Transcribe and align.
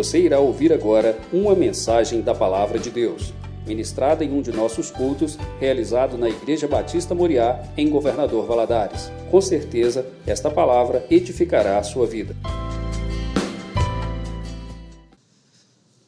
Você 0.00 0.18
irá 0.18 0.40
ouvir 0.40 0.72
agora 0.72 1.20
uma 1.30 1.54
mensagem 1.54 2.22
da 2.22 2.34
Palavra 2.34 2.78
de 2.78 2.90
Deus, 2.90 3.34
ministrada 3.66 4.24
em 4.24 4.32
um 4.32 4.40
de 4.40 4.50
nossos 4.50 4.90
cultos, 4.90 5.36
realizado 5.58 6.16
na 6.16 6.26
Igreja 6.26 6.66
Batista 6.66 7.14
Moriá, 7.14 7.62
em 7.76 7.90
Governador 7.90 8.46
Valadares. 8.46 9.10
Com 9.30 9.42
certeza, 9.42 10.10
esta 10.26 10.50
palavra 10.50 11.06
edificará 11.10 11.78
a 11.78 11.82
sua 11.82 12.06
vida. 12.06 12.34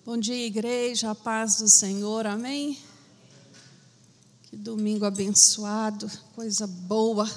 Bom 0.07 0.17
dia, 0.17 0.47
igreja, 0.47 1.11
a 1.11 1.15
paz 1.15 1.59
do 1.59 1.69
Senhor, 1.69 2.27
amém? 2.27 2.79
Que 4.45 4.57
domingo 4.57 5.05
abençoado, 5.05 6.11
coisa 6.35 6.67
boa, 6.67 7.31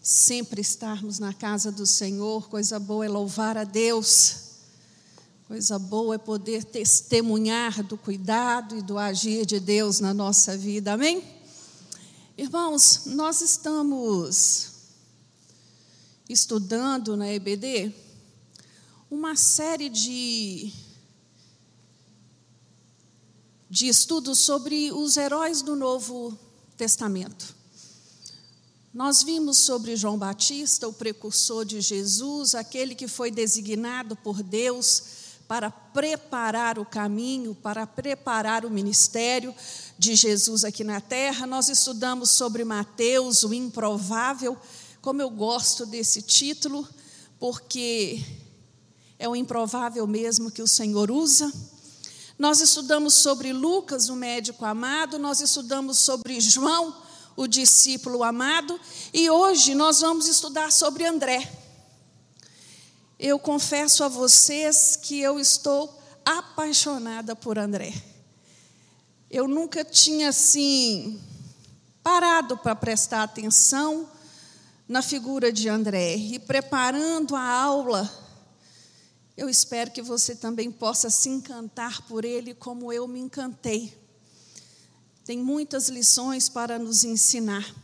sempre 0.00 0.60
estarmos 0.60 1.18
na 1.18 1.34
casa 1.34 1.72
do 1.72 1.84
Senhor, 1.84 2.48
coisa 2.48 2.78
boa 2.78 3.04
é 3.04 3.08
louvar 3.08 3.58
a 3.58 3.64
Deus. 3.64 4.46
Coisa 5.48 5.78
boa 5.78 6.16
é 6.16 6.18
poder 6.18 6.62
testemunhar 6.62 7.82
do 7.82 7.96
cuidado 7.96 8.76
e 8.76 8.82
do 8.82 8.98
agir 8.98 9.46
de 9.46 9.58
Deus 9.58 9.98
na 9.98 10.12
nossa 10.12 10.54
vida, 10.54 10.92
amém? 10.92 11.24
Irmãos, 12.36 13.06
nós 13.06 13.40
estamos 13.40 14.72
estudando 16.28 17.16
na 17.16 17.32
EBD 17.32 17.90
uma 19.10 19.34
série 19.36 19.88
de, 19.88 20.70
de 23.70 23.88
estudos 23.88 24.40
sobre 24.40 24.92
os 24.92 25.16
heróis 25.16 25.62
do 25.62 25.74
Novo 25.74 26.38
Testamento. 26.76 27.56
Nós 28.92 29.22
vimos 29.22 29.56
sobre 29.56 29.96
João 29.96 30.18
Batista, 30.18 30.86
o 30.86 30.92
precursor 30.92 31.64
de 31.64 31.80
Jesus, 31.80 32.54
aquele 32.54 32.94
que 32.94 33.08
foi 33.08 33.30
designado 33.30 34.14
por 34.14 34.42
Deus 34.42 35.17
para 35.48 35.70
preparar 35.70 36.78
o 36.78 36.84
caminho, 36.84 37.54
para 37.54 37.86
preparar 37.86 38.66
o 38.66 38.70
ministério 38.70 39.54
de 39.98 40.14
Jesus 40.14 40.62
aqui 40.62 40.84
na 40.84 41.00
terra. 41.00 41.46
Nós 41.46 41.70
estudamos 41.70 42.30
sobre 42.30 42.64
Mateus, 42.64 43.42
o 43.44 43.54
improvável. 43.54 44.58
Como 45.00 45.22
eu 45.22 45.30
gosto 45.30 45.86
desse 45.86 46.20
título, 46.20 46.86
porque 47.40 48.22
é 49.18 49.26
o 49.26 49.34
improvável 49.34 50.06
mesmo 50.06 50.50
que 50.50 50.60
o 50.60 50.68
Senhor 50.68 51.10
usa. 51.10 51.50
Nós 52.38 52.60
estudamos 52.60 53.14
sobre 53.14 53.50
Lucas, 53.52 54.10
o 54.10 54.14
médico 54.14 54.66
amado, 54.66 55.18
nós 55.18 55.40
estudamos 55.40 55.98
sobre 55.98 56.40
João, 56.40 56.94
o 57.34 57.46
discípulo 57.46 58.22
amado, 58.22 58.78
e 59.12 59.30
hoje 59.30 59.74
nós 59.74 60.00
vamos 60.00 60.28
estudar 60.28 60.70
sobre 60.70 61.06
André. 61.06 61.67
Eu 63.18 63.38
confesso 63.38 64.04
a 64.04 64.08
vocês 64.08 64.94
que 64.94 65.20
eu 65.20 65.40
estou 65.40 66.00
apaixonada 66.24 67.34
por 67.34 67.58
André. 67.58 67.92
Eu 69.28 69.48
nunca 69.48 69.84
tinha 69.84 70.28
assim 70.28 71.20
parado 72.02 72.56
para 72.56 72.76
prestar 72.76 73.24
atenção 73.24 74.08
na 74.88 75.02
figura 75.02 75.52
de 75.52 75.68
André 75.68 76.16
e 76.16 76.38
preparando 76.38 77.36
a 77.36 77.42
aula, 77.42 78.10
eu 79.36 79.48
espero 79.48 79.90
que 79.90 80.00
você 80.00 80.34
também 80.34 80.70
possa 80.70 81.10
se 81.10 81.28
encantar 81.28 82.02
por 82.02 82.24
ele 82.24 82.54
como 82.54 82.92
eu 82.92 83.06
me 83.06 83.20
encantei. 83.20 83.96
Tem 85.24 85.38
muitas 85.38 85.88
lições 85.88 86.48
para 86.48 86.78
nos 86.78 87.04
ensinar. 87.04 87.74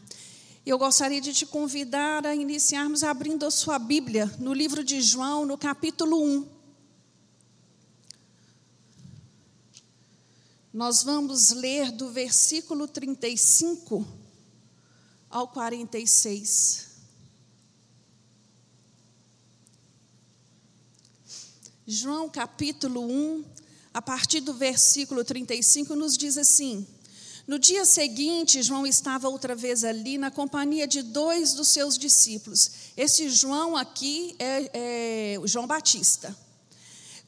Eu 0.66 0.78
gostaria 0.78 1.20
de 1.20 1.34
te 1.34 1.44
convidar 1.44 2.24
a 2.24 2.34
iniciarmos 2.34 3.04
abrindo 3.04 3.44
a 3.44 3.50
sua 3.50 3.78
Bíblia 3.78 4.24
no 4.38 4.54
livro 4.54 4.82
de 4.82 5.02
João, 5.02 5.44
no 5.44 5.58
capítulo 5.58 6.24
1. 6.24 6.48
Nós 10.72 11.02
vamos 11.02 11.50
ler 11.50 11.92
do 11.92 12.10
versículo 12.10 12.88
35 12.88 14.06
ao 15.28 15.48
46. 15.48 16.88
João 21.86 22.30
capítulo 22.30 23.02
1, 23.02 23.44
a 23.92 24.00
partir 24.00 24.40
do 24.40 24.54
versículo 24.54 25.22
35, 25.22 25.94
nos 25.94 26.16
diz 26.16 26.38
assim: 26.38 26.86
no 27.46 27.58
dia 27.58 27.84
seguinte, 27.84 28.62
João 28.62 28.86
estava 28.86 29.28
outra 29.28 29.54
vez 29.54 29.84
ali 29.84 30.16
na 30.16 30.30
companhia 30.30 30.86
de 30.86 31.02
dois 31.02 31.52
dos 31.52 31.68
seus 31.68 31.98
discípulos. 31.98 32.70
Esse 32.96 33.28
João 33.28 33.76
aqui 33.76 34.34
é, 34.38 34.70
é 34.72 35.40
João 35.44 35.66
Batista. 35.66 36.34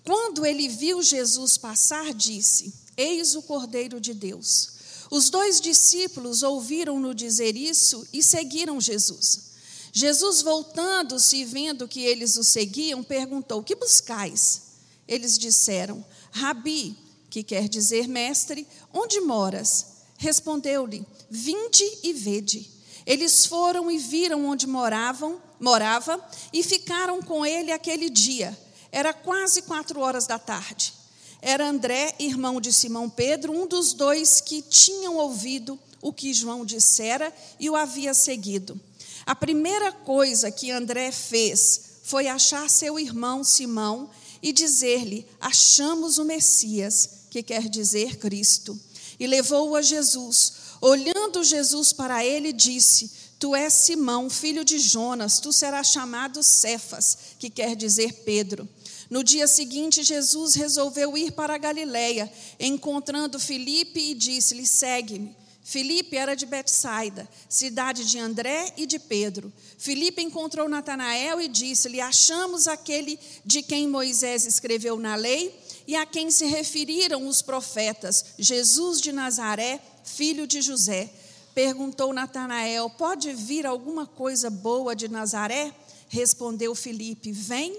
Quando 0.03 0.47
ele 0.47 0.69
viu 0.69 1.03
Jesus 1.03 1.59
passar, 1.59 2.15
disse: 2.15 2.73
Eis 2.97 3.35
o 3.35 3.43
Cordeiro 3.43 4.01
de 4.01 4.15
Deus. 4.15 4.77
Os 5.11 5.29
dois 5.29 5.61
discípulos 5.61 6.43
ouviram-no 6.43 7.15
dizer 7.15 7.55
isso 7.55 8.07
e 8.11 8.23
seguiram 8.23 8.81
Jesus. 8.81 9.47
Jesus, 9.93 10.43
voltando-se 10.43 11.37
e 11.37 11.45
vendo 11.45 11.87
que 11.87 12.01
eles 12.01 12.37
o 12.37 12.45
seguiam, 12.45 13.05
perguntou: 13.05 13.63
Que 13.63 13.75
buscais? 13.75 14.63
Eles 15.07 15.37
disseram: 15.37 16.03
Rabi, 16.31 16.97
que 17.29 17.43
quer 17.43 17.69
dizer 17.69 18.09
mestre, 18.09 18.67
onde 18.95 19.21
moras? 19.21 19.96
Respondeu-lhe: 20.19 21.07
Vinde 21.29 21.85
e 22.03 22.13
vede. 22.13 22.71
Eles 23.05 23.47
foram 23.47 23.91
e 23.91 23.99
viram 23.99 24.47
onde 24.47 24.67
moravam, 24.67 25.41
morava, 25.61 26.21
e 26.53 26.63
ficaram 26.63 27.23
com 27.23 27.47
ele 27.47 27.71
aquele 27.71 28.11
dia. 28.11 28.57
Era 28.91 29.13
quase 29.13 29.63
quatro 29.63 30.01
horas 30.01 30.27
da 30.27 30.39
tarde. 30.39 30.93
Era 31.41 31.69
André, 31.69 32.15
irmão 32.19 32.61
de 32.61 32.73
Simão 32.73 33.09
Pedro, 33.09 33.53
um 33.53 33.67
dos 33.67 33.93
dois 33.93 34.41
que 34.41 34.63
tinham 34.63 35.17
ouvido 35.17 35.79
o 36.03 36.13
que 36.13 36.35
João 36.35 36.65
dissera 36.65 37.33
e 37.61 37.71
o 37.71 37.77
havia 37.77 38.15
seguido. 38.15 38.81
A 39.25 39.35
primeira 39.35 39.93
coisa 39.93 40.51
que 40.51 40.71
André 40.71 41.13
fez 41.13 41.81
foi 42.03 42.27
achar 42.27 42.69
seu 42.71 42.99
irmão 42.99 43.45
Simão 43.45 44.11
e 44.43 44.53
dizer-lhe: 44.53 45.27
Achamos 45.41 46.19
o 46.19 46.25
Messias, 46.25 47.27
que 47.31 47.43
quer 47.43 47.69
dizer 47.69 48.17
Cristo 48.17 48.81
e 49.19 49.27
levou-o 49.27 49.77
a 49.77 49.83
Jesus. 49.83 50.53
Olhando 50.81 51.45
Jesus 51.45 51.93
para 51.93 52.25
ele, 52.25 52.53
disse: 52.53 53.11
Tu 53.39 53.55
és 53.55 53.73
Simão, 53.73 54.31
filho 54.31 54.65
de 54.65 54.79
Jonas, 54.79 55.41
tu 55.41 55.53
serás 55.53 55.89
chamado 55.89 56.43
Cefas, 56.43 57.19
que 57.39 57.51
quer 57.51 57.77
dizer 57.77 58.13
Pedro. 58.25 58.69
No 59.09 59.23
dia 59.23 59.47
seguinte, 59.47 60.03
Jesus 60.03 60.55
resolveu 60.55 61.17
ir 61.17 61.33
para 61.33 61.55
a 61.55 61.59
Galiléia, 61.59 62.33
encontrando 62.59 63.39
Filipe 63.39 64.01
e 64.01 64.15
disse-lhe: 64.15 64.67
Segue-me. 64.67 65.35
Filipe 65.63 66.17
era 66.17 66.37
de 66.37 66.47
Betsaida, 66.47 67.29
cidade 67.49 68.05
de 68.05 68.21
André 68.21 68.73
e 68.77 68.87
de 68.87 69.01
Pedro. 69.01 69.53
Filipe 69.77 70.23
encontrou 70.23 70.69
Natanael 70.69 71.41
e 71.41 71.49
disse-lhe: 71.49 72.01
Achamos 72.01 72.69
aquele 72.69 73.19
de 73.45 73.63
quem 73.63 73.89
Moisés 73.89 74.47
escreveu 74.47 74.97
na 74.97 75.17
lei 75.17 75.53
e 75.87 75.95
a 75.95 76.05
quem 76.05 76.31
se 76.31 76.47
referiram 76.47 77.29
os 77.29 77.41
profetas, 77.41 78.25
Jesus 78.39 79.01
de 79.01 79.13
Nazaré, 79.13 79.81
filho 80.05 80.47
de 80.47 80.61
José. 80.61 81.13
Perguntou 81.55 82.13
Natanael: 82.13 82.91
Pode 82.91 83.33
vir 83.33 83.65
alguma 83.67 84.07
coisa 84.07 84.51
boa 84.51 84.97
de 84.97 85.09
Nazaré? 85.09 85.73
Respondeu 86.09 86.75
Filipe: 86.75 87.31
Vem 87.31 87.79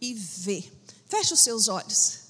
e 0.00 0.12
vê. 0.12 0.64
Feche 1.08 1.34
os 1.34 1.40
seus 1.40 1.68
olhos. 1.68 2.20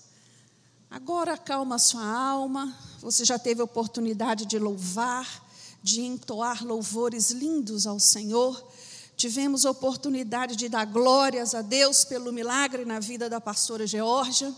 Agora 0.88 1.34
acalma 1.34 1.78
sua 1.78 2.06
alma. 2.06 2.76
Você 3.00 3.24
já 3.24 3.38
teve 3.38 3.60
oportunidade 3.60 4.46
de 4.46 4.58
louvar, 4.58 5.44
de 5.82 6.02
entoar 6.02 6.64
louvores 6.64 7.30
lindos 7.30 7.86
ao 7.86 7.98
Senhor. 7.98 8.64
Tivemos 9.16 9.64
oportunidade 9.64 10.56
de 10.56 10.68
dar 10.68 10.84
glórias 10.84 11.54
a 11.54 11.62
Deus 11.62 12.04
pelo 12.04 12.32
milagre 12.32 12.84
na 12.84 13.00
vida 13.00 13.28
da 13.28 13.40
pastora 13.40 13.86
Georgia 13.86 14.54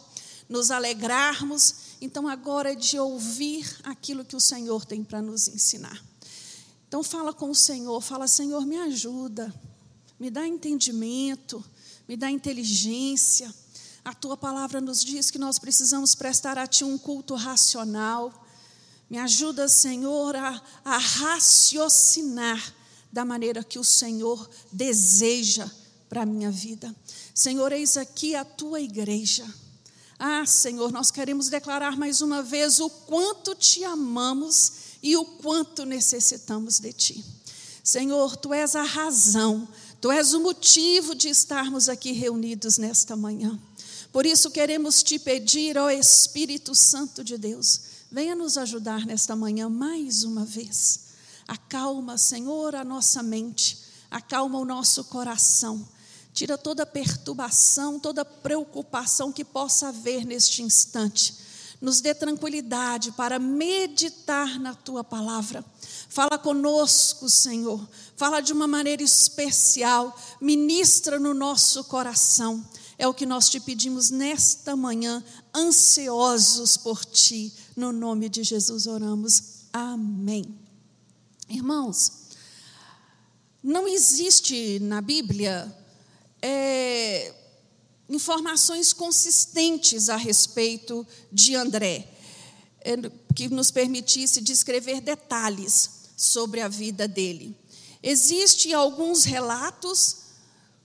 nos 0.48 0.70
alegrarmos. 0.70 1.74
Então 2.00 2.26
agora 2.26 2.72
é 2.72 2.74
de 2.74 2.98
ouvir 2.98 3.66
aquilo 3.84 4.24
que 4.24 4.36
o 4.36 4.40
Senhor 4.40 4.84
tem 4.84 5.04
para 5.04 5.20
nos 5.20 5.48
ensinar. 5.48 6.02
Então 6.86 7.02
fala 7.02 7.32
com 7.32 7.50
o 7.50 7.54
Senhor, 7.54 8.00
fala: 8.00 8.26
Senhor, 8.26 8.64
me 8.64 8.78
ajuda, 8.78 9.54
me 10.18 10.30
dá 10.30 10.46
entendimento, 10.46 11.62
me 12.08 12.16
dá 12.16 12.30
inteligência. 12.30 13.54
A 14.04 14.14
tua 14.14 14.36
palavra 14.36 14.80
nos 14.80 15.04
diz 15.04 15.30
que 15.30 15.38
nós 15.38 15.58
precisamos 15.58 16.14
prestar 16.14 16.56
a 16.56 16.66
ti 16.66 16.82
um 16.84 16.96
culto 16.96 17.34
racional. 17.34 18.46
Me 19.10 19.18
ajuda, 19.18 19.68
Senhor, 19.68 20.34
a, 20.34 20.62
a 20.84 20.96
raciocinar 20.96 22.74
da 23.12 23.24
maneira 23.24 23.62
que 23.62 23.78
o 23.78 23.84
Senhor 23.84 24.48
deseja 24.72 25.70
para 26.08 26.22
a 26.22 26.26
minha 26.26 26.50
vida. 26.50 26.94
Senhor, 27.34 27.70
eis 27.72 27.96
aqui 27.96 28.34
a 28.34 28.44
tua 28.44 28.80
igreja. 28.80 29.46
Ah, 30.18 30.44
Senhor, 30.44 30.90
nós 30.90 31.12
queremos 31.12 31.48
declarar 31.48 31.96
mais 31.96 32.20
uma 32.20 32.42
vez 32.42 32.80
o 32.80 32.90
quanto 32.90 33.54
te 33.54 33.84
amamos 33.84 34.72
e 35.00 35.16
o 35.16 35.24
quanto 35.24 35.84
necessitamos 35.84 36.80
de 36.80 36.92
ti. 36.92 37.24
Senhor, 37.84 38.36
tu 38.36 38.52
és 38.52 38.74
a 38.74 38.82
razão, 38.82 39.68
tu 40.00 40.10
és 40.10 40.34
o 40.34 40.40
motivo 40.40 41.14
de 41.14 41.28
estarmos 41.28 41.88
aqui 41.88 42.10
reunidos 42.10 42.78
nesta 42.78 43.16
manhã. 43.16 43.58
Por 44.12 44.26
isso 44.26 44.50
queremos 44.50 45.04
te 45.04 45.20
pedir, 45.20 45.78
ó 45.78 45.88
Espírito 45.88 46.74
Santo 46.74 47.22
de 47.22 47.38
Deus, 47.38 47.80
venha 48.10 48.34
nos 48.34 48.58
ajudar 48.58 49.06
nesta 49.06 49.36
manhã 49.36 49.68
mais 49.68 50.24
uma 50.24 50.44
vez. 50.44 51.00
Acalma, 51.46 52.18
Senhor, 52.18 52.74
a 52.74 52.84
nossa 52.84 53.22
mente, 53.22 53.78
acalma 54.10 54.58
o 54.58 54.64
nosso 54.64 55.04
coração. 55.04 55.86
Tira 56.38 56.56
toda 56.56 56.86
perturbação, 56.86 57.98
toda 57.98 58.24
preocupação 58.24 59.32
que 59.32 59.44
possa 59.44 59.88
haver 59.88 60.24
neste 60.24 60.62
instante. 60.62 61.34
Nos 61.80 62.00
dê 62.00 62.14
tranquilidade 62.14 63.10
para 63.10 63.40
meditar 63.40 64.60
na 64.60 64.72
tua 64.72 65.02
palavra. 65.02 65.64
Fala 66.08 66.38
conosco, 66.38 67.28
Senhor. 67.28 67.84
Fala 68.14 68.40
de 68.40 68.52
uma 68.52 68.68
maneira 68.68 69.02
especial. 69.02 70.16
Ministra 70.40 71.18
no 71.18 71.34
nosso 71.34 71.82
coração. 71.82 72.64
É 72.96 73.08
o 73.08 73.14
que 73.14 73.26
nós 73.26 73.48
te 73.48 73.58
pedimos 73.58 74.10
nesta 74.10 74.76
manhã, 74.76 75.24
ansiosos 75.52 76.76
por 76.76 77.04
ti. 77.04 77.52
No 77.74 77.90
nome 77.90 78.28
de 78.28 78.44
Jesus 78.44 78.86
oramos. 78.86 79.42
Amém. 79.72 80.56
Irmãos, 81.48 82.12
não 83.60 83.88
existe 83.88 84.78
na 84.78 85.00
Bíblia 85.00 85.76
é, 86.42 87.34
informações 88.08 88.92
consistentes 88.92 90.08
a 90.08 90.16
respeito 90.16 91.06
de 91.32 91.54
André, 91.54 92.08
é, 92.80 92.94
que 93.34 93.48
nos 93.48 93.70
permitisse 93.70 94.40
descrever 94.40 95.00
detalhes 95.00 95.90
sobre 96.16 96.60
a 96.60 96.68
vida 96.68 97.06
dele. 97.06 97.56
Existem 98.02 98.72
alguns 98.72 99.24
relatos 99.24 100.28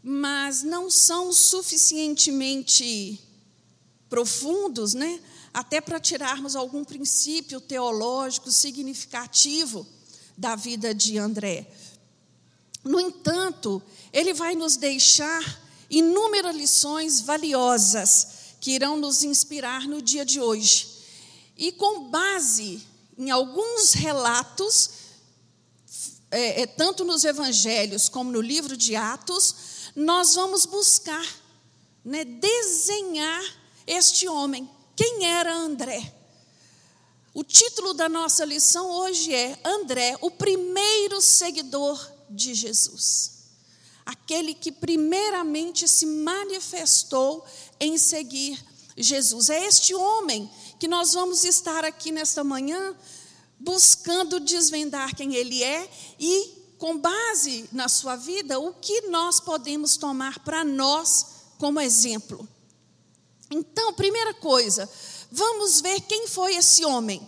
mas 0.04 0.64
não 0.64 0.92
são 0.92 1.32
suficientemente 1.32 3.18
profundos, 4.10 4.94
né? 4.94 5.18
Até 5.54 5.80
para 5.80 5.98
tirarmos 6.00 6.58
algum 6.58 6.84
princípio 6.84 7.62
teológico 7.62 8.52
significativo 8.52 9.88
da 10.38 10.56
vida 10.56 10.94
de 10.94 11.18
André. 11.18 11.72
No 12.84 13.00
entanto, 13.00 13.82
ele 14.12 14.34
vai 14.34 14.56
nos 14.56 14.76
deixar 14.76 15.62
inúmeras 15.90 16.56
lições 16.56 17.22
valiosas 17.22 18.28
que 18.60 18.72
irão 18.72 18.98
nos 18.98 19.24
inspirar 19.24 19.88
no 19.88 20.02
dia 20.02 20.26
de 20.26 20.40
hoje. 20.40 20.88
E 21.58 21.72
com 21.72 22.10
base 22.10 22.82
em 23.18 23.30
alguns 23.30 23.94
relatos, 23.94 24.90
é, 26.32 26.64
é, 26.64 26.68
tanto 26.68 27.06
nos 27.06 27.24
evangelhos 27.24 28.10
como 28.10 28.32
no 28.32 28.42
livro 28.42 28.76
de 28.76 28.96
Atos, 28.96 29.56
nós 29.96 30.34
vamos 30.36 30.66
buscar 30.66 31.26
né, 32.04 32.26
desenhar 32.26 33.44
este 33.86 34.28
homem. 34.28 34.70
Quem 34.96 35.26
era 35.26 35.54
André? 35.54 36.14
O 37.34 37.44
título 37.44 37.94
da 37.94 38.10
nossa 38.10 38.46
lição 38.46 38.90
hoje 38.92 39.34
é 39.34 39.58
André, 39.64 40.18
o 40.22 40.30
primeiro 40.30 41.22
seguidor 41.22 42.13
de 42.34 42.54
Jesus. 42.54 43.32
Aquele 44.06 44.54
que 44.54 44.72
primeiramente 44.72 45.88
se 45.88 46.06
manifestou 46.06 47.46
em 47.80 47.98
seguir 47.98 48.64
Jesus. 48.98 49.50
É 49.50 49.66
este 49.66 49.96
homem 49.96 50.50
que 50.80 50.88
nós 50.88 51.14
vamos 51.14 51.44
estar 51.44 51.86
aqui 51.86 52.12
nesta 52.12 52.44
manhã 52.44 52.96
buscando 53.60 54.40
desvendar 54.40 55.16
quem 55.16 55.36
ele 55.36 55.64
é 55.64 55.90
e 56.20 56.64
com 56.78 56.98
base 56.98 57.70
na 57.72 57.88
sua 57.88 58.18
vida, 58.18 58.60
o 58.60 58.74
que 58.74 59.04
nós 59.04 59.40
podemos 59.40 59.96
tomar 59.96 60.40
para 60.40 60.66
nós 60.66 61.28
como 61.58 61.80
exemplo. 61.80 62.46
Então, 63.50 63.94
primeira 63.94 64.34
coisa, 64.34 64.90
vamos 65.32 65.80
ver 65.80 66.02
quem 66.02 66.28
foi 66.28 66.58
esse 66.58 66.84
homem. 66.84 67.26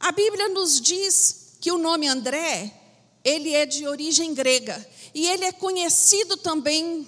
A 0.00 0.10
Bíblia 0.10 0.48
nos 0.48 0.80
diz 0.80 1.56
que 1.60 1.70
o 1.70 1.78
nome 1.78 2.08
André, 2.08 2.79
ele 3.24 3.54
é 3.54 3.66
de 3.66 3.86
origem 3.86 4.34
grega, 4.34 4.86
e 5.14 5.26
ele 5.26 5.44
é 5.44 5.52
conhecido 5.52 6.36
também 6.36 7.06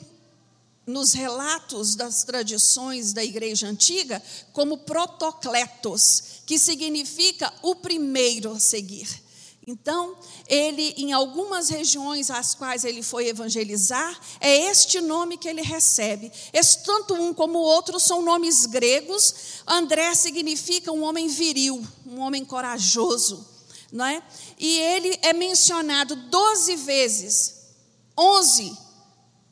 nos 0.86 1.12
relatos 1.12 1.94
das 1.94 2.24
tradições 2.24 3.12
da 3.12 3.22
igreja 3.22 3.68
antiga 3.68 4.22
como 4.52 4.78
protocletos, 4.78 6.42
que 6.44 6.58
significa 6.58 7.52
o 7.62 7.74
primeiro 7.74 8.52
a 8.52 8.58
seguir. 8.58 9.22
Então, 9.64 10.16
ele, 10.48 10.92
em 10.96 11.12
algumas 11.12 11.68
regiões 11.68 12.32
às 12.32 12.52
quais 12.52 12.84
ele 12.84 13.00
foi 13.00 13.28
evangelizar, 13.28 14.20
é 14.40 14.68
este 14.68 15.00
nome 15.00 15.38
que 15.38 15.48
ele 15.48 15.62
recebe. 15.62 16.32
Esse, 16.52 16.82
tanto 16.82 17.14
um 17.14 17.32
como 17.32 17.60
o 17.60 17.62
outro 17.62 18.00
são 18.00 18.22
nomes 18.22 18.66
gregos. 18.66 19.62
André 19.64 20.16
significa 20.16 20.90
um 20.90 21.04
homem 21.04 21.28
viril, 21.28 21.86
um 22.04 22.18
homem 22.18 22.44
corajoso. 22.44 23.51
Não 23.92 24.04
é? 24.04 24.22
E 24.58 24.80
ele 24.80 25.18
é 25.22 25.34
mencionado 25.34 26.16
12 26.16 26.76
vezes, 26.76 27.54
11 28.18 28.76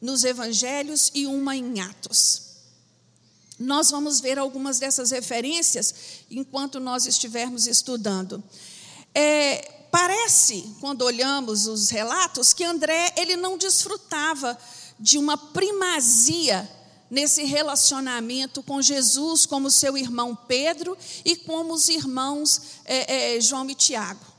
nos 0.01 0.25
evangelhos 0.25 1.11
e 1.15 1.27
uma 1.27 1.55
em 1.55 1.79
Atos. 1.81 2.49
Nós 3.59 3.91
vamos 3.91 4.19
ver 4.21 4.39
algumas 4.39 4.79
dessas 4.79 5.11
referências 5.11 5.95
enquanto 6.31 6.81
nós 6.81 7.05
estivermos 7.05 7.67
estudando. 7.67 8.43
É, 9.15 9.81
Parece, 9.91 10.73
quando 10.79 11.03
olhamos 11.03 11.67
os 11.67 11.91
relatos, 11.91 12.53
que 12.53 12.63
André 12.63 13.13
ele 13.17 13.37
não 13.37 13.59
desfrutava 13.59 14.57
de 14.99 15.19
uma 15.19 15.37
primazia 15.37 16.69
nesse 17.11 17.43
relacionamento 17.43 18.63
com 18.63 18.81
Jesus, 18.81 19.47
como 19.47 19.69
seu 19.69 19.99
irmão 19.99 20.37
Pedro 20.47 20.97
e 21.25 21.35
como 21.35 21.75
os 21.75 21.89
irmãos 21.89 22.63
é, 22.85 23.37
é, 23.37 23.41
João 23.41 23.69
e 23.69 23.75
Tiago. 23.75 24.30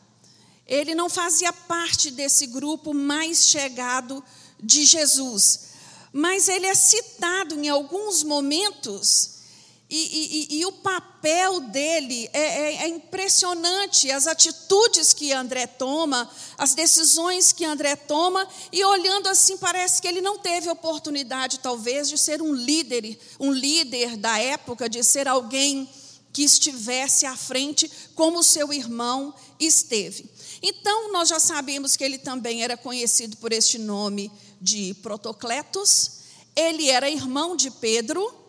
Ele 0.72 0.96
não 0.96 1.10
fazia 1.10 1.52
parte 1.52 2.10
desse 2.10 2.48
grupo 2.48 2.94
mais 2.94 3.48
chegado 3.48 4.24
de 4.58 4.86
Jesus, 4.86 5.72
mas 6.14 6.48
ele 6.48 6.66
é 6.66 6.74
citado 6.74 7.60
em 7.60 7.68
alguns 7.68 8.24
momentos 8.24 9.42
e, 9.90 10.48
e, 10.54 10.60
e, 10.60 10.66
o 10.66 10.72
papel 10.72 11.60
dele 11.60 12.30
é, 12.32 12.40
é, 12.40 12.76
é, 12.84 12.88
impressionante, 12.88 14.10
as 14.10 14.26
atitudes 14.26 15.12
que 15.12 15.34
André 15.34 15.68
toma, 15.68 16.32
as 16.58 16.74
decisões 16.74 17.52
que 17.52 17.66
André 17.66 17.98
toma, 17.98 18.48
e 18.72 18.82
olhando 18.86 19.28
assim, 19.28 19.58
parece 19.58 20.02
que 20.02 20.08
ele 20.08 20.22
não 20.22 20.38
teve 20.38 20.70
oportunidade, 20.70 21.60
talvez, 21.60 22.08
de 22.08 22.18
ser 22.18 22.42
um 22.42 22.54
líder, 22.54 23.20
um 23.38 23.52
líder 23.52 24.16
da 24.16 24.40
época, 24.40 24.88
de 24.88 25.04
ser 25.04 25.28
alguém 25.28 25.90
que 26.32 26.44
estivesse 26.44 27.26
à 27.26 27.36
frente, 27.36 27.92
como 28.16 28.42
seu 28.42 28.72
irmão 28.72 29.34
esteve. 29.60 30.30
Então, 30.62 31.12
nós 31.12 31.30
já 31.30 31.40
sabemos 31.40 31.96
que 31.96 32.04
ele 32.04 32.18
também 32.18 32.64
era 32.64 32.78
conhecido 32.78 33.38
por 33.38 33.52
este 33.52 33.78
nome 33.78 34.32
de 34.60 34.94
Protocletos, 34.96 36.20
ele 36.56 36.90
era 36.90 37.10
irmão 37.10 37.56
de 37.56 37.72
Pedro 37.72 38.42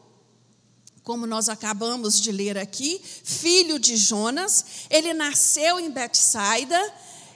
como 1.03 1.27
nós 1.27 1.49
acabamos 1.49 2.21
de 2.21 2.31
ler 2.31 2.57
aqui, 2.57 3.01
filho 3.25 3.79
de 3.79 3.97
Jonas, 3.97 4.65
ele 4.89 5.13
nasceu 5.13 5.81
em 5.81 5.91
Betsaida 5.91 6.81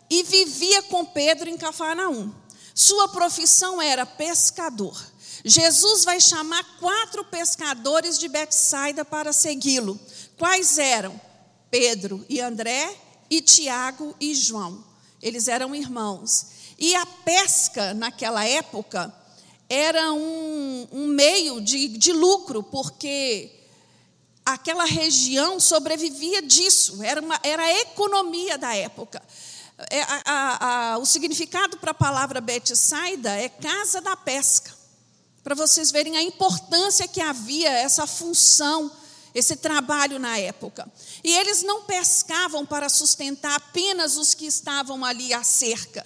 e 0.08 0.22
vivia 0.22 0.82
com 0.82 1.04
Pedro 1.04 1.50
em 1.50 1.56
Cafarnaum. 1.56 2.32
Sua 2.74 3.08
profissão 3.08 3.82
era 3.82 4.06
pescador. 4.06 4.96
Jesus 5.44 6.04
vai 6.04 6.20
chamar 6.20 6.62
quatro 6.78 7.24
pescadores 7.24 8.18
de 8.18 8.28
Betsaida 8.28 9.04
para 9.04 9.32
segui-lo. 9.32 9.98
Quais 10.38 10.78
eram? 10.78 11.20
Pedro 11.70 12.24
e 12.28 12.40
André, 12.40 12.94
e 13.30 13.40
Tiago 13.40 14.14
e 14.20 14.34
João. 14.34 14.84
Eles 15.22 15.48
eram 15.48 15.74
irmãos. 15.74 16.46
E 16.78 16.94
a 16.94 17.06
pesca, 17.06 17.94
naquela 17.94 18.44
época, 18.44 19.12
era 19.68 20.12
um, 20.12 20.88
um 20.92 21.06
meio 21.06 21.60
de, 21.60 21.88
de 21.88 22.12
lucro, 22.12 22.62
porque 22.62 23.50
aquela 24.44 24.84
região 24.84 25.58
sobrevivia 25.58 26.40
disso, 26.40 27.02
era, 27.02 27.20
uma, 27.20 27.40
era 27.42 27.64
a 27.64 27.80
economia 27.80 28.56
da 28.56 28.74
época. 28.74 29.20
É, 29.90 30.02
a, 30.02 30.22
a, 30.24 30.92
a, 30.92 30.98
o 30.98 31.04
significado 31.04 31.76
para 31.78 31.90
a 31.90 31.94
palavra 31.94 32.40
Betsaida 32.40 33.30
é 33.32 33.48
casa 33.48 34.00
da 34.00 34.16
pesca, 34.16 34.72
para 35.42 35.54
vocês 35.54 35.90
verem 35.90 36.16
a 36.16 36.22
importância 36.22 37.06
que 37.06 37.20
havia 37.20 37.70
essa 37.70 38.06
função, 38.06 38.90
esse 39.36 39.54
trabalho 39.54 40.18
na 40.18 40.38
época. 40.38 40.90
E 41.22 41.30
eles 41.36 41.62
não 41.62 41.82
pescavam 41.82 42.64
para 42.64 42.88
sustentar 42.88 43.54
apenas 43.54 44.16
os 44.16 44.32
que 44.32 44.46
estavam 44.46 45.04
ali 45.04 45.34
à 45.34 45.44
cerca. 45.44 46.04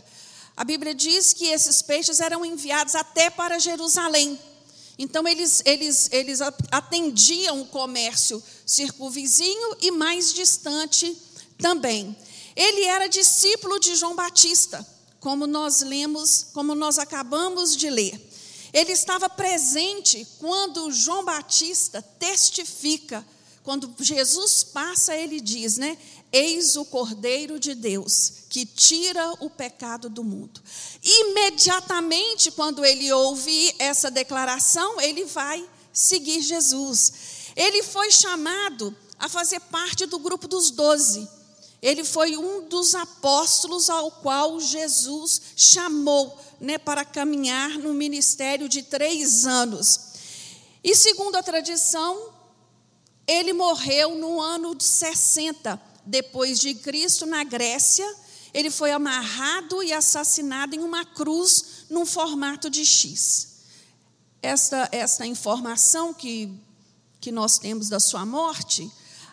A 0.57 0.65
Bíblia 0.65 0.93
diz 0.93 1.33
que 1.33 1.47
esses 1.47 1.81
peixes 1.81 2.19
eram 2.19 2.45
enviados 2.45 2.97
até 2.97 3.31
para 3.31 3.61
Jerusalém. 3.61 4.37
Então, 4.99 5.27
eles, 5.29 5.63
eles, 5.65 6.09
eles 6.11 6.41
atendiam 6.73 7.63
o 7.63 7.67
comércio 7.67 8.43
circunvizinho 8.67 9.77
e 9.81 9.93
mais 9.93 10.35
distante 10.35 11.17
também. 11.57 12.17
Ele 12.57 12.85
era 12.85 13.09
discípulo 13.09 13.79
de 13.79 13.95
João 13.95 14.17
Batista, 14.17 14.85
como 15.21 15.47
nós 15.47 15.83
lemos, 15.83 16.49
como 16.53 16.75
nós 16.75 16.99
acabamos 16.99 17.77
de 17.77 17.89
ler. 17.89 18.30
Ele 18.73 18.93
estava 18.93 19.29
presente 19.29 20.27
quando 20.39 20.91
João 20.93 21.25
Batista 21.25 22.03
testifica, 22.03 23.27
quando 23.63 23.93
Jesus 23.99 24.63
passa, 24.63 25.15
ele 25.15 25.41
diz, 25.41 25.77
né? 25.77 25.99
Eis 26.33 26.77
o 26.77 26.85
Cordeiro 26.85 27.59
de 27.59 27.75
Deus 27.75 28.41
que 28.49 28.65
tira 28.67 29.33
o 29.41 29.51
pecado 29.51 30.09
do 30.09 30.25
mundo. 30.25 30.61
Imediatamente, 31.03 32.51
quando 32.51 32.85
ele 32.85 33.13
ouve 33.13 33.75
essa 33.79 34.11
declaração, 34.11 35.01
ele 35.01 35.25
vai 35.25 35.65
seguir 35.93 36.41
Jesus. 36.41 37.13
Ele 37.57 37.83
foi 37.83 38.11
chamado 38.11 38.97
a 39.19 39.29
fazer 39.29 39.61
parte 39.61 40.07
do 40.07 40.19
grupo 40.19 40.49
dos 40.49 40.71
doze. 40.71 41.29
Ele 41.83 42.05
foi 42.05 42.37
um 42.37 42.69
dos 42.69 42.95
apóstolos 42.95 43.89
ao 43.89 44.11
qual 44.11 44.61
Jesus 44.61 45.41
chamou 45.57 46.37
né, 46.61 46.79
para 46.79 47.05
caminhar 47.05 47.79
no 47.79 47.95
ministério 47.95 48.69
de 48.69 48.83
três 48.83 49.47
anos. 49.47 50.11
E 50.83 50.95
segundo 50.95 51.37
a 51.37 51.43
tradição, 51.43 52.33
ele 53.27 53.53
morreu 53.53 54.15
no 54.15 54.41
ano 54.41 54.75
de 54.75 54.85
60 54.85 55.81
depois 56.05 56.59
de 56.59 56.75
Cristo 56.75 57.27
na 57.27 57.45
Grécia. 57.45 58.07
Ele 58.53 58.71
foi 58.71 58.93
amarrado 58.93 59.83
e 59.83 59.93
assassinado 59.93 60.75
em 60.75 60.81
uma 60.81 61.05
cruz 61.05 61.87
num 61.89 62.05
formato 62.05 62.69
de 62.69 62.85
X. 62.85 63.49
Esta, 64.43 64.89
esta 64.91 65.27
informação 65.27 66.13
que, 66.13 66.53
que 67.21 67.31
nós 67.31 67.59
temos 67.59 67.89
da 67.89 68.01
sua 68.01 68.27
morte 68.27 68.91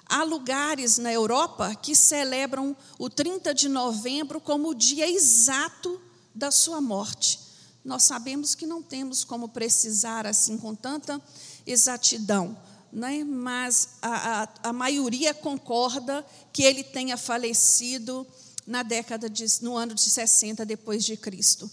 Há 0.10 0.24
lugares 0.24 0.98
na 0.98 1.12
Europa 1.12 1.76
que 1.76 1.94
celebram 1.94 2.76
o 2.98 3.10
30 3.10 3.54
de 3.54 3.68
novembro 3.68 4.40
como 4.40 4.70
o 4.70 4.76
dia 4.76 5.10
exato 5.10 6.00
da 6.38 6.52
sua 6.52 6.80
morte. 6.80 7.40
Nós 7.84 8.04
sabemos 8.04 8.54
que 8.54 8.68
não 8.68 8.82
temos 8.84 9.24
como 9.24 9.50
precisar 9.50 10.28
assim 10.28 10.58
com 10.58 10.76
tanta 10.76 11.22
exatidão, 11.66 12.56
né? 12.92 13.24
mas 13.24 13.90
a, 14.02 14.44
a, 14.44 14.50
a 14.70 14.74
maioria 14.74 15.34
concorda 15.34 16.26
que 16.54 16.64
ele 16.64 16.84
tenha 16.84 17.18
falecido 17.18 18.26
na 18.66 18.84
década 18.84 19.30
de, 19.30 19.46
no 19.62 19.76
ano 19.76 19.96
de 19.96 20.10
60 20.10 20.66
depois 20.66 21.04
de 21.04 21.18
Cristo. 21.18 21.70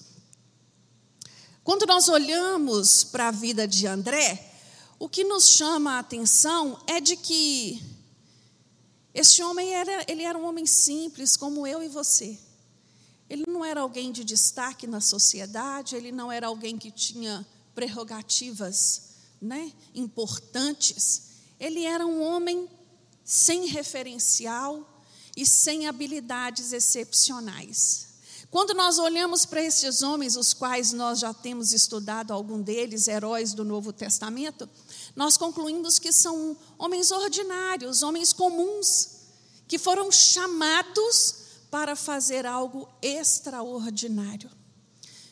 Quando 1.62 1.86
nós 1.86 2.08
olhamos 2.08 3.04
para 3.04 3.28
a 3.28 3.32
vida 3.32 3.66
de 3.66 3.86
André, 3.86 4.52
o 4.98 5.08
que 5.08 5.24
nos 5.24 5.48
chama 5.48 5.94
a 5.94 5.98
atenção 5.98 6.80
é 6.86 7.00
de 7.00 7.16
que 7.16 7.82
este 9.12 9.42
homem 9.42 9.74
era, 9.74 10.04
ele 10.08 10.22
era 10.22 10.38
um 10.38 10.46
homem 10.46 10.66
simples, 10.66 11.36
como 11.36 11.66
eu 11.66 11.82
e 11.82 11.88
você. 11.88 12.38
Ele 13.34 13.46
não 13.48 13.64
era 13.64 13.80
alguém 13.80 14.12
de 14.12 14.22
destaque 14.22 14.86
na 14.86 15.00
sociedade, 15.00 15.96
ele 15.96 16.12
não 16.12 16.30
era 16.30 16.46
alguém 16.46 16.78
que 16.78 16.88
tinha 16.88 17.44
prerrogativas 17.74 19.08
né, 19.42 19.72
importantes. 19.92 21.22
Ele 21.58 21.82
era 21.82 22.06
um 22.06 22.22
homem 22.22 22.70
sem 23.24 23.66
referencial 23.66 24.88
e 25.36 25.44
sem 25.44 25.88
habilidades 25.88 26.72
excepcionais. 26.72 28.06
Quando 28.52 28.72
nós 28.72 29.00
olhamos 29.00 29.44
para 29.44 29.60
esses 29.60 30.00
homens, 30.00 30.36
os 30.36 30.54
quais 30.54 30.92
nós 30.92 31.18
já 31.18 31.34
temos 31.34 31.72
estudado 31.72 32.32
algum 32.32 32.62
deles, 32.62 33.08
heróis 33.08 33.52
do 33.52 33.64
Novo 33.64 33.92
Testamento, 33.92 34.70
nós 35.16 35.36
concluímos 35.36 35.98
que 35.98 36.12
são 36.12 36.56
homens 36.78 37.10
ordinários, 37.10 38.04
homens 38.04 38.32
comuns, 38.32 39.08
que 39.66 39.76
foram 39.76 40.12
chamados 40.12 41.42
para 41.74 41.96
fazer 41.96 42.46
algo 42.46 42.88
extraordinário. 43.02 44.48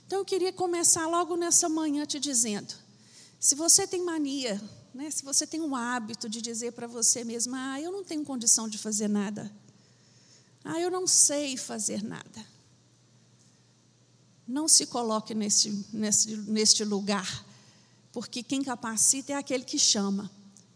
Então 0.04 0.18
eu 0.18 0.24
queria 0.24 0.52
começar 0.52 1.06
logo 1.06 1.36
nessa 1.36 1.68
manhã 1.68 2.04
te 2.04 2.18
dizendo: 2.18 2.74
se 3.38 3.54
você 3.54 3.86
tem 3.86 4.04
mania, 4.04 4.60
né, 4.92 5.08
se 5.08 5.22
você 5.22 5.46
tem 5.46 5.60
um 5.60 5.76
hábito 5.76 6.28
de 6.28 6.42
dizer 6.42 6.72
para 6.72 6.88
você 6.88 7.22
mesma, 7.22 7.74
ah, 7.74 7.80
eu 7.80 7.92
não 7.92 8.02
tenho 8.02 8.24
condição 8.24 8.68
de 8.68 8.76
fazer 8.76 9.06
nada, 9.06 9.52
ah, 10.64 10.80
eu 10.80 10.90
não 10.90 11.06
sei 11.06 11.56
fazer 11.56 12.02
nada. 12.02 12.44
Não 14.44 14.66
se 14.66 14.86
coloque 14.86 15.36
neste, 15.36 15.70
neste, 15.92 16.34
neste 16.38 16.84
lugar 16.84 17.46
porque 18.12 18.42
quem 18.42 18.64
capacita 18.64 19.32
é 19.32 19.36
aquele 19.36 19.62
que 19.62 19.78
chama. 19.78 20.28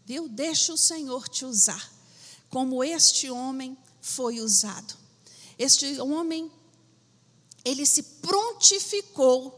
Viu? 0.05 0.29
Deixa 0.29 0.71
o 0.71 0.77
Senhor 0.77 1.27
te 1.27 1.43
usar, 1.43 1.91
como 2.49 2.81
este 2.81 3.29
homem 3.29 3.77
foi 3.99 4.39
usado. 4.39 5.06
Este 5.57 5.99
homem, 5.99 6.51
ele 7.65 7.85
se 7.85 8.03
prontificou 8.03 9.57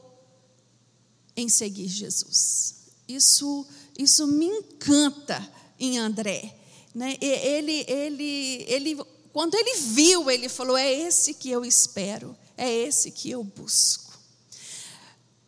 em 1.35 1.49
seguir 1.49 1.87
Jesus. 1.87 2.75
Isso, 3.07 3.65
isso 3.97 4.27
me 4.27 4.45
encanta 4.45 5.51
em 5.79 5.97
André. 5.97 6.55
Né? 6.93 7.17
Ele, 7.21 7.85
ele, 7.87 8.65
ele, 8.67 8.97
quando 9.31 9.55
ele 9.55 9.79
viu, 9.79 10.29
ele 10.29 10.49
falou: 10.49 10.77
é 10.77 10.91
esse 10.91 11.33
que 11.33 11.49
eu 11.49 11.63
espero, 11.65 12.35
é 12.57 12.71
esse 12.71 13.11
que 13.11 13.29
eu 13.29 13.43
busco. 13.43 14.17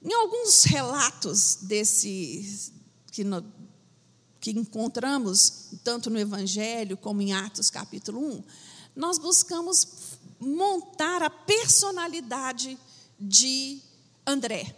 Em 0.04 0.14
alguns 0.14 0.64
relatos 0.64 1.60
desse 1.62 2.74
que, 3.12 3.24
no, 3.24 3.46
que 4.40 4.52
encontramos, 4.52 5.70
tanto 5.84 6.10
no 6.10 6.20
Evangelho 6.20 6.98
como 6.98 7.22
em 7.22 7.34
Atos 7.34 7.70
capítulo 7.70 8.20
1, 8.38 8.44
nós 8.96 9.20
buscamos 9.20 10.11
montar 10.42 11.22
a 11.22 11.30
personalidade 11.30 12.78
de 13.20 13.80
André. 14.26 14.76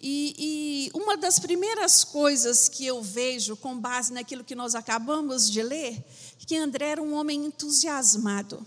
E, 0.00 0.34
e, 0.38 0.98
uma 0.98 1.16
das 1.16 1.38
primeiras 1.38 2.02
coisas 2.02 2.68
que 2.68 2.84
eu 2.86 3.02
vejo, 3.02 3.56
com 3.56 3.78
base 3.78 4.12
naquilo 4.12 4.44
que 4.44 4.54
nós 4.54 4.74
acabamos 4.74 5.50
de 5.50 5.62
ler, 5.62 6.02
que 6.38 6.56
André 6.56 6.88
era 6.90 7.02
um 7.02 7.14
homem 7.14 7.46
entusiasmado. 7.46 8.66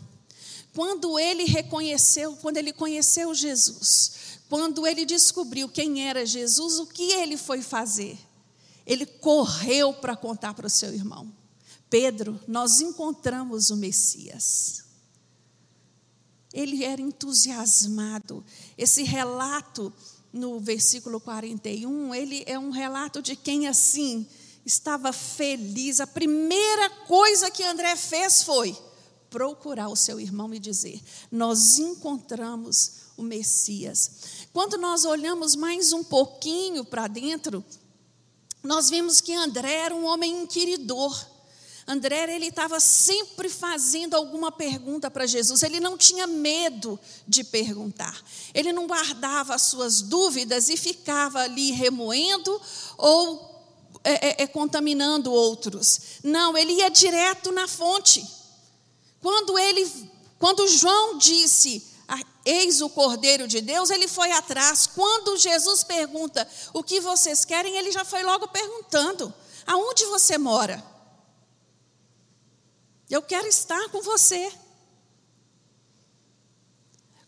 Quando 0.74 1.18
ele 1.18 1.44
reconheceu, 1.46 2.36
quando 2.38 2.58
ele 2.58 2.72
conheceu 2.72 3.34
Jesus, 3.34 4.40
quando 4.50 4.86
ele 4.86 5.06
descobriu 5.06 5.68
quem 5.68 6.08
era 6.08 6.26
Jesus, 6.26 6.80
o 6.80 6.88
que 6.88 7.12
ele 7.14 7.38
foi 7.38 7.62
fazer? 7.62 8.18
Ele 8.86 9.06
correu 9.06 9.94
para 9.94 10.16
contar 10.16 10.54
para 10.54 10.68
o 10.68 10.70
seu 10.70 10.94
irmão: 10.94 11.32
Pedro, 11.90 12.40
nós 12.48 12.80
encontramos 12.82 13.70
o 13.70 13.76
Messias. 13.76 14.87
Ele 16.58 16.84
era 16.84 17.00
entusiasmado. 17.00 18.44
Esse 18.76 19.04
relato 19.04 19.94
no 20.34 20.60
versículo 20.60 21.20
41, 21.20 22.16
ele 22.16 22.44
é 22.48 22.58
um 22.58 22.72
relato 22.72 23.22
de 23.22 23.36
quem 23.36 23.68
assim 23.68 24.26
estava 24.66 25.14
feliz. 25.14 26.00
A 26.00 26.08
primeira 26.08 26.90
coisa 27.06 27.52
que 27.52 27.64
André 27.64 27.96
fez 27.96 28.42
foi 28.42 28.76
procurar 29.30 29.90
o 29.90 29.96
seu 29.96 30.20
irmão 30.20 30.52
e 30.52 30.58
dizer: 30.58 31.00
Nós 31.32 31.78
encontramos 31.78 33.08
o 33.16 33.22
Messias. 33.22 34.48
Quando 34.52 34.80
nós 34.80 35.06
olhamos 35.06 35.56
mais 35.56 35.94
um 35.94 36.04
pouquinho 36.04 36.84
para 36.84 37.06
dentro, 37.06 37.64
nós 38.64 38.90
vimos 38.90 39.22
que 39.22 39.34
André 39.34 39.74
era 39.74 39.96
um 39.96 40.06
homem 40.06 40.42
inquiridor. 40.42 41.37
André, 41.88 42.36
ele 42.36 42.48
estava 42.48 42.82
sempre 42.82 43.48
fazendo 43.48 44.14
alguma 44.14 44.52
pergunta 44.52 45.10
para 45.10 45.26
Jesus, 45.26 45.64
ele 45.64 45.80
não 45.80 45.98
tinha 45.98 46.28
medo 46.28 47.00
de 47.26 47.46
perguntar, 47.46 48.22
ele 48.54 48.74
não 48.74 48.86
guardava 48.86 49.56
as 49.56 49.62
suas 49.62 50.02
dúvidas 50.02 50.68
e 50.68 50.76
ficava 50.76 51.40
ali 51.40 51.72
remoendo 51.72 52.62
ou 52.98 53.56
é, 54.04 54.42
é, 54.42 54.44
é, 54.44 54.48
contaminando 54.48 55.32
outros. 55.32 56.20
Não, 56.24 56.58
ele 56.58 56.74
ia 56.74 56.90
direto 56.90 57.54
na 57.54 57.68
fonte. 57.70 58.26
Quando 59.22 59.58
ele, 59.58 59.90
quando 60.38 60.68
João 60.68 61.18
disse, 61.18 61.86
eis 62.46 62.82
o 62.82 62.90
Cordeiro 62.90 63.48
de 63.48 63.62
Deus, 63.62 63.90
ele 63.90 64.08
foi 64.08 64.32
atrás. 64.32 64.88
Quando 64.88 65.38
Jesus 65.38 65.84
pergunta 65.84 66.48
o 66.74 66.84
que 66.84 67.00
vocês 67.00 67.44
querem, 67.46 67.78
ele 67.78 67.92
já 67.92 68.06
foi 68.06 68.24
logo 68.24 68.48
perguntando: 68.48 69.34
aonde 69.66 70.06
você 70.06 70.38
mora? 70.38 70.97
Eu 73.10 73.22
quero 73.22 73.48
estar 73.48 73.90
com 73.90 74.02
você. 74.02 74.52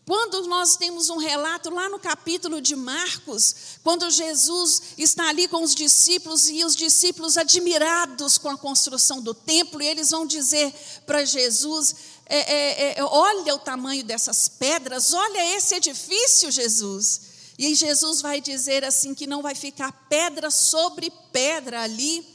Quando 0.04 0.46
nós 0.48 0.76
temos 0.76 1.08
um 1.08 1.18
relato 1.18 1.70
lá 1.70 1.88
no 1.88 1.98
capítulo 1.98 2.60
de 2.60 2.74
Marcos, 2.74 3.78
quando 3.82 4.10
Jesus 4.10 4.82
está 4.98 5.28
ali 5.28 5.46
com 5.46 5.62
os 5.62 5.74
discípulos 5.74 6.48
e 6.48 6.64
os 6.64 6.74
discípulos 6.74 7.36
admirados 7.36 8.36
com 8.36 8.48
a 8.48 8.58
construção 8.58 9.22
do 9.22 9.32
templo, 9.32 9.80
e 9.80 9.86
eles 9.86 10.10
vão 10.10 10.26
dizer 10.26 10.74
para 11.06 11.24
Jesus: 11.24 11.94
é, 12.26 12.38
é, 12.38 12.98
é, 12.98 13.04
olha 13.04 13.54
o 13.54 13.58
tamanho 13.58 14.04
dessas 14.04 14.48
pedras, 14.48 15.14
olha 15.14 15.56
esse 15.56 15.76
edifício, 15.76 16.50
Jesus. 16.50 17.20
E 17.56 17.74
Jesus 17.74 18.20
vai 18.20 18.40
dizer 18.40 18.84
assim 18.84 19.14
que 19.14 19.26
não 19.26 19.42
vai 19.42 19.54
ficar 19.54 19.92
pedra 20.08 20.50
sobre 20.50 21.10
pedra 21.32 21.82
ali. 21.82 22.26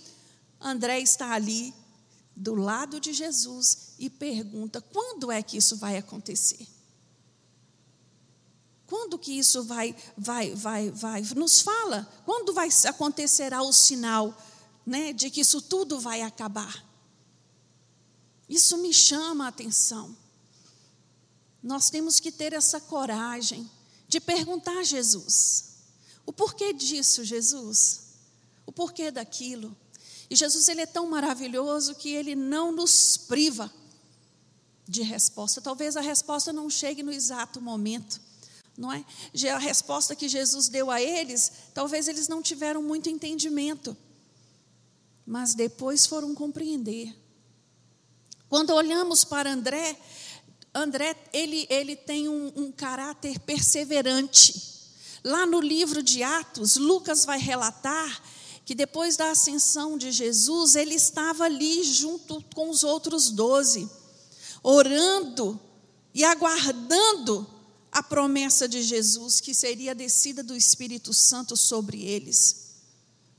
André 0.61 0.99
está 0.99 1.33
ali 1.33 1.73
do 2.35 2.53
lado 2.53 2.99
de 2.99 3.13
Jesus 3.13 3.93
e 3.97 4.09
pergunta: 4.09 4.81
quando 4.81 5.31
é 5.31 5.41
que 5.41 5.57
isso 5.57 5.77
vai 5.77 5.97
acontecer? 5.97 6.67
Quando 8.87 9.17
que 9.17 9.31
isso 9.31 9.63
vai, 9.63 9.95
vai, 10.15 10.53
vai, 10.53 10.91
vai? 10.91 11.21
Nos 11.35 11.61
fala. 11.61 12.07
Quando 12.23 12.53
vai 12.53 12.69
acontecerá 12.87 13.63
o 13.63 13.73
sinal, 13.73 14.35
né, 14.85 15.11
de 15.11 15.29
que 15.29 15.41
isso 15.41 15.61
tudo 15.61 15.99
vai 15.99 16.21
acabar? 16.21 16.85
Isso 18.47 18.77
me 18.77 18.93
chama 18.93 19.45
a 19.45 19.47
atenção. 19.47 20.15
Nós 21.63 21.89
temos 21.89 22.19
que 22.19 22.31
ter 22.31 22.53
essa 22.53 22.79
coragem 22.79 23.69
de 24.07 24.19
perguntar 24.19 24.77
a 24.77 24.83
Jesus: 24.83 25.75
o 26.25 26.31
porquê 26.31 26.73
disso, 26.73 27.23
Jesus? 27.23 28.01
O 28.65 28.71
porquê 28.71 29.09
daquilo? 29.09 29.75
E 30.29 30.35
Jesus 30.35 30.67
ele 30.67 30.81
é 30.81 30.85
tão 30.85 31.07
maravilhoso 31.07 31.95
que 31.95 32.09
ele 32.09 32.35
não 32.35 32.71
nos 32.71 33.17
priva 33.17 33.71
de 34.87 35.01
resposta. 35.01 35.61
Talvez 35.61 35.95
a 35.95 36.01
resposta 36.01 36.51
não 36.51 36.69
chegue 36.69 37.03
no 37.03 37.11
exato 37.11 37.61
momento, 37.61 38.19
não 38.77 38.91
é? 38.91 39.05
A 39.53 39.57
resposta 39.57 40.15
que 40.15 40.27
Jesus 40.27 40.67
deu 40.67 40.89
a 40.89 41.01
eles, 41.01 41.51
talvez 41.73 42.07
eles 42.07 42.27
não 42.27 42.41
tiveram 42.41 42.81
muito 42.81 43.09
entendimento, 43.09 43.95
mas 45.25 45.53
depois 45.53 46.05
foram 46.05 46.33
compreender. 46.33 47.15
Quando 48.49 48.71
olhamos 48.71 49.23
para 49.23 49.51
André, 49.51 49.97
André 50.73 51.15
ele, 51.33 51.65
ele 51.69 51.95
tem 51.95 52.29
um, 52.29 52.51
um 52.55 52.71
caráter 52.71 53.39
perseverante. 53.39 54.73
Lá 55.23 55.45
no 55.45 55.59
livro 55.59 56.03
de 56.03 56.21
Atos, 56.21 56.75
Lucas 56.75 57.25
vai 57.25 57.39
relatar 57.39 58.21
que 58.65 58.73
depois 58.73 59.15
da 59.15 59.29
ascensão 59.29 59.95
de 59.95 60.11
Jesus, 60.11 60.75
ele 60.75 60.95
estava 60.95 61.45
ali 61.45 61.83
junto 61.83 62.43
com 62.55 62.69
os 62.69 62.83
outros 62.83 63.29
doze, 63.29 63.87
orando 64.63 65.59
e 66.13 66.23
aguardando 66.23 67.47
a 67.91 68.01
promessa 68.01 68.67
de 68.67 68.81
Jesus, 68.81 69.39
que 69.39 69.53
seria 69.53 69.91
a 69.91 69.93
descida 69.93 70.41
do 70.41 70.55
Espírito 70.55 71.13
Santo 71.13 71.55
sobre 71.55 72.03
eles. 72.03 72.65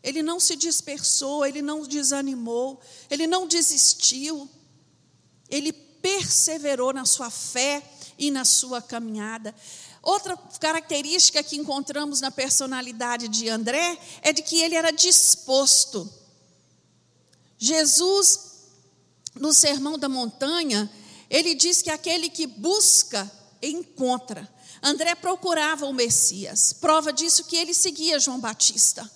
Ele 0.03 0.23
não 0.23 0.39
se 0.39 0.55
dispersou, 0.55 1.45
ele 1.45 1.61
não 1.61 1.83
desanimou, 1.83 2.81
ele 3.11 3.27
não 3.27 3.49
desistiu, 3.49 4.49
ele 5.51 5.73
perseverou 5.73 6.93
na 6.93 7.05
sua 7.05 7.29
fé 7.29 7.83
e 8.17 8.31
na 8.31 8.45
sua 8.45 8.81
caminhada. 8.81 9.53
Outra 10.07 10.37
característica 10.61 11.43
que 11.43 11.57
encontramos 11.57 12.21
na 12.21 12.31
personalidade 12.31 13.27
de 13.27 13.49
André 13.49 13.99
é 14.23 14.33
de 14.33 14.41
que 14.41 14.61
ele 14.61 14.77
era 14.77 14.93
disposto. 14.93 16.09
Jesus, 17.59 18.39
no 19.35 19.53
Sermão 19.53 19.99
da 19.99 20.09
Montanha, 20.09 20.89
ele 21.29 21.57
diz 21.57 21.83
que 21.83 21.91
aquele 21.91 22.31
que 22.31 22.47
busca, 22.47 23.29
encontra. 23.61 24.49
André 24.81 25.17
procurava 25.17 25.87
o 25.87 25.93
Messias. 25.93 26.73
Prova 26.73 27.13
disso 27.13 27.43
que 27.43 27.57
ele 27.57 27.75
seguia 27.75 28.21
João 28.21 28.39
Batista. 28.39 29.11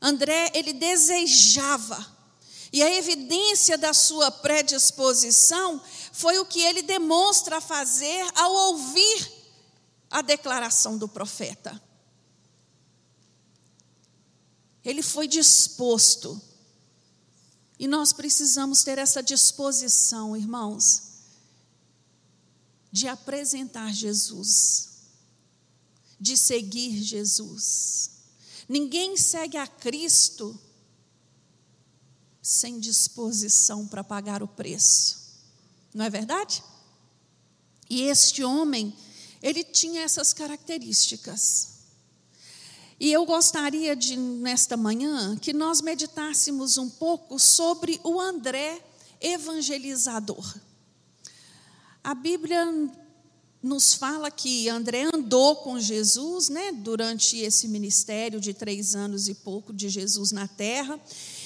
André, 0.00 0.52
ele 0.54 0.72
desejava. 0.72 2.16
E 2.72 2.82
a 2.82 2.94
evidência 2.94 3.76
da 3.76 3.92
sua 3.92 4.30
predisposição 4.30 5.82
foi 6.12 6.38
o 6.38 6.46
que 6.46 6.62
ele 6.62 6.80
demonstra 6.80 7.60
fazer 7.60 8.24
ao 8.34 8.50
ouvir 8.70 9.39
a 10.10 10.22
declaração 10.22 10.98
do 10.98 11.08
profeta. 11.08 11.80
Ele 14.84 15.02
foi 15.02 15.28
disposto. 15.28 16.40
E 17.78 17.86
nós 17.86 18.12
precisamos 18.12 18.82
ter 18.82 18.98
essa 18.98 19.22
disposição, 19.22 20.36
irmãos, 20.36 21.10
de 22.92 23.06
apresentar 23.08 23.92
Jesus, 23.92 24.88
de 26.18 26.36
seguir 26.36 27.02
Jesus. 27.02 28.10
Ninguém 28.68 29.16
segue 29.16 29.56
a 29.56 29.66
Cristo 29.66 30.58
sem 32.42 32.80
disposição 32.80 33.86
para 33.86 34.02
pagar 34.02 34.42
o 34.42 34.48
preço. 34.48 35.20
Não 35.94 36.04
é 36.04 36.10
verdade? 36.10 36.62
E 37.88 38.02
este 38.02 38.44
homem 38.44 38.96
ele 39.42 39.64
tinha 39.64 40.02
essas 40.02 40.32
características. 40.32 41.80
E 42.98 43.10
eu 43.10 43.24
gostaria 43.24 43.96
de, 43.96 44.16
nesta 44.16 44.76
manhã, 44.76 45.36
que 45.36 45.52
nós 45.52 45.80
meditássemos 45.80 46.76
um 46.76 46.90
pouco 46.90 47.38
sobre 47.38 47.98
o 48.04 48.20
André 48.20 48.82
evangelizador. 49.20 50.54
A 52.04 52.14
Bíblia 52.14 52.66
nos 53.62 53.92
fala 53.94 54.30
que 54.30 54.68
André 54.68 55.08
andou 55.12 55.56
com 55.56 55.78
Jesus, 55.78 56.48
né, 56.48 56.72
durante 56.72 57.38
esse 57.38 57.68
ministério 57.68 58.40
de 58.40 58.54
três 58.54 58.94
anos 58.94 59.28
e 59.28 59.34
pouco 59.34 59.72
de 59.72 59.88
Jesus 59.88 60.32
na 60.32 60.48
terra, 60.48 60.98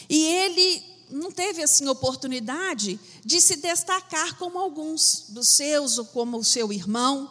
e 0.09 0.25
ele 0.25 0.83
não 1.11 1.31
teve 1.31 1.63
assim 1.63 1.89
oportunidade 1.89 2.99
de 3.25 3.41
se 3.41 3.57
destacar 3.57 4.37
como 4.39 4.59
alguns 4.59 5.27
dos 5.29 5.49
seus 5.49 5.99
ou 5.99 6.05
como 6.07 6.39
o 6.39 6.45
seu 6.45 6.73
irmão. 6.73 7.31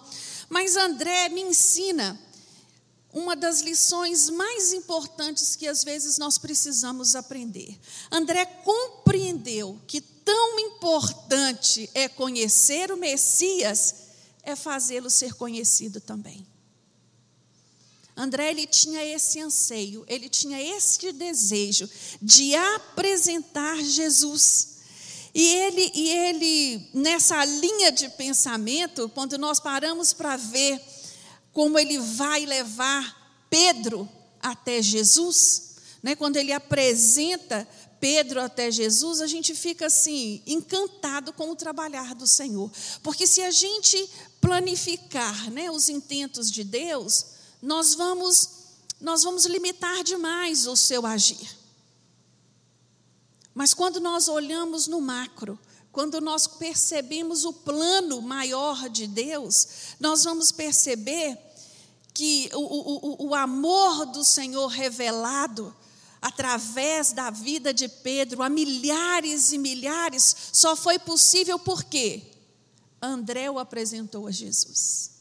Mas 0.54 0.78
André 0.78 1.30
me 1.30 1.42
ensina 1.42 2.16
uma 3.12 3.36
das 3.36 3.62
lições 3.62 4.30
mais 4.30 4.72
importantes 4.72 5.56
que 5.56 5.68
às 5.68 5.84
vezes 5.84 6.20
nós 6.20 6.38
precisamos 6.38 7.16
aprender. 7.16 7.76
André 8.12 8.46
compreendeu 8.46 9.82
que 9.88 10.00
tão 10.00 10.60
importante 10.60 11.90
é 11.96 12.08
conhecer 12.08 12.92
o 12.92 12.98
Messias, 12.98 13.96
é 14.44 14.56
fazê-lo 14.56 15.10
ser 15.10 15.34
conhecido 15.34 16.00
também. 16.00 16.46
André 18.16 18.52
ele 18.52 18.68
tinha 18.68 19.04
esse 19.04 19.40
anseio, 19.40 20.06
ele 20.08 20.30
tinha 20.30 20.62
este 20.62 21.12
desejo 21.12 21.90
de 22.22 22.54
apresentar 22.54 23.82
Jesus. 23.82 24.73
E 25.34 25.48
ele, 25.56 25.92
e 25.96 26.10
ele, 26.10 26.90
nessa 26.94 27.44
linha 27.44 27.92
de 27.92 28.08
pensamento, 28.10 29.10
quando 29.10 29.38
nós 29.38 29.60
paramos 29.60 30.14
para 30.14 30.38
ver 30.38 30.80
como 31.52 31.80
ele 31.80 31.98
vai 31.98 32.46
levar 32.46 33.46
Pedro 33.50 34.08
até 34.40 34.82
Jesus, 34.82 35.76
né, 36.04 36.16
quando 36.16 36.38
ele 36.38 36.52
apresenta 36.52 37.68
Pedro 38.00 38.42
até 38.42 38.70
Jesus, 38.70 39.22
a 39.22 39.28
gente 39.28 39.56
fica 39.56 39.86
assim, 39.86 40.42
encantado 40.46 41.32
com 41.32 41.50
o 41.50 41.56
trabalhar 41.56 42.14
do 42.14 42.28
Senhor. 42.28 42.70
Porque 43.02 43.26
se 43.26 43.42
a 43.42 43.50
gente 43.50 44.10
planificar 44.42 45.50
né, 45.50 45.72
os 45.72 45.88
intentos 45.88 46.52
de 46.52 46.64
Deus, 46.64 47.26
nós 47.62 47.96
vamos, 47.96 48.50
nós 49.00 49.24
vamos 49.24 49.46
limitar 49.46 50.04
demais 50.04 50.68
o 50.68 50.76
seu 50.76 51.06
agir. 51.06 51.63
Mas 53.54 53.74
quando 53.74 54.00
nós 54.00 54.28
olhamos 54.28 54.88
no 54.88 55.00
macro, 55.00 55.60
quando 55.92 56.20
nós 56.20 56.48
percebemos 56.48 57.46
o 57.46 57.54
plano 57.54 58.22
maior 58.22 58.90
de 58.90 59.06
Deus, 59.06 59.68
nós 60.00 60.24
vamos 60.24 60.52
perceber 60.52 61.38
que 62.14 62.50
o, 62.54 63.26
o, 63.26 63.28
o 63.30 63.36
amor 63.36 64.08
do 64.08 64.24
Senhor 64.24 64.68
revelado 64.68 65.76
através 66.22 67.12
da 67.12 67.30
vida 67.30 67.74
de 67.74 67.88
Pedro 67.88 68.42
a 68.42 68.50
milhares 68.50 69.52
e 69.52 69.58
milhares 69.58 70.36
só 70.54 70.76
foi 70.76 70.98
possível 70.98 71.60
porque 71.60 72.24
André 73.02 73.52
o 73.52 73.60
apresentou 73.60 74.28
a 74.28 74.32
Jesus. 74.32 75.12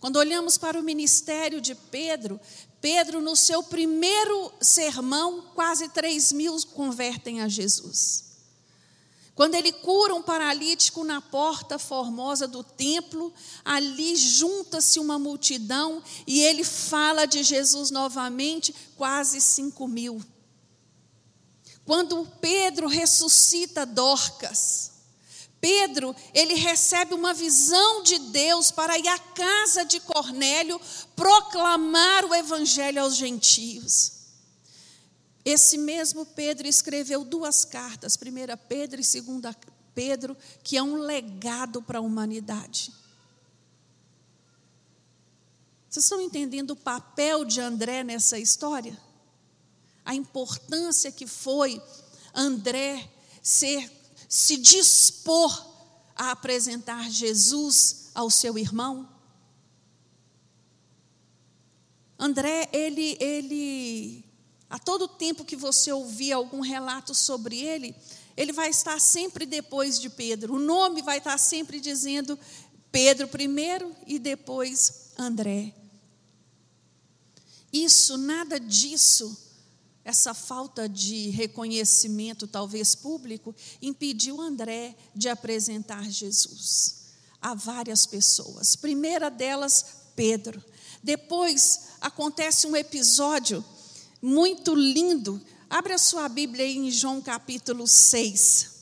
Quando 0.00 0.16
olhamos 0.16 0.56
para 0.56 0.80
o 0.80 0.82
ministério 0.82 1.60
de 1.60 1.74
Pedro, 1.74 2.40
Pedro, 2.80 3.20
no 3.20 3.36
seu 3.36 3.62
primeiro 3.62 4.52
sermão, 4.60 5.42
quase 5.54 5.88
3 5.88 6.32
mil 6.32 6.56
convertem 6.72 7.42
a 7.42 7.48
Jesus. 7.48 8.30
Quando 9.34 9.54
ele 9.54 9.72
cura 9.72 10.14
um 10.14 10.22
paralítico 10.22 11.02
na 11.04 11.20
porta 11.20 11.78
formosa 11.78 12.46
do 12.46 12.62
templo, 12.62 13.32
ali 13.64 14.16
junta-se 14.16 14.98
uma 14.98 15.18
multidão 15.18 16.02
e 16.26 16.40
ele 16.40 16.62
fala 16.64 17.26
de 17.26 17.42
Jesus 17.42 17.90
novamente, 17.90 18.74
quase 18.96 19.40
5 19.40 19.88
mil. 19.88 20.22
Quando 21.86 22.26
Pedro 22.40 22.86
ressuscita 22.86 23.86
Dorcas, 23.86 24.89
Pedro, 25.60 26.16
ele 26.32 26.54
recebe 26.54 27.14
uma 27.14 27.34
visão 27.34 28.02
de 28.02 28.18
Deus 28.18 28.70
para 28.70 28.98
ir 28.98 29.06
à 29.08 29.18
casa 29.18 29.84
de 29.84 30.00
Cornélio 30.00 30.80
proclamar 31.14 32.24
o 32.24 32.34
evangelho 32.34 33.02
aos 33.02 33.16
gentios. 33.16 34.12
Esse 35.44 35.76
mesmo 35.76 36.24
Pedro 36.24 36.66
escreveu 36.66 37.24
duas 37.24 37.64
cartas, 37.64 38.16
1 38.16 38.56
Pedro 38.68 39.00
e 39.00 39.20
2 39.20 39.56
Pedro, 39.94 40.36
que 40.62 40.76
é 40.76 40.82
um 40.82 40.96
legado 40.96 41.82
para 41.82 41.98
a 41.98 42.02
humanidade. 42.02 42.92
Vocês 45.88 46.04
estão 46.04 46.20
entendendo 46.20 46.70
o 46.70 46.76
papel 46.76 47.44
de 47.44 47.60
André 47.60 48.04
nessa 48.04 48.38
história? 48.38 48.96
A 50.04 50.14
importância 50.14 51.10
que 51.10 51.26
foi 51.26 51.82
André 52.32 53.10
ser 53.42 53.99
se 54.30 54.56
dispor 54.56 55.66
a 56.14 56.30
apresentar 56.30 57.10
Jesus 57.10 58.10
ao 58.14 58.30
seu 58.30 58.56
irmão? 58.56 59.08
André, 62.16 62.68
ele, 62.72 63.16
ele, 63.18 64.24
a 64.68 64.78
todo 64.78 65.08
tempo 65.08 65.44
que 65.44 65.56
você 65.56 65.90
ouvir 65.90 66.32
algum 66.32 66.60
relato 66.60 67.12
sobre 67.12 67.58
ele, 67.58 67.96
ele 68.36 68.52
vai 68.52 68.70
estar 68.70 69.00
sempre 69.00 69.44
depois 69.44 69.98
de 69.98 70.08
Pedro. 70.08 70.54
O 70.54 70.58
nome 70.60 71.02
vai 71.02 71.18
estar 71.18 71.36
sempre 71.36 71.80
dizendo 71.80 72.38
Pedro 72.92 73.26
primeiro 73.26 73.94
e 74.06 74.18
depois 74.18 75.10
André. 75.18 75.74
Isso, 77.72 78.16
nada 78.16 78.60
disso, 78.60 79.36
essa 80.04 80.32
falta 80.34 80.88
de 80.88 81.30
reconhecimento, 81.30 82.46
talvez 82.46 82.94
público, 82.94 83.54
impediu 83.82 84.40
André 84.40 84.96
de 85.14 85.28
apresentar 85.28 86.10
Jesus 86.10 87.00
a 87.40 87.54
várias 87.54 88.06
pessoas. 88.06 88.76
Primeira 88.76 89.30
delas, 89.30 89.84
Pedro. 90.14 90.62
Depois 91.02 91.90
acontece 92.00 92.66
um 92.66 92.76
episódio 92.76 93.64
muito 94.20 94.74
lindo. 94.74 95.40
Abre 95.68 95.92
a 95.92 95.98
sua 95.98 96.28
Bíblia 96.28 96.64
aí 96.64 96.76
em 96.76 96.90
João 96.90 97.20
capítulo 97.20 97.86
6. 97.86 98.79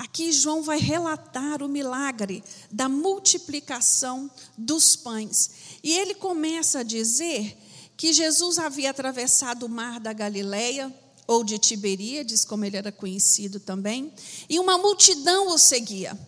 Aqui 0.00 0.32
João 0.32 0.62
vai 0.62 0.78
relatar 0.78 1.62
o 1.62 1.68
milagre 1.68 2.42
da 2.70 2.88
multiplicação 2.88 4.30
dos 4.56 4.96
pães. 4.96 5.50
E 5.84 5.92
ele 5.92 6.14
começa 6.14 6.78
a 6.78 6.82
dizer 6.82 7.54
que 7.98 8.10
Jesus 8.10 8.58
havia 8.58 8.88
atravessado 8.88 9.66
o 9.66 9.68
mar 9.68 10.00
da 10.00 10.14
Galileia, 10.14 10.90
ou 11.26 11.44
de 11.44 11.58
Tiberíades, 11.58 12.46
como 12.46 12.64
ele 12.64 12.78
era 12.78 12.90
conhecido 12.90 13.60
também, 13.60 14.10
e 14.48 14.58
uma 14.58 14.78
multidão 14.78 15.48
o 15.48 15.58
seguia. 15.58 16.18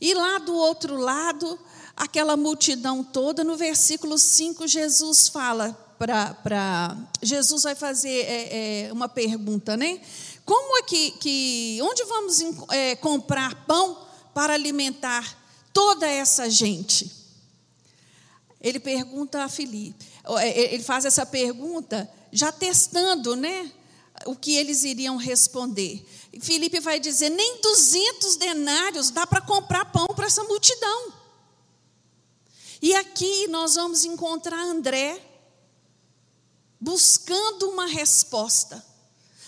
E 0.00 0.14
lá 0.14 0.38
do 0.38 0.54
outro 0.54 0.96
lado, 0.96 1.58
aquela 1.94 2.38
multidão 2.38 3.04
toda, 3.04 3.44
no 3.44 3.54
versículo 3.54 4.16
5, 4.16 4.66
Jesus 4.66 5.28
fala 5.28 5.74
para. 6.00 6.96
Jesus 7.22 7.64
vai 7.64 7.74
fazer 7.74 8.08
é, 8.08 8.86
é, 8.86 8.92
uma 8.92 9.08
pergunta, 9.08 9.76
né? 9.76 10.00
Como 10.44 10.78
é 10.78 10.82
que, 10.82 11.10
que 11.12 11.78
onde 11.82 12.04
vamos 12.04 12.40
é, 12.70 12.96
comprar 12.96 13.66
pão 13.66 14.06
para 14.34 14.54
alimentar 14.54 15.38
toda 15.72 16.06
essa 16.06 16.48
gente? 16.50 17.10
Ele 18.60 18.78
pergunta 18.78 19.44
a 19.44 19.48
Filipe, 19.48 20.06
é, 20.38 20.74
ele 20.74 20.82
faz 20.82 21.04
essa 21.04 21.24
pergunta 21.24 22.10
já 22.32 22.52
testando, 22.52 23.34
né, 23.34 23.72
o 24.26 24.36
que 24.36 24.56
eles 24.56 24.84
iriam 24.84 25.16
responder. 25.16 26.04
Filipe 26.40 26.80
vai 26.80 27.00
dizer: 27.00 27.30
nem 27.30 27.60
200 27.60 28.36
denários 28.36 29.10
dá 29.10 29.26
para 29.26 29.40
comprar 29.40 29.86
pão 29.86 30.06
para 30.08 30.26
essa 30.26 30.44
multidão. 30.44 31.12
E 32.82 32.94
aqui 32.94 33.46
nós 33.48 33.74
vamos 33.74 34.04
encontrar 34.04 34.62
André 34.62 35.20
buscando 36.80 37.68
uma 37.68 37.86
resposta. 37.86 38.89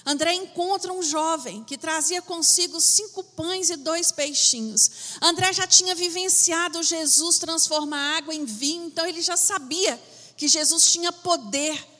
André 0.04 0.34
encontra 0.34 0.92
um 0.92 1.02
jovem 1.02 1.62
que 1.64 1.78
trazia 1.78 2.20
consigo 2.20 2.80
cinco 2.80 3.22
pães 3.22 3.70
e 3.70 3.76
dois 3.76 4.10
peixinhos. 4.10 4.90
André 5.20 5.52
já 5.52 5.66
tinha 5.66 5.94
vivenciado 5.94 6.82
Jesus 6.82 7.38
transformar 7.38 8.18
água 8.18 8.34
em 8.34 8.44
vinho, 8.44 8.86
então 8.86 9.06
ele 9.06 9.22
já 9.22 9.36
sabia 9.36 10.00
que 10.36 10.48
Jesus 10.48 10.90
tinha 10.90 11.12
poder 11.12 11.92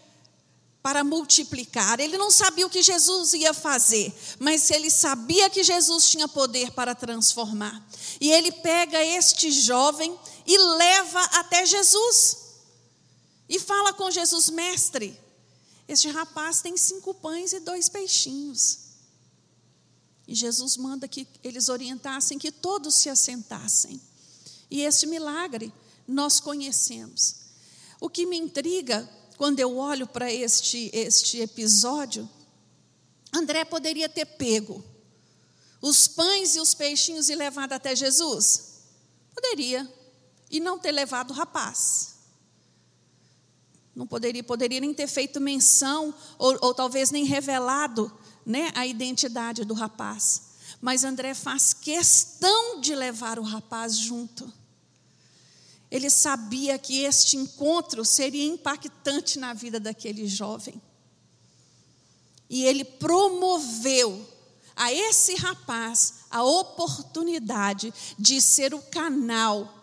para 0.82 1.04
multiplicar. 1.04 2.00
Ele 2.00 2.18
não 2.18 2.30
sabia 2.30 2.66
o 2.66 2.70
que 2.70 2.82
Jesus 2.82 3.34
ia 3.34 3.54
fazer, 3.54 4.12
mas 4.40 4.68
ele 4.70 4.90
sabia 4.90 5.48
que 5.48 5.62
Jesus 5.62 6.10
tinha 6.10 6.26
poder 6.26 6.72
para 6.72 6.94
transformar. 6.94 7.80
E 8.20 8.32
ele 8.32 8.50
pega 8.50 9.02
este 9.02 9.50
jovem 9.52 10.18
e 10.44 10.58
leva 10.58 11.20
até 11.34 11.64
Jesus. 11.64 12.38
E 13.48 13.60
fala 13.60 13.92
com 13.92 14.10
Jesus, 14.10 14.50
mestre, 14.50 15.18
este 15.88 16.09
rapaz 16.09 16.61
tem 16.61 16.77
cinco 16.77 17.12
pães 17.14 17.53
e 17.53 17.61
dois 17.61 17.88
peixinhos. 17.88 18.79
E 20.27 20.35
Jesus 20.35 20.77
manda 20.77 21.09
que 21.09 21.27
eles 21.42 21.68
orientassem 21.68 22.38
que 22.38 22.53
todos 22.53 22.95
se 22.95 23.09
assentassem. 23.09 24.01
E 24.71 24.83
esse 24.83 25.07
milagre 25.07 25.73
nós 26.07 26.40
conhecemos. 26.40 27.37
O 28.01 28.09
que 28.09 28.25
me 28.25 28.37
intriga 28.37 29.09
quando 29.37 29.61
eu 29.61 29.77
olho 29.77 30.07
para 30.07 30.33
este, 30.33 30.90
este 30.92 31.40
episódio, 31.40 32.29
André 33.33 33.64
poderia 33.64 34.09
ter 34.09 34.27
pego 34.27 34.85
os 35.81 36.07
pães 36.07 36.55
e 36.55 36.61
os 36.61 36.75
peixinhos 36.75 37.29
e 37.29 37.35
levado 37.35 37.73
até 37.73 37.95
Jesus? 37.97 38.83
Poderia. 39.35 39.92
E 40.51 40.61
não 40.61 40.79
ter 40.79 40.92
levado 40.92 41.33
o 41.33 41.35
rapaz. 41.35 42.12
Não 43.94 44.07
poderia, 44.07 44.42
poderia 44.42 44.81
nem 44.81 44.94
ter 44.94 45.07
feito 45.07 45.40
menção, 45.40 46.14
ou, 46.38 46.57
ou 46.62 46.74
talvez 46.74 47.11
nem 47.11 47.24
revelado 47.24 48.11
né, 48.44 48.70
a 48.74 48.87
identidade 48.87 49.64
do 49.64 49.74
rapaz. 49.74 50.52
Mas 50.81 51.05
André 51.05 51.35
faz 51.35 51.74
questão 51.74 52.81
de 52.81 52.94
levar 52.94 53.38
o 53.38 53.42
rapaz 53.42 53.96
junto. 53.96 54.52
Ele 55.90 56.09
sabia 56.09 56.78
que 56.78 57.02
este 57.02 57.37
encontro 57.37 58.05
seria 58.05 58.46
impactante 58.46 59.38
na 59.38 59.52
vida 59.52 59.78
daquele 59.78 60.26
jovem. 60.26 60.81
E 62.48 62.64
ele 62.64 62.85
promoveu 62.85 64.26
a 64.74 64.92
esse 64.92 65.35
rapaz 65.35 66.14
a 66.31 66.42
oportunidade 66.42 67.92
de 68.18 68.40
ser 68.40 68.74
o 68.74 68.81
canal 68.81 69.82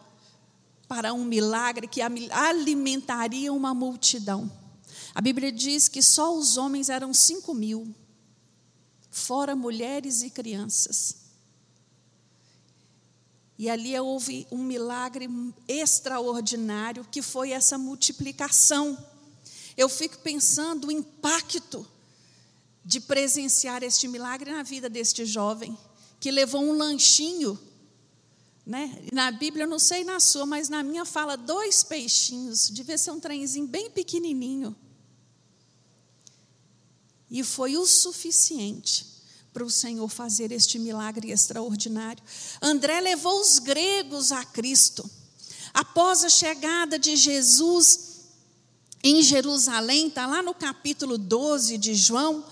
para 0.89 1.13
um 1.13 1.23
milagre 1.23 1.87
que 1.87 2.01
alimentaria 2.01 3.53
uma 3.53 3.75
multidão. 3.75 4.51
A 5.13 5.21
Bíblia 5.21 5.51
diz 5.51 5.87
que 5.87 6.01
só 6.01 6.35
os 6.35 6.57
homens 6.57 6.89
eram 6.89 7.13
cinco 7.13 7.53
mil, 7.53 7.93
fora 9.11 9.55
mulheres 9.55 10.23
e 10.23 10.31
crianças. 10.31 11.15
E 13.55 13.69
ali 13.69 13.97
houve 13.99 14.47
um 14.51 14.63
milagre 14.63 15.29
extraordinário 15.67 17.05
que 17.11 17.21
foi 17.21 17.51
essa 17.51 17.77
multiplicação. 17.77 18.97
Eu 19.77 19.89
fico 19.89 20.17
pensando 20.19 20.87
o 20.87 20.91
impacto 20.91 21.85
de 22.83 22.99
presenciar 22.99 23.83
este 23.83 24.07
milagre 24.07 24.51
na 24.51 24.63
vida 24.63 24.89
deste 24.89 25.23
jovem, 25.23 25.77
que 26.19 26.31
levou 26.31 26.63
um 26.63 26.71
lanchinho 26.71 27.59
né? 28.69 29.01
Na 29.11 29.31
Bíblia, 29.31 29.63
eu 29.63 29.67
não 29.67 29.79
sei 29.79 30.03
na 30.03 30.19
sua, 30.19 30.45
mas 30.45 30.69
na 30.69 30.83
minha 30.83 31.03
fala 31.03 31.35
dois 31.35 31.81
peixinhos, 31.81 32.69
devia 32.69 32.99
ser 32.99 33.09
um 33.09 33.19
trenzinho 33.19 33.65
bem 33.65 33.89
pequenininho. 33.89 34.75
E 37.31 37.43
foi 37.43 37.77
o 37.77 37.85
suficiente 37.87 39.07
para 39.51 39.65
o 39.65 39.71
Senhor 39.71 40.07
fazer 40.07 40.51
este 40.51 40.77
milagre 40.77 41.31
extraordinário. 41.31 42.23
André 42.61 43.01
levou 43.01 43.41
os 43.41 43.57
gregos 43.57 44.31
a 44.31 44.45
Cristo. 44.45 45.09
Após 45.73 46.23
a 46.23 46.29
chegada 46.29 46.99
de 46.99 47.15
Jesus 47.15 48.19
em 49.03 49.23
Jerusalém, 49.23 50.09
está 50.09 50.27
lá 50.27 50.43
no 50.43 50.53
capítulo 50.53 51.17
12 51.17 51.75
de 51.79 51.95
João, 51.95 52.45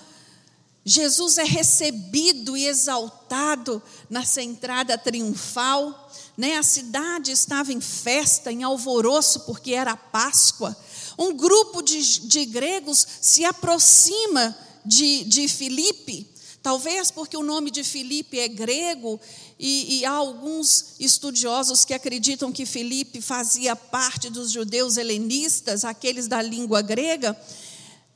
Jesus 0.90 1.38
é 1.38 1.44
recebido 1.44 2.56
e 2.56 2.66
exaltado 2.66 3.84
nessa 4.10 4.42
entrada 4.42 4.98
triunfal. 4.98 6.10
Né? 6.38 6.56
A 6.56 6.64
cidade 6.64 7.30
estava 7.30 7.74
em 7.74 7.82
festa, 7.82 8.54
em 8.54 8.64
alvoroço, 8.64 9.42
porque 9.42 9.74
era 9.74 9.98
Páscoa. 9.98 10.74
Um 11.20 11.36
grupo 11.36 11.82
de, 11.82 12.22
de 12.22 12.46
gregos 12.46 13.06
se 13.20 13.44
aproxima 13.44 14.58
de, 14.86 15.26
de 15.26 15.50
Filipe, 15.50 16.26
talvez 16.64 17.12
porque 17.12 17.36
o 17.36 17.44
nome 17.44 17.70
de 17.70 17.84
Filipe 17.84 18.40
é 18.40 18.48
grego, 18.48 19.20
e, 19.60 20.00
e, 20.00 20.06
há 20.06 20.12
alguns 20.12 20.94
estudiosos 21.00 21.84
que 21.84 21.94
acreditam 21.94 22.52
que 22.52 22.66
Filipe 22.66 23.20
fazia 23.20 23.76
parte 23.76 24.30
dos 24.30 24.52
judeus 24.52 24.96
helenistas, 24.96 25.84
aqueles 25.84 26.28
da 26.28 26.42
língua 26.42 26.82
grega. 26.82 27.36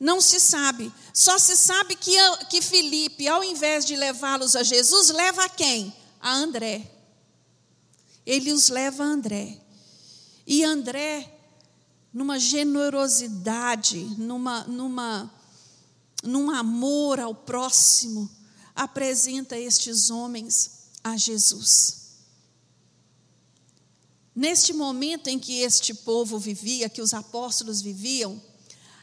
Não 0.02 0.20
se 0.20 0.40
sabe. 0.40 0.92
Só 1.14 1.38
se 1.38 1.56
sabe 1.56 1.94
que, 1.94 2.16
que 2.50 2.60
Felipe, 2.60 3.28
ao 3.28 3.44
invés 3.44 3.84
de 3.84 3.94
levá-los 3.94 4.56
a 4.56 4.64
Jesus, 4.64 5.10
leva 5.10 5.44
a 5.44 5.48
quem? 5.48 5.94
A 6.20 6.34
André. 6.34 6.90
Ele 8.26 8.52
os 8.52 8.68
leva 8.68 9.04
a 9.04 9.06
André. 9.06 9.60
E 10.44 10.64
André, 10.64 11.32
numa 12.12 12.36
generosidade, 12.36 14.00
numa, 14.18 14.64
numa, 14.64 15.32
num 16.24 16.50
amor 16.50 17.20
ao 17.20 17.32
próximo, 17.32 18.28
apresenta 18.74 19.56
estes 19.56 20.10
homens 20.10 20.88
a 21.04 21.16
Jesus. 21.16 22.16
Neste 24.34 24.72
momento 24.72 25.28
em 25.28 25.38
que 25.38 25.60
este 25.60 25.94
povo 25.94 26.40
vivia, 26.40 26.88
que 26.88 27.00
os 27.00 27.14
apóstolos 27.14 27.80
viviam, 27.80 28.42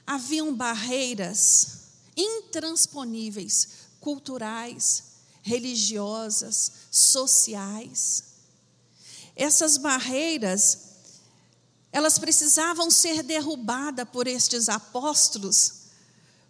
haviam 0.10 0.56
barreiras 0.56 1.82
intransponíveis, 2.18 3.68
culturais, 4.00 5.04
religiosas, 5.44 6.72
sociais. 6.90 8.24
essas 9.36 9.78
barreiras, 9.78 10.80
elas 11.92 12.18
precisavam 12.18 12.90
ser 12.90 13.22
derrubadas 13.22 14.10
por 14.10 14.26
estes 14.26 14.68
apóstolos 14.68 15.74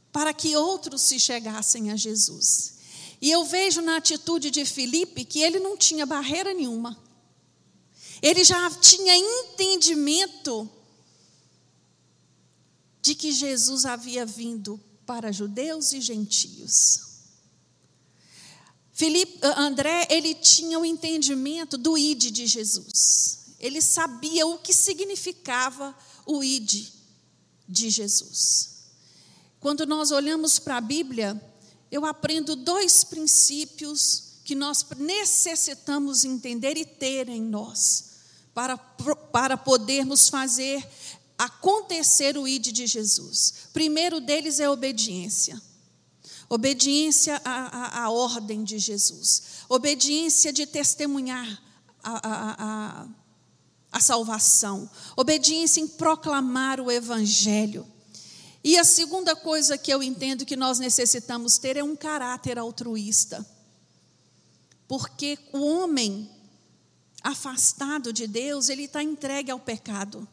para 0.10 0.34
que 0.34 0.56
outros 0.56 1.02
se 1.02 1.20
chegassem 1.20 1.92
a 1.92 1.98
Jesus. 1.98 2.76
E 3.22 3.30
eu 3.30 3.44
vejo 3.44 3.82
na 3.82 3.98
atitude 3.98 4.50
de 4.50 4.64
Filipe 4.64 5.26
que 5.26 5.42
ele 5.42 5.60
não 5.60 5.76
tinha 5.76 6.06
barreira 6.06 6.54
nenhuma. 6.54 6.98
Ele 8.22 8.42
já 8.46 8.72
tinha 8.72 9.18
entendimento 9.18 10.70
de 13.02 13.16
que 13.16 13.32
Jesus 13.32 13.86
havia 13.86 14.26
vindo 14.26 14.80
para 15.06 15.32
judeus 15.32 15.94
e 15.94 16.02
gentios. 16.02 17.10
Filipe, 18.94 19.40
eh, 19.42 19.54
André, 19.58 20.08
ele 20.10 20.36
tinha 20.36 20.78
o 20.78 20.86
entendimento 20.86 21.78
do 21.78 21.98
id 21.98 22.32
de 22.32 22.46
Jesus. 22.46 23.56
Ele 23.60 23.82
sabia 23.82 24.46
o 24.46 24.58
que 24.58 24.74
significava 24.74 25.96
o 26.26 26.44
id 26.44 26.90
de 27.68 27.90
Jesus. 27.90 28.80
Quando 29.60 29.86
nós 29.86 30.12
olhamos 30.12 30.60
para 30.60 30.78
a 30.78 30.82
Bíblia, 30.82 31.42
eu 31.92 32.06
aprendo 32.06 32.56
dois 32.56 33.04
princípios 33.04 34.42
que 34.44 34.56
nós 34.56 34.86
necessitamos 34.98 36.26
entender 36.26 36.76
e 36.76 36.86
ter 36.86 37.30
em 37.30 37.42
nós, 37.42 38.06
para, 38.54 38.78
para 38.78 39.56
podermos 39.56 40.28
fazer 40.28 40.86
acontecer 41.40 42.38
o 42.38 42.46
id 42.46 42.74
de 42.74 42.86
Jesus. 42.86 43.70
primeiro 43.72 44.20
deles 44.20 44.60
é 44.60 44.66
a 44.66 44.72
obediência. 44.72 45.60
Obediência 46.50 47.42
à, 47.46 48.00
à, 48.00 48.04
à, 48.04 48.10
ordem 48.10 48.62
de 48.64 48.78
Jesus. 48.78 49.44
Obediência 49.70 50.52
de 50.52 50.66
testemunhar 50.66 51.48
a, 52.04 52.28
a, 52.28 52.56
a, 52.60 53.08
a 53.90 54.00
salvação. 54.02 54.90
Obediência 55.16 55.80
em 55.80 55.88
proclamar 55.88 56.82
o 56.82 56.92
evangelho. 56.92 57.88
E 58.62 58.78
a 58.78 58.84
segunda 58.84 59.34
coisa 59.34 59.78
que 59.78 59.94
eu 59.94 60.04
entendo 60.04 60.46
que 60.46 60.58
nós 60.58 60.78
necessitamos 60.78 61.58
ter 61.58 61.78
é 61.78 61.84
um 61.84 61.96
caráter 61.96 62.60
altruísta. 62.60 63.46
Porque 64.88 65.38
o 65.54 65.62
homem 65.62 66.30
afastado 67.24 68.12
de 68.12 68.28
Deus, 68.28 68.68
ele 68.68 68.84
está 68.84 69.02
entregue 69.02 69.52
ao 69.52 69.60
pecado. 69.60 70.28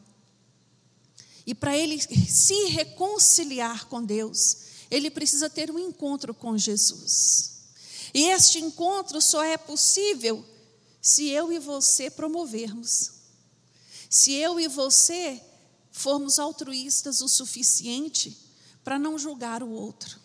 E 1.47 1.55
para 1.55 1.77
ele 1.77 1.99
se 2.01 2.65
reconciliar 2.71 3.87
com 3.87 4.03
Deus, 4.03 4.57
ele 4.91 5.11
precisa 5.11 5.49
ter 5.49 5.71
um 5.71 5.79
encontro 5.79 6.35
com 6.35 6.59
Jesus. 6.59 7.57
E 8.13 8.25
este 8.25 8.59
encontro 8.59 9.21
só 9.21 9.45
é 9.45 9.57
possível 9.57 10.45
se 11.01 11.29
eu 11.29 11.53
e 11.53 11.59
você 11.59 12.11
promovermos. 12.11 13.13
Se 14.11 14.33
eu 14.33 14.59
e 14.59 14.67
você 14.67 15.41
formos 15.93 16.39
altruístas 16.39 17.21
o 17.21 17.29
suficiente 17.29 18.37
para 18.83 18.99
não 18.99 19.19
julgar 19.19 19.63
o 19.63 19.71
outro. 19.71 20.21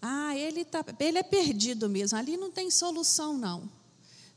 Ah, 0.00 0.36
ele, 0.36 0.64
tá, 0.64 0.84
ele 0.98 1.18
é 1.18 1.22
perdido 1.22 1.88
mesmo, 1.88 2.16
ali 2.18 2.36
não 2.36 2.50
tem 2.50 2.70
solução, 2.70 3.36
não. 3.36 3.70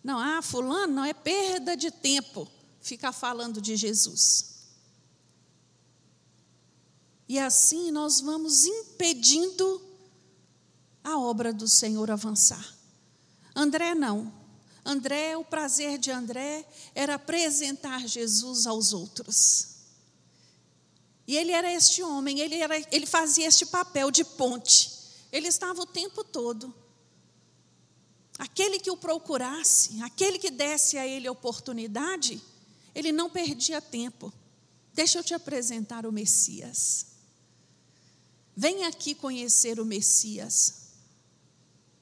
Não, 0.04 0.18
ah, 0.18 0.42
fulano 0.42 0.94
não 0.94 1.06
é 1.06 1.14
perda 1.14 1.78
de 1.78 1.92
tempo 1.92 2.48
ficar 2.82 3.12
falando 3.12 3.62
de 3.62 3.76
Jesus. 3.76 4.51
E 7.32 7.40
assim 7.40 7.92
nós 7.92 8.20
vamos 8.20 8.66
impedindo 8.66 9.82
a 11.02 11.18
obra 11.18 11.54
do 11.54 11.66
Senhor 11.66 12.12
avançar. 12.12 12.76
André 13.56 13.96
não. 13.96 14.34
André, 14.84 15.38
o 15.38 15.46
prazer 15.46 15.98
de 15.98 16.12
André 16.12 16.68
era 16.94 17.16
apresentar 17.16 18.06
Jesus 18.06 18.68
aos 18.68 18.92
outros. 18.92 19.68
E 21.26 21.38
ele 21.38 21.54
era 21.54 21.72
este 21.72 22.04
homem, 22.04 22.42
ele, 22.42 22.56
era, 22.56 22.78
ele 22.94 23.06
fazia 23.06 23.48
este 23.48 23.66
papel 23.66 24.12
de 24.12 24.26
ponte. 24.26 24.92
Ele 25.32 25.48
estava 25.48 25.84
o 25.84 25.86
tempo 25.86 26.26
todo. 26.26 26.76
Aquele 28.38 28.78
que 28.78 28.92
o 28.92 28.98
procurasse, 28.98 30.02
aquele 30.02 30.38
que 30.38 30.52
desse 30.52 30.98
a 30.98 31.08
ele 31.08 31.30
oportunidade, 31.30 32.42
ele 32.94 33.14
não 33.14 33.30
perdia 33.30 33.80
tempo. 33.80 34.34
Deixa 34.94 35.18
eu 35.20 35.24
te 35.24 35.34
apresentar 35.34 36.06
o 36.06 36.12
Messias. 36.12 37.11
Vem 38.56 38.86
aqui 38.86 39.16
conhecer 39.16 39.80
o 39.80 39.86
Messias. 39.86 40.82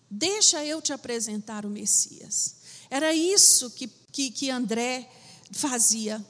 Deixa 0.10 0.66
eu 0.66 0.82
te 0.82 0.92
apresentar 0.92 1.66
o 1.66 1.70
Messias. 1.70 2.56
Era 2.90 3.14
isso 3.14 3.70
que, 3.72 3.88
que, 4.12 4.32
que 4.32 4.50
André 4.50 5.10
fazia. 5.52 6.26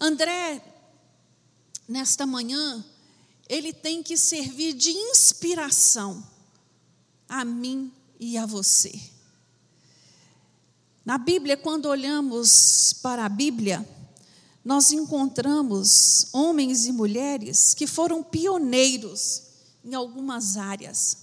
André, 0.00 0.62
nesta 1.88 2.24
manhã, 2.24 2.84
ele 3.48 3.72
tem 3.72 4.02
que 4.02 4.16
servir 4.16 4.72
de 4.74 4.90
inspiração 4.90 6.24
a 7.28 7.44
mim 7.44 7.92
e 8.20 8.38
a 8.38 8.46
você. 8.46 8.92
Na 11.04 11.18
Bíblia, 11.18 11.56
quando 11.56 11.86
olhamos 11.86 12.94
para 13.02 13.26
a 13.26 13.28
Bíblia, 13.28 13.86
nós 14.64 14.92
encontramos 14.92 16.28
homens 16.32 16.86
e 16.86 16.92
mulheres 16.92 17.74
que 17.74 17.86
foram 17.86 18.22
pioneiros 18.22 19.43
em 19.84 19.94
algumas 19.94 20.56
áreas. 20.56 21.18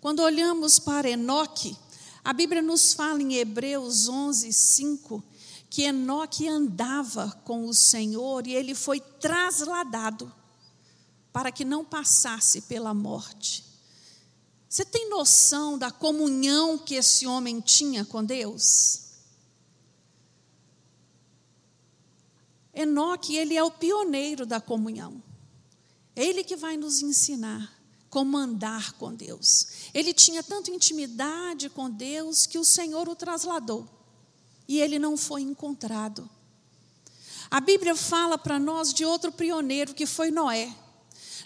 Quando 0.00 0.20
olhamos 0.20 0.78
para 0.78 1.10
Enoque, 1.10 1.76
a 2.24 2.32
Bíblia 2.32 2.62
nos 2.62 2.92
fala 2.92 3.22
em 3.22 3.34
Hebreus 3.34 4.08
11, 4.08 4.52
5, 4.52 5.22
que 5.68 5.82
Enoque 5.82 6.48
andava 6.48 7.30
com 7.44 7.66
o 7.66 7.74
Senhor 7.74 8.46
e 8.46 8.54
ele 8.54 8.74
foi 8.74 9.00
trasladado 9.00 10.32
para 11.32 11.52
que 11.52 11.64
não 11.64 11.84
passasse 11.84 12.62
pela 12.62 12.94
morte. 12.94 13.64
Você 14.68 14.84
tem 14.84 15.08
noção 15.08 15.78
da 15.78 15.90
comunhão 15.90 16.78
que 16.78 16.94
esse 16.94 17.26
homem 17.26 17.60
tinha 17.60 18.04
com 18.04 18.24
Deus? 18.24 19.08
Enoque, 22.74 23.34
ele 23.34 23.56
é 23.56 23.62
o 23.62 23.70
pioneiro 23.70 24.46
da 24.46 24.60
comunhão. 24.60 25.22
Ele 26.20 26.42
que 26.42 26.56
vai 26.56 26.76
nos 26.76 27.00
ensinar 27.00 27.72
como 28.10 28.36
andar 28.36 28.92
com 28.92 29.14
Deus. 29.14 29.68
Ele 29.94 30.12
tinha 30.12 30.42
tanta 30.42 30.70
intimidade 30.70 31.68
com 31.70 31.88
Deus 31.88 32.46
que 32.46 32.58
o 32.58 32.64
Senhor 32.64 33.08
o 33.08 33.14
trasladou 33.14 33.88
e 34.68 34.80
ele 34.80 34.98
não 34.98 35.16
foi 35.16 35.40
encontrado. 35.40 36.28
A 37.50 37.60
Bíblia 37.60 37.96
fala 37.96 38.36
para 38.36 38.58
nós 38.58 38.92
de 38.92 39.04
outro 39.04 39.32
pioneiro 39.32 39.94
que 39.94 40.04
foi 40.04 40.30
Noé. 40.30 40.74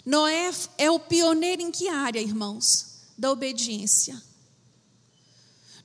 Noé 0.05 0.51
é 0.77 0.91
o 0.91 0.99
pioneiro 0.99 1.61
em 1.61 1.71
que 1.71 1.87
área, 1.87 2.19
irmãos? 2.19 2.87
Da 3.17 3.31
obediência. 3.31 4.21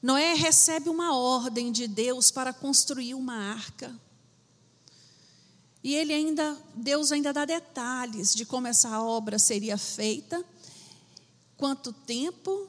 Noé 0.03 0.35
recebe 0.35 0.89
uma 0.89 1.17
ordem 1.17 1.71
de 1.71 1.87
Deus 1.87 2.33
para 2.33 2.53
construir 2.53 3.15
uma 3.15 3.35
arca. 3.35 3.95
E 5.89 5.95
ele 5.95 6.13
ainda, 6.13 6.55
Deus 6.75 7.11
ainda 7.13 7.33
dá 7.33 7.47
detalhes 7.47 8.35
de 8.35 8.45
como 8.45 8.67
essa 8.67 9.01
obra 9.01 9.39
seria 9.39 9.79
feita, 9.79 10.45
quanto 11.57 11.95
tempo 11.95 12.69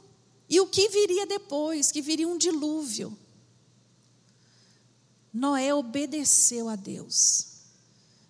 e 0.49 0.61
o 0.61 0.67
que 0.67 0.87
viria 0.87 1.27
depois, 1.27 1.91
que 1.91 2.01
viria 2.01 2.25
um 2.25 2.37
dilúvio. 2.37 3.19
Noé 5.33 5.73
obedeceu 5.73 6.69
a 6.69 6.77
Deus, 6.77 7.47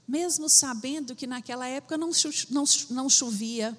mesmo 0.07 0.49
sabendo 0.49 1.15
que 1.15 1.27
naquela 1.27 1.67
época 1.67 1.95
não, 1.95 2.09
não, 2.49 2.63
não 2.89 3.07
chovia. 3.07 3.77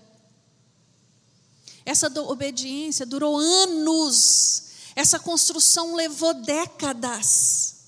Essa 1.85 2.07
obediência 2.21 3.05
durou 3.05 3.37
anos, 3.37 4.63
essa 4.95 5.19
construção 5.19 5.97
levou 5.97 6.35
décadas. 6.35 7.80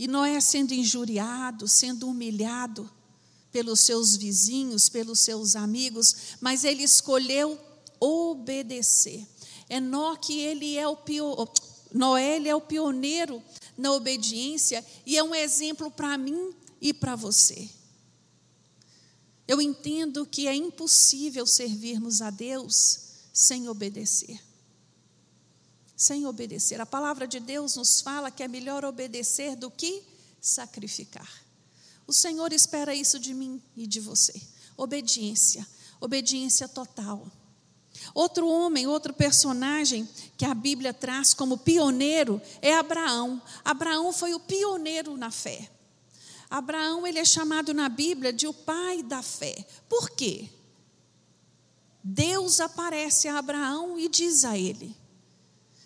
E 0.00 0.08
Noé 0.08 0.40
sendo 0.40 0.72
injuriado, 0.72 1.68
sendo 1.68 2.08
humilhado 2.08 2.90
pelos 3.52 3.80
seus 3.80 4.16
vizinhos, 4.16 4.88
pelos 4.88 5.20
seus 5.20 5.54
amigos, 5.54 6.38
mas 6.40 6.64
ele 6.64 6.82
escolheu 6.82 7.60
obedecer. 8.00 9.28
Enoque, 9.68 10.40
ele 10.40 10.78
é 10.78 10.88
o 10.88 10.96
pio... 10.96 11.36
Noé 11.92 12.36
ele 12.36 12.48
é 12.48 12.56
o 12.56 12.62
pioneiro 12.62 13.42
na 13.76 13.92
obediência 13.92 14.82
e 15.04 15.18
é 15.18 15.22
um 15.22 15.34
exemplo 15.34 15.90
para 15.90 16.16
mim 16.16 16.54
e 16.80 16.94
para 16.94 17.14
você. 17.14 17.68
Eu 19.46 19.60
entendo 19.60 20.24
que 20.24 20.48
é 20.48 20.54
impossível 20.54 21.46
servirmos 21.46 22.22
a 22.22 22.30
Deus 22.30 23.00
sem 23.34 23.68
obedecer 23.68 24.40
sem 26.00 26.24
obedecer. 26.24 26.80
A 26.80 26.86
palavra 26.86 27.28
de 27.28 27.38
Deus 27.38 27.76
nos 27.76 28.00
fala 28.00 28.30
que 28.30 28.42
é 28.42 28.48
melhor 28.48 28.86
obedecer 28.86 29.54
do 29.54 29.70
que 29.70 30.02
sacrificar. 30.40 31.30
O 32.06 32.12
Senhor 32.14 32.54
espera 32.54 32.94
isso 32.94 33.18
de 33.18 33.34
mim 33.34 33.62
e 33.76 33.86
de 33.86 34.00
você. 34.00 34.40
Obediência, 34.78 35.66
obediência 36.00 36.66
total. 36.66 37.30
Outro 38.14 38.48
homem, 38.48 38.86
outro 38.86 39.12
personagem 39.12 40.08
que 40.38 40.46
a 40.46 40.54
Bíblia 40.54 40.94
traz 40.94 41.34
como 41.34 41.58
pioneiro 41.58 42.40
é 42.62 42.72
Abraão. 42.72 43.40
Abraão 43.62 44.10
foi 44.10 44.32
o 44.32 44.40
pioneiro 44.40 45.18
na 45.18 45.30
fé. 45.30 45.70
Abraão 46.48 47.06
ele 47.06 47.18
é 47.18 47.26
chamado 47.26 47.74
na 47.74 47.90
Bíblia 47.90 48.32
de 48.32 48.46
o 48.46 48.54
pai 48.54 49.02
da 49.02 49.22
fé. 49.22 49.66
Por 49.86 50.08
quê? 50.08 50.48
Deus 52.02 52.58
aparece 52.58 53.28
a 53.28 53.36
Abraão 53.36 53.98
e 53.98 54.08
diz 54.08 54.46
a 54.46 54.56
ele: 54.56 54.98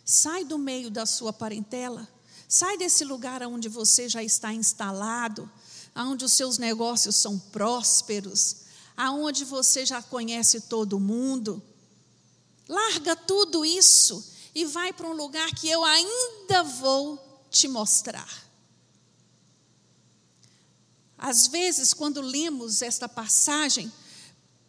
Sai 0.05 0.45
do 0.45 0.59
meio 0.59 0.91
da 0.91 1.07
sua 1.07 1.33
parentela, 1.33 2.07
sai 2.49 2.77
desse 2.77 3.05
lugar 3.05 3.43
onde 3.43 3.69
você 3.69 4.09
já 4.09 4.23
está 4.23 4.53
instalado, 4.53 5.51
onde 5.97 6.25
os 6.25 6.33
seus 6.33 6.59
negócios 6.59 7.17
são 7.17 7.39
prósperos, 7.39 8.57
aonde 8.97 9.45
você 9.45 9.87
já 9.87 10.03
conhece 10.03 10.63
todo 10.63 11.01
mundo. 11.01 11.63
Larga 12.69 13.17
tudo 13.17 13.65
isso 13.65 14.33
e 14.55 14.65
vai 14.65 14.93
para 14.93 15.09
um 15.09 15.15
lugar 15.15 15.51
que 15.55 15.69
eu 15.69 15.85
ainda 15.85 16.63
vou 16.63 17.47
te 17.51 17.67
mostrar. 17.67 18.45
Às 21.17 21.47
vezes, 21.47 21.95
quando 21.95 22.21
lemos 22.21 22.83
esta 22.83 23.09
passagem, 23.09 23.91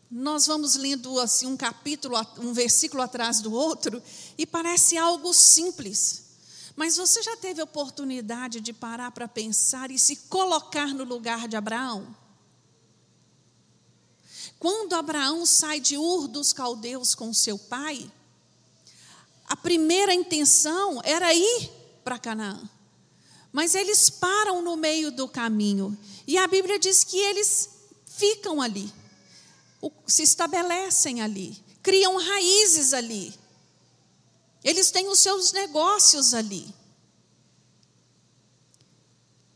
nós 0.09 0.45
vamos 0.45 0.75
lendo 0.75 1.19
assim 1.19 1.47
um 1.47 1.57
capítulo, 1.57 2.15
um 2.37 2.53
versículo 2.53 3.01
atrás 3.01 3.41
do 3.41 3.51
outro, 3.51 4.01
e 4.37 4.45
parece 4.45 4.97
algo 4.97 5.33
simples. 5.33 6.23
Mas 6.75 6.97
você 6.97 7.23
já 7.23 7.37
teve 7.37 7.61
oportunidade 7.61 8.59
de 8.59 8.73
parar 8.73 9.11
para 9.11 9.27
pensar 9.27 9.91
e 9.91 9.97
se 9.97 10.17
colocar 10.27 10.93
no 10.93 11.03
lugar 11.03 11.47
de 11.47 11.55
Abraão? 11.55 12.15
Quando 14.59 14.93
Abraão 14.93 15.45
sai 15.45 15.79
de 15.79 15.97
Ur 15.97 16.27
dos 16.27 16.51
caldeus 16.51 17.15
com 17.15 17.33
seu 17.33 17.57
pai, 17.57 18.11
a 19.47 19.55
primeira 19.55 20.13
intenção 20.13 21.01
era 21.03 21.33
ir 21.33 21.71
para 22.03 22.19
Canaã. 22.19 22.61
Mas 23.51 23.73
eles 23.73 24.09
param 24.09 24.61
no 24.61 24.75
meio 24.75 25.11
do 25.11 25.27
caminho. 25.27 25.97
E 26.27 26.37
a 26.37 26.47
Bíblia 26.47 26.77
diz 26.77 27.03
que 27.03 27.17
eles 27.17 27.69
ficam 28.05 28.61
ali, 28.61 28.91
se 30.07 30.23
estabelecem 30.23 31.21
ali, 31.21 31.57
criam 31.81 32.17
raízes 32.17 32.93
ali. 32.93 33.33
Eles 34.63 34.91
têm 34.91 35.07
os 35.07 35.19
seus 35.19 35.51
negócios 35.51 36.33
ali. 36.33 36.73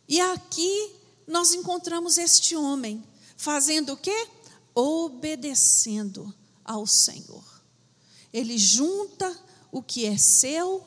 E 0.08 0.20
aqui 0.20 0.96
nós 1.28 1.54
encontramos 1.54 2.18
este 2.18 2.56
homem 2.56 3.04
fazendo 3.38 3.94
o 3.94 3.98
quê? 3.98 4.28
obedecendo 4.80 6.34
ao 6.64 6.88
Senhor. 6.88 7.44
Ele 8.32 8.58
junta 8.58 9.38
o 9.72 9.82
que 9.82 10.06
é 10.06 10.18
seu 10.18 10.84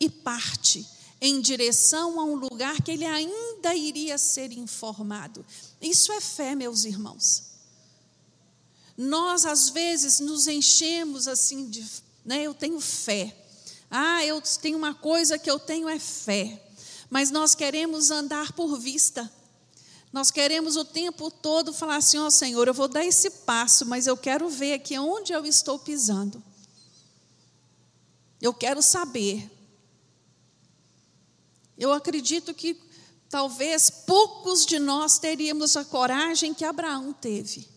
e 0.00 0.10
parte 0.10 0.86
em 1.20 1.40
direção 1.40 2.20
a 2.20 2.24
um 2.24 2.34
lugar 2.34 2.82
que 2.82 2.90
ele 2.90 3.04
ainda 3.04 3.74
iria 3.74 4.18
ser 4.18 4.52
informado. 4.52 5.44
Isso 5.80 6.12
é 6.12 6.20
fé, 6.20 6.54
meus 6.54 6.84
irmãos. 6.84 7.55
Nós 8.96 9.44
às 9.44 9.68
vezes 9.68 10.20
nos 10.20 10.46
enchemos 10.46 11.28
assim 11.28 11.68
de, 11.68 11.84
né, 12.24 12.42
eu 12.42 12.54
tenho 12.54 12.80
fé. 12.80 13.36
Ah, 13.90 14.24
eu 14.24 14.42
tenho 14.60 14.78
uma 14.78 14.94
coisa 14.94 15.38
que 15.38 15.50
eu 15.50 15.58
tenho 15.58 15.88
é 15.88 15.98
fé. 15.98 16.62
Mas 17.10 17.30
nós 17.30 17.54
queremos 17.54 18.10
andar 18.10 18.52
por 18.52 18.78
vista. 18.78 19.30
Nós 20.12 20.30
queremos 20.30 20.76
o 20.76 20.84
tempo 20.84 21.30
todo 21.30 21.72
falar 21.72 21.96
assim: 21.96 22.18
ó 22.18 22.26
oh, 22.26 22.30
Senhor, 22.30 22.66
eu 22.66 22.74
vou 22.74 22.88
dar 22.88 23.04
esse 23.04 23.30
passo, 23.30 23.84
mas 23.86 24.06
eu 24.06 24.16
quero 24.16 24.48
ver 24.48 24.74
aqui 24.74 24.98
onde 24.98 25.32
eu 25.32 25.44
estou 25.44 25.78
pisando. 25.78 26.42
Eu 28.40 28.52
quero 28.54 28.82
saber. 28.82 29.50
Eu 31.76 31.92
acredito 31.92 32.54
que 32.54 32.80
talvez 33.28 33.90
poucos 33.90 34.64
de 34.64 34.78
nós 34.78 35.18
teríamos 35.18 35.76
a 35.76 35.84
coragem 35.84 36.54
que 36.54 36.64
Abraão 36.64 37.12
teve, 37.12 37.68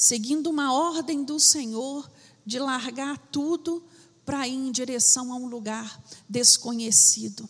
seguindo 0.00 0.48
uma 0.48 0.72
ordem 0.72 1.22
do 1.22 1.38
Senhor 1.38 2.10
de 2.46 2.58
largar 2.58 3.18
tudo 3.30 3.84
para 4.24 4.48
ir 4.48 4.54
em 4.54 4.72
direção 4.72 5.30
a 5.30 5.36
um 5.36 5.46
lugar 5.46 6.02
desconhecido. 6.26 7.46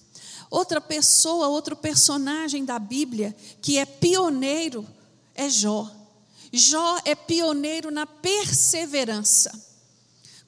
Outra 0.51 0.81
pessoa, 0.81 1.47
outro 1.47 1.77
personagem 1.77 2.65
da 2.65 2.77
Bíblia 2.77 3.37
que 3.63 3.79
é 3.79 3.87
pioneiro 3.87 4.85
é 5.33 5.49
Jó. 5.49 5.89
Jó 6.53 6.99
é 7.05 7.15
pioneiro 7.15 7.89
na 7.93 8.05
perseverança. 8.05 9.53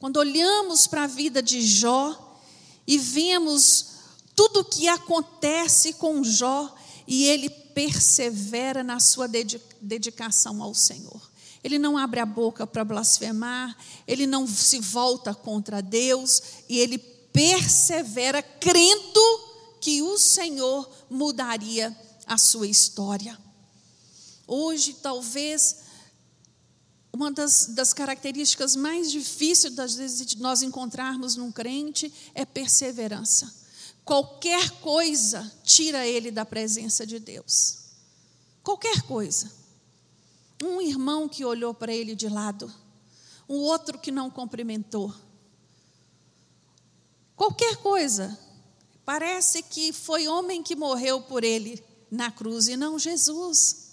Quando 0.00 0.16
olhamos 0.16 0.88
para 0.88 1.04
a 1.04 1.06
vida 1.06 1.40
de 1.40 1.64
Jó 1.64 2.36
e 2.84 2.98
vemos 2.98 3.90
tudo 4.34 4.58
o 4.58 4.64
que 4.64 4.88
acontece 4.88 5.92
com 5.92 6.24
Jó 6.24 6.74
e 7.06 7.26
ele 7.26 7.48
persevera 7.48 8.82
na 8.82 8.98
sua 8.98 9.28
dedicação 9.80 10.60
ao 10.60 10.74
Senhor. 10.74 11.31
Ele 11.62 11.78
não 11.78 11.96
abre 11.96 12.20
a 12.20 12.26
boca 12.26 12.66
para 12.66 12.84
blasfemar, 12.84 13.76
ele 14.06 14.26
não 14.26 14.46
se 14.46 14.80
volta 14.80 15.34
contra 15.34 15.80
Deus 15.80 16.42
e 16.68 16.78
ele 16.78 16.98
persevera 16.98 18.42
crendo 18.42 19.20
que 19.80 20.02
o 20.02 20.18
Senhor 20.18 20.88
mudaria 21.08 21.96
a 22.26 22.36
sua 22.36 22.66
história. 22.66 23.38
Hoje, 24.46 24.94
talvez, 25.00 25.76
uma 27.12 27.30
das, 27.30 27.66
das 27.66 27.92
características 27.92 28.74
mais 28.74 29.10
difíceis 29.10 29.74
das 29.74 29.94
vezes 29.94 30.26
de 30.26 30.38
nós 30.38 30.62
encontrarmos 30.62 31.36
num 31.36 31.52
crente 31.52 32.12
é 32.34 32.44
perseverança. 32.44 33.52
Qualquer 34.04 34.70
coisa 34.80 35.50
tira 35.62 36.06
ele 36.06 36.30
da 36.30 36.44
presença 36.44 37.06
de 37.06 37.18
Deus. 37.18 37.78
Qualquer 38.62 39.02
coisa. 39.02 39.61
Um 40.62 40.80
irmão 40.80 41.28
que 41.28 41.44
olhou 41.44 41.74
para 41.74 41.92
ele 41.92 42.14
de 42.14 42.28
lado, 42.28 42.72
um 43.48 43.56
outro 43.56 43.98
que 43.98 44.12
não 44.12 44.30
cumprimentou. 44.30 45.12
Qualquer 47.34 47.78
coisa. 47.78 48.38
Parece 49.04 49.64
que 49.64 49.92
foi 49.92 50.28
homem 50.28 50.62
que 50.62 50.76
morreu 50.76 51.20
por 51.22 51.42
ele 51.42 51.84
na 52.08 52.30
cruz 52.30 52.68
e 52.68 52.76
não 52.76 52.96
Jesus. 52.96 53.88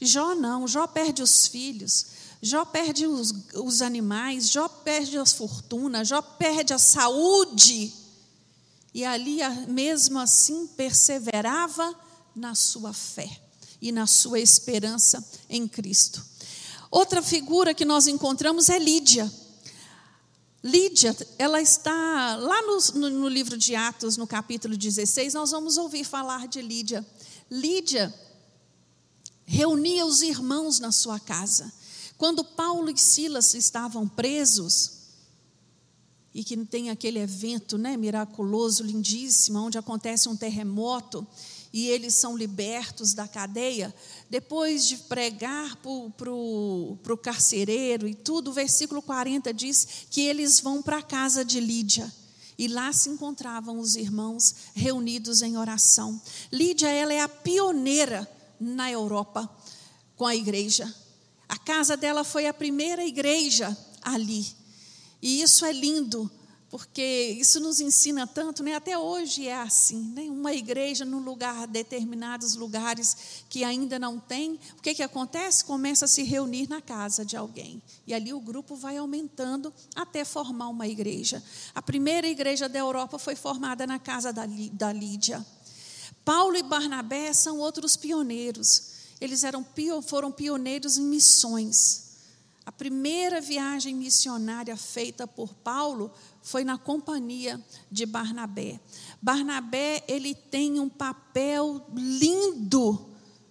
Jó 0.00 0.34
não, 0.34 0.66
Jó 0.66 0.88
perde 0.88 1.22
os 1.22 1.46
filhos, 1.46 2.06
Jó 2.42 2.64
perde 2.64 3.06
os, 3.06 3.30
os 3.54 3.80
animais, 3.80 4.50
Jó 4.50 4.68
perde 4.68 5.16
as 5.16 5.32
fortunas, 5.32 6.08
Jó 6.08 6.20
perde 6.20 6.74
a 6.74 6.78
saúde. 6.78 7.94
E 8.92 9.04
ali, 9.04 9.38
mesmo 9.68 10.18
assim, 10.18 10.66
perseverava 10.66 11.94
na 12.34 12.56
sua 12.56 12.92
fé 12.92 13.45
e 13.80 13.92
na 13.92 14.06
sua 14.06 14.40
esperança 14.40 15.24
em 15.48 15.66
Cristo. 15.66 16.24
Outra 16.90 17.22
figura 17.22 17.74
que 17.74 17.84
nós 17.84 18.06
encontramos 18.06 18.68
é 18.68 18.78
Lídia. 18.78 19.30
Lídia, 20.62 21.16
ela 21.38 21.60
está 21.60 22.36
lá 22.36 22.62
no, 22.62 22.78
no, 23.00 23.10
no, 23.10 23.28
livro 23.28 23.56
de 23.56 23.74
Atos, 23.74 24.16
no 24.16 24.26
capítulo 24.26 24.76
16, 24.76 25.34
nós 25.34 25.50
vamos 25.50 25.76
ouvir 25.76 26.04
falar 26.04 26.48
de 26.48 26.60
Lídia. 26.60 27.06
Lídia 27.50 28.12
reunia 29.44 30.04
os 30.04 30.22
irmãos 30.22 30.80
na 30.80 30.90
sua 30.90 31.20
casa. 31.20 31.72
Quando 32.18 32.42
Paulo 32.42 32.90
e 32.90 32.98
Silas 32.98 33.54
estavam 33.54 34.08
presos, 34.08 34.96
e 36.34 36.44
que 36.44 36.56
tem 36.66 36.90
aquele 36.90 37.18
evento 37.18 37.78
né, 37.78 37.96
miraculoso, 37.96 38.82
lindíssimo, 38.82 39.58
onde 39.58 39.78
acontece 39.78 40.28
um 40.28 40.36
terremoto, 40.36 41.26
e 41.76 41.88
eles 41.88 42.14
são 42.14 42.34
libertos 42.34 43.12
da 43.12 43.28
cadeia, 43.28 43.94
depois 44.30 44.88
de 44.88 44.96
pregar 44.96 45.76
para 45.76 46.32
o 46.32 47.18
carcereiro 47.22 48.08
e 48.08 48.14
tudo, 48.14 48.48
o 48.48 48.54
versículo 48.54 49.02
40 49.02 49.52
diz 49.52 49.86
que 50.08 50.22
eles 50.22 50.58
vão 50.58 50.80
para 50.80 50.96
a 50.96 51.02
casa 51.02 51.44
de 51.44 51.60
Lídia. 51.60 52.10
E 52.56 52.66
lá 52.66 52.90
se 52.94 53.10
encontravam 53.10 53.78
os 53.78 53.94
irmãos 53.94 54.54
reunidos 54.74 55.42
em 55.42 55.58
oração. 55.58 56.18
Lídia, 56.50 56.88
ela 56.88 57.12
é 57.12 57.20
a 57.20 57.28
pioneira 57.28 58.26
na 58.58 58.90
Europa 58.90 59.46
com 60.16 60.24
a 60.24 60.34
igreja. 60.34 60.90
A 61.46 61.58
casa 61.58 61.94
dela 61.94 62.24
foi 62.24 62.46
a 62.46 62.54
primeira 62.54 63.04
igreja 63.04 63.76
ali. 64.00 64.46
E 65.20 65.42
isso 65.42 65.62
é 65.66 65.74
lindo, 65.74 66.30
porque 66.68 67.36
isso 67.38 67.60
nos 67.60 67.80
ensina 67.80 68.26
tanto, 68.26 68.62
né? 68.62 68.74
até 68.74 68.98
hoje 68.98 69.46
é 69.46 69.54
assim, 69.54 70.00
né? 70.14 70.22
uma 70.22 70.52
igreja 70.52 71.04
num 71.04 71.20
lugar, 71.20 71.66
determinados 71.66 72.56
lugares 72.56 73.44
que 73.48 73.62
ainda 73.62 73.98
não 73.98 74.18
tem, 74.18 74.58
o 74.76 74.82
que, 74.82 74.94
que 74.94 75.02
acontece? 75.02 75.64
Começa 75.64 76.06
a 76.06 76.08
se 76.08 76.24
reunir 76.24 76.68
na 76.68 76.80
casa 76.80 77.24
de 77.24 77.36
alguém, 77.36 77.80
e 78.06 78.12
ali 78.12 78.32
o 78.32 78.40
grupo 78.40 78.74
vai 78.74 78.96
aumentando 78.96 79.72
até 79.94 80.24
formar 80.24 80.68
uma 80.68 80.88
igreja. 80.88 81.42
A 81.74 81.80
primeira 81.80 82.26
igreja 82.26 82.68
da 82.68 82.78
Europa 82.78 83.18
foi 83.18 83.36
formada 83.36 83.86
na 83.86 83.98
casa 83.98 84.32
da, 84.32 84.44
da 84.72 84.92
Lídia. 84.92 85.44
Paulo 86.24 86.56
e 86.56 86.62
Barnabé 86.62 87.32
são 87.32 87.58
outros 87.58 87.96
pioneiros, 87.96 88.96
eles 89.20 89.44
eram, 89.44 89.64
foram 90.02 90.32
pioneiros 90.32 90.98
em 90.98 91.04
missões, 91.04 92.04
A 92.66 92.72
primeira 92.72 93.40
viagem 93.40 93.94
missionária 93.94 94.76
feita 94.76 95.24
por 95.24 95.54
Paulo 95.54 96.10
foi 96.46 96.62
na 96.62 96.78
companhia 96.78 97.60
de 97.90 98.06
Barnabé. 98.06 98.78
Barnabé, 99.20 100.04
ele 100.06 100.32
tem 100.32 100.78
um 100.78 100.88
papel 100.88 101.84
lindo 101.92 103.04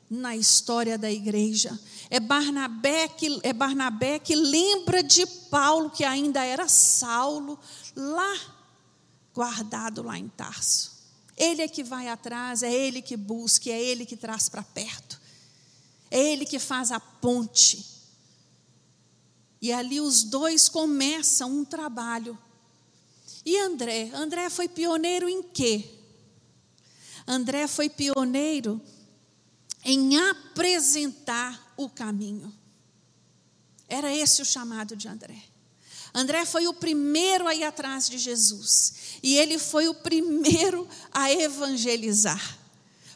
na 0.10 0.34
história 0.34 0.98
da 0.98 1.12
igreja. 1.12 1.78
É 2.10 2.22
Barnabé 2.22 3.10
que 3.10 3.38
é 3.44 3.52
Barnabé 3.52 4.18
que 4.18 4.34
lembra 4.34 5.04
de 5.04 5.26
Paulo 5.26 5.90
que 5.90 6.06
ainda 6.06 6.46
era 6.46 6.70
Saulo 6.70 7.60
lá 7.94 8.34
guardado 9.34 10.02
lá 10.02 10.18
em 10.18 10.30
Tarso. 10.30 10.94
Ele 11.36 11.64
é 11.64 11.68
que 11.68 11.84
vai 11.84 12.08
atrás, 12.08 12.64
é 12.64 12.74
ele 12.74 13.02
que 13.02 13.18
busca, 13.18 13.70
é 13.70 13.84
ele 13.84 14.06
que 14.06 14.16
traz 14.16 14.48
para 14.48 14.64
perto. 14.64 15.20
É 16.10 16.32
ele 16.32 16.46
que 16.46 16.60
faz 16.60 16.94
a 16.94 17.00
ponte. 17.02 17.86
E 19.62 19.74
ali 19.74 20.00
os 20.00 20.24
dois 20.24 20.70
começam 20.70 21.52
um 21.52 21.66
trabalho. 21.66 22.40
E 23.46 23.60
André? 23.60 24.10
André 24.14 24.50
foi 24.50 24.68
pioneiro 24.68 25.30
em 25.30 25.44
quê? 25.44 25.88
André 27.28 27.68
foi 27.68 27.90
pioneiro 27.90 28.82
em 29.84 30.18
apresentar 30.18 31.74
o 31.78 31.88
caminho. 31.88 32.52
Era 33.88 34.12
esse 34.12 34.42
o 34.42 34.46
chamado 34.46 34.96
de 34.96 35.08
André. 35.08 35.44
André 36.14 36.46
foi 36.46 36.66
o 36.66 36.74
primeiro 36.74 37.48
a 37.48 37.54
ir 37.54 37.64
atrás 37.64 38.10
de 38.10 38.18
Jesus. 38.18 39.20
E 39.22 39.38
ele 39.38 39.60
foi 39.60 39.88
o 39.88 39.94
primeiro 39.94 40.88
a 41.12 41.32
evangelizar. 41.32 42.58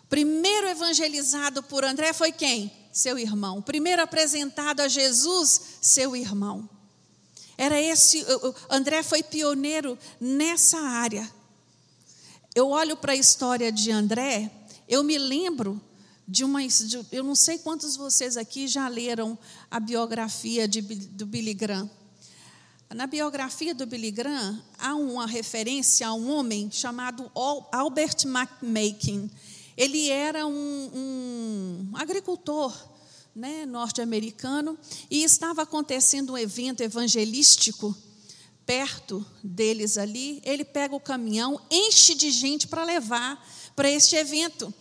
Primeiro 0.10 0.68
evangelizado 0.68 1.64
por 1.64 1.84
André 1.84 2.14
foi 2.14 2.32
quem? 2.32 2.72
Seu 2.92 3.18
irmão. 3.18 3.62
Primeiro 3.62 4.02
apresentado 4.02 4.82
a 4.82 4.88
Jesus, 4.88 5.62
seu 5.82 6.16
irmão. 6.16 6.70
Era 7.60 7.78
esse, 7.78 8.26
André 8.70 9.04
foi 9.04 9.22
pioneiro 9.22 10.00
nessa 10.18 10.80
área. 10.80 11.30
Eu 12.56 12.70
olho 12.70 12.96
para 12.96 13.12
a 13.12 13.18
história 13.18 13.70
de 13.70 13.92
André, 13.92 14.50
eu 14.88 15.04
me 15.04 15.18
lembro 15.18 15.80
de 16.26 16.46
uma. 16.46 16.66
De, 16.66 17.06
eu 17.12 17.22
não 17.22 17.36
sei 17.36 17.58
quantos 17.58 17.92
de 17.92 17.98
vocês 17.98 18.38
aqui 18.38 18.66
já 18.66 18.88
leram 18.88 19.38
a 19.70 19.78
biografia 19.78 20.70
de, 20.70 20.80
do 20.80 21.26
Billy 21.26 21.54
Graham. 21.54 21.92
Na 22.96 23.06
biografia 23.06 23.76
do 23.76 23.86
Billy 23.86 24.12
Graham, 24.12 24.64
há 24.78 24.96
uma 24.96 25.28
referência 25.28 26.08
a 26.08 26.14
um 26.14 26.32
homem 26.32 26.72
chamado 26.72 27.30
Albert 27.74 28.24
McMakin. 28.24 29.30
Ele 29.76 30.10
era 30.10 30.48
um, 30.48 30.92
um 30.96 31.92
agricultor 31.98 32.74
né, 33.40 33.66
norte-americano 33.66 34.78
e 35.10 35.24
estava 35.24 35.62
acontecendo 35.62 36.34
um 36.34 36.38
evento 36.38 36.82
evangelístico 36.82 37.96
perto 38.66 39.26
deles 39.42 39.98
ali. 39.98 40.42
Ele 40.44 40.66
pega 40.66 40.94
o 40.94 41.00
caminhão, 41.00 41.60
enche 41.72 42.14
de 42.14 42.30
gente 42.30 42.68
para 42.68 42.84
levar 42.84 43.44
para 43.76 43.90
este 43.90 44.18
evento. 44.18 44.74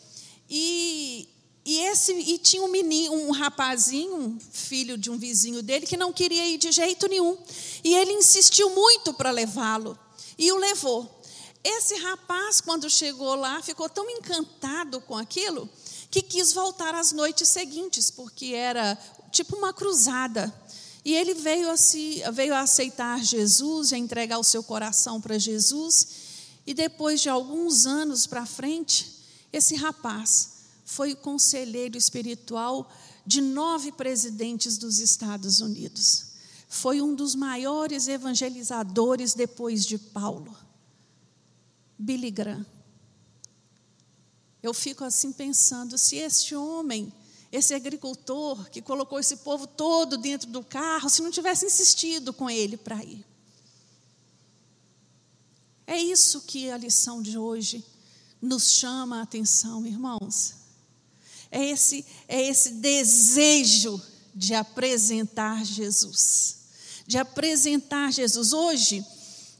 E 0.50 1.28
e, 1.64 1.80
esse, 1.80 2.12
e 2.14 2.38
tinha 2.38 2.62
um 2.62 2.68
menino, 2.68 3.12
um 3.12 3.30
rapazinho, 3.30 4.16
um 4.16 4.38
filho 4.40 4.96
de 4.96 5.10
um 5.10 5.18
vizinho 5.18 5.62
dele, 5.62 5.84
que 5.84 5.98
não 5.98 6.14
queria 6.14 6.46
ir 6.46 6.56
de 6.56 6.72
jeito 6.72 7.06
nenhum. 7.06 7.36
E 7.84 7.94
ele 7.94 8.12
insistiu 8.12 8.70
muito 8.70 9.12
para 9.12 9.30
levá-lo. 9.30 9.98
E 10.38 10.50
o 10.50 10.56
levou. 10.56 11.22
Esse 11.62 11.94
rapaz, 11.96 12.62
quando 12.62 12.88
chegou 12.88 13.34
lá, 13.34 13.60
ficou 13.60 13.86
tão 13.86 14.08
encantado 14.08 14.98
com 15.02 15.14
aquilo 15.14 15.68
que 16.10 16.22
quis 16.22 16.52
voltar 16.52 16.94
às 16.94 17.12
noites 17.12 17.48
seguintes, 17.48 18.10
porque 18.10 18.46
era 18.54 18.98
tipo 19.30 19.56
uma 19.56 19.72
cruzada. 19.72 20.52
E 21.04 21.14
ele 21.14 21.34
veio 21.34 21.70
a, 21.70 21.76
se, 21.76 22.22
veio 22.32 22.54
a 22.54 22.60
aceitar 22.60 23.22
Jesus, 23.22 23.92
a 23.92 23.98
entregar 23.98 24.38
o 24.38 24.44
seu 24.44 24.62
coração 24.62 25.20
para 25.20 25.38
Jesus. 25.38 26.08
E 26.66 26.74
depois 26.74 27.20
de 27.20 27.28
alguns 27.28 27.86
anos 27.86 28.26
para 28.26 28.44
frente, 28.44 29.10
esse 29.52 29.74
rapaz 29.74 30.50
foi 30.84 31.14
conselheiro 31.14 31.96
espiritual 31.96 32.90
de 33.24 33.40
nove 33.40 33.92
presidentes 33.92 34.78
dos 34.78 34.98
Estados 34.98 35.60
Unidos. 35.60 36.26
Foi 36.68 37.00
um 37.00 37.14
dos 37.14 37.34
maiores 37.34 38.08
evangelizadores 38.08 39.34
depois 39.34 39.86
de 39.86 39.98
Paulo. 39.98 40.56
Billy 41.98 42.30
Graham. 42.30 42.64
Eu 44.68 44.74
fico 44.74 45.02
assim 45.02 45.32
pensando: 45.32 45.96
se 45.96 46.16
este 46.16 46.54
homem, 46.54 47.10
esse 47.50 47.72
agricultor 47.72 48.68
que 48.68 48.82
colocou 48.82 49.18
esse 49.18 49.38
povo 49.38 49.66
todo 49.66 50.18
dentro 50.18 50.50
do 50.50 50.62
carro, 50.62 51.08
se 51.08 51.22
não 51.22 51.30
tivesse 51.30 51.64
insistido 51.64 52.34
com 52.34 52.50
ele 52.50 52.76
para 52.76 53.02
ir. 53.02 53.24
É 55.86 55.98
isso 55.98 56.42
que 56.42 56.70
a 56.70 56.76
lição 56.76 57.22
de 57.22 57.38
hoje 57.38 57.82
nos 58.42 58.70
chama 58.70 59.20
a 59.20 59.22
atenção, 59.22 59.86
irmãos. 59.86 60.56
É 61.50 61.64
esse, 61.64 62.04
é 62.28 62.46
esse 62.46 62.72
desejo 62.72 63.98
de 64.34 64.52
apresentar 64.52 65.64
Jesus. 65.64 66.58
De 67.06 67.16
apresentar 67.16 68.12
Jesus. 68.12 68.52
Hoje, 68.52 69.02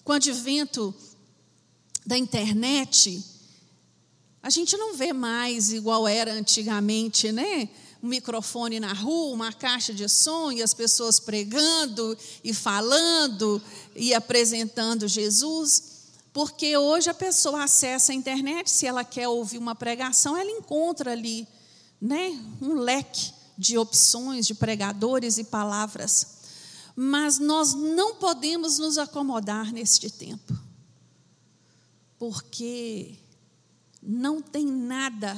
com 0.05 0.13
o 0.13 0.17
advento 0.17 0.95
da 2.05 2.19
internet, 2.19 3.25
a 4.49 4.51
gente 4.51 4.79
não 4.79 4.95
vê 4.95 5.13
mais 5.13 5.75
igual 5.75 6.09
era 6.09 6.33
antigamente, 6.33 7.31
né? 7.31 7.69
Um 8.03 8.09
microfone 8.09 8.81
na 8.81 8.95
rua, 8.95 9.35
uma 9.35 9.53
caixa 9.53 9.93
de 9.93 10.09
som 10.09 10.51
e 10.51 10.63
as 10.63 10.73
pessoas 10.73 11.21
pregando 11.21 12.17
e 12.43 12.55
falando 12.55 13.61
e 13.95 14.15
apresentando 14.15 15.07
Jesus. 15.07 15.99
Porque 16.33 16.75
hoje 16.79 17.11
a 17.11 17.15
pessoa 17.15 17.65
acessa 17.65 18.11
a 18.11 18.15
internet, 18.15 18.71
se 18.71 18.87
ela 18.87 19.05
quer 19.05 19.29
ouvir 19.29 19.59
uma 19.59 19.75
pregação, 19.75 20.35
ela 20.35 20.51
encontra 20.51 21.13
ali 21.13 21.47
né, 22.01 22.43
um 22.63 22.73
leque 22.73 23.35
de 23.59 23.77
opções, 23.77 24.47
de 24.47 24.55
pregadores 24.55 25.37
e 25.37 25.45
palavras. 25.45 26.39
Mas 26.97 27.39
nós 27.39 27.75
não 27.75 28.15
podemos 28.15 28.79
nos 28.79 28.97
acomodar 28.97 29.71
neste 29.75 30.09
tempo, 30.09 30.59
porque 32.19 33.28
não 34.03 34.41
tem 34.41 34.67
nada 34.67 35.37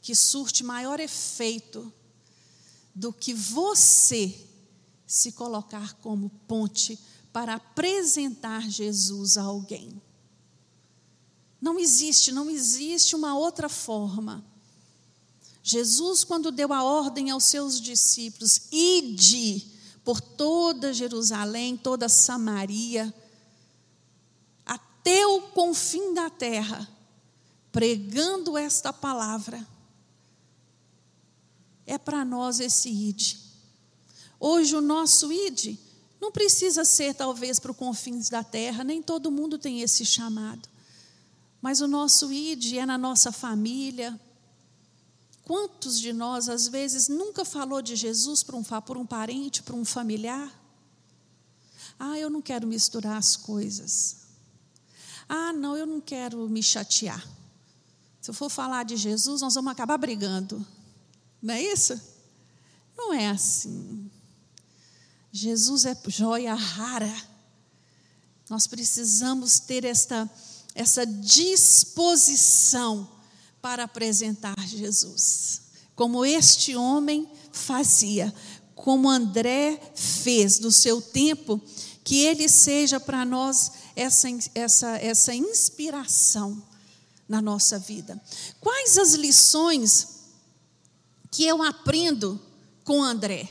que 0.00 0.14
surte 0.14 0.64
maior 0.64 0.98
efeito 0.98 1.92
do 2.94 3.12
que 3.12 3.34
você 3.34 4.46
se 5.06 5.32
colocar 5.32 5.94
como 5.94 6.30
ponte 6.46 6.98
para 7.32 7.54
apresentar 7.54 8.68
Jesus 8.68 9.36
a 9.36 9.42
alguém. 9.42 10.00
Não 11.60 11.78
existe, 11.78 12.32
não 12.32 12.48
existe 12.48 13.14
uma 13.14 13.36
outra 13.36 13.68
forma 13.68 14.44
Jesus, 15.62 16.24
quando 16.24 16.50
deu 16.50 16.72
a 16.72 16.82
ordem 16.82 17.30
aos 17.30 17.44
seus 17.44 17.80
discípulos, 17.80 18.62
ide 18.72 19.66
por 20.02 20.20
toda 20.20 20.92
Jerusalém, 20.92 21.76
toda 21.76 22.08
Samaria, 22.08 23.14
até 24.64 25.26
o 25.26 25.42
confim 25.42 26.14
da 26.14 26.30
terra, 26.30 26.88
pregando 27.72 28.56
esta 28.56 28.92
palavra, 28.92 29.66
é 31.86 31.98
para 31.98 32.24
nós 32.24 32.60
esse 32.60 32.88
ide. 32.88 33.38
Hoje 34.38 34.74
o 34.74 34.80
nosso 34.80 35.32
ide 35.32 35.78
não 36.20 36.30
precisa 36.30 36.84
ser 36.84 37.14
talvez 37.14 37.58
para 37.58 37.70
os 37.70 37.76
confins 37.76 38.28
da 38.28 38.44
terra, 38.44 38.84
nem 38.84 39.02
todo 39.02 39.30
mundo 39.30 39.58
tem 39.58 39.80
esse 39.80 40.04
chamado. 40.04 40.68
Mas 41.60 41.80
o 41.80 41.88
nosso 41.88 42.32
ide 42.32 42.78
é 42.78 42.86
na 42.86 42.96
nossa 42.96 43.32
família, 43.32 44.18
Quantos 45.50 45.98
de 45.98 46.12
nós, 46.12 46.48
às 46.48 46.68
vezes, 46.68 47.08
nunca 47.08 47.44
falou 47.44 47.82
de 47.82 47.96
Jesus 47.96 48.40
para 48.40 48.54
um, 48.54 48.62
por 48.62 48.96
um 48.96 49.04
parente, 49.04 49.64
para 49.64 49.74
um 49.74 49.84
familiar? 49.84 50.48
Ah, 51.98 52.16
eu 52.16 52.30
não 52.30 52.40
quero 52.40 52.68
misturar 52.68 53.16
as 53.16 53.34
coisas. 53.34 54.18
Ah, 55.28 55.52
não, 55.52 55.76
eu 55.76 55.84
não 55.84 56.00
quero 56.00 56.48
me 56.48 56.62
chatear. 56.62 57.26
Se 58.20 58.30
eu 58.30 58.34
for 58.34 58.50
falar 58.50 58.84
de 58.84 58.96
Jesus, 58.96 59.40
nós 59.40 59.54
vamos 59.54 59.72
acabar 59.72 59.96
brigando. 59.96 60.64
Não 61.40 61.54
é 61.54 61.62
isso? 61.62 61.98
Não 62.96 63.14
é 63.14 63.28
assim. 63.28 64.10
Jesus 65.32 65.86
é 65.86 65.96
joia 66.06 66.54
rara. 66.54 67.12
Nós 68.48 68.66
precisamos 68.66 69.60
ter 69.60 69.84
esta, 69.84 70.28
essa 70.74 71.06
disposição 71.06 73.08
para 73.62 73.84
apresentar 73.84 74.58
Jesus. 74.66 75.62
Como 75.94 76.24
este 76.24 76.76
homem 76.76 77.30
fazia, 77.52 78.34
como 78.74 79.08
André 79.08 79.92
fez 79.94 80.58
do 80.58 80.70
seu 80.70 81.00
tempo, 81.00 81.60
que 82.02 82.24
ele 82.24 82.48
seja 82.48 82.98
para 82.98 83.24
nós 83.24 83.72
essa, 83.94 84.28
essa, 84.54 84.96
essa 84.96 85.34
inspiração 85.34 86.69
na 87.30 87.40
nossa 87.40 87.78
vida. 87.78 88.20
Quais 88.60 88.98
as 88.98 89.14
lições 89.14 90.24
que 91.30 91.44
eu 91.44 91.62
aprendo 91.62 92.42
com 92.82 93.04
André? 93.04 93.48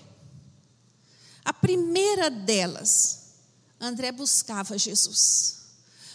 A 1.45 1.53
primeira 1.53 2.29
delas, 2.29 3.35
André 3.79 4.11
buscava 4.11 4.77
Jesus. 4.77 5.59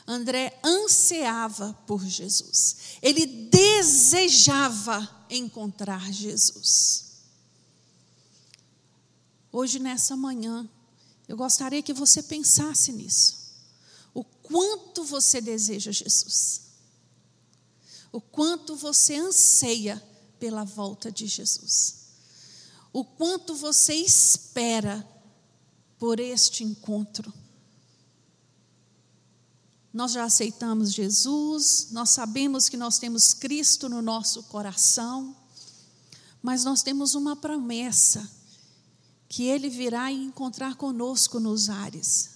André 0.06 0.60
ansiava 0.62 1.72
por 1.86 2.04
Jesus. 2.04 2.98
Ele 3.00 3.24
desejava 3.24 5.26
encontrar 5.30 6.12
Jesus. 6.12 7.14
Hoje, 9.50 9.78
nessa 9.78 10.14
manhã, 10.14 10.68
eu 11.26 11.34
gostaria 11.34 11.82
que 11.82 11.94
você 11.94 12.22
pensasse 12.22 12.92
nisso. 12.92 13.54
O 14.12 14.22
quanto 14.22 15.02
você 15.02 15.40
deseja 15.40 15.90
Jesus. 15.90 16.63
O 18.14 18.20
quanto 18.20 18.76
você 18.76 19.16
anseia 19.16 20.00
pela 20.38 20.62
volta 20.62 21.10
de 21.10 21.26
Jesus. 21.26 22.10
O 22.92 23.04
quanto 23.04 23.56
você 23.56 23.92
espera 23.92 25.04
por 25.98 26.20
este 26.20 26.62
encontro. 26.62 27.34
Nós 29.92 30.12
já 30.12 30.22
aceitamos 30.22 30.92
Jesus, 30.92 31.88
nós 31.90 32.10
sabemos 32.10 32.68
que 32.68 32.76
nós 32.76 33.00
temos 33.00 33.34
Cristo 33.34 33.88
no 33.88 34.00
nosso 34.00 34.44
coração, 34.44 35.34
mas 36.40 36.62
nós 36.62 36.84
temos 36.84 37.16
uma 37.16 37.34
promessa 37.34 38.30
que 39.28 39.42
Ele 39.42 39.68
virá 39.68 40.12
e 40.12 40.22
encontrar 40.26 40.76
conosco 40.76 41.40
nos 41.40 41.68
ares. 41.68 42.30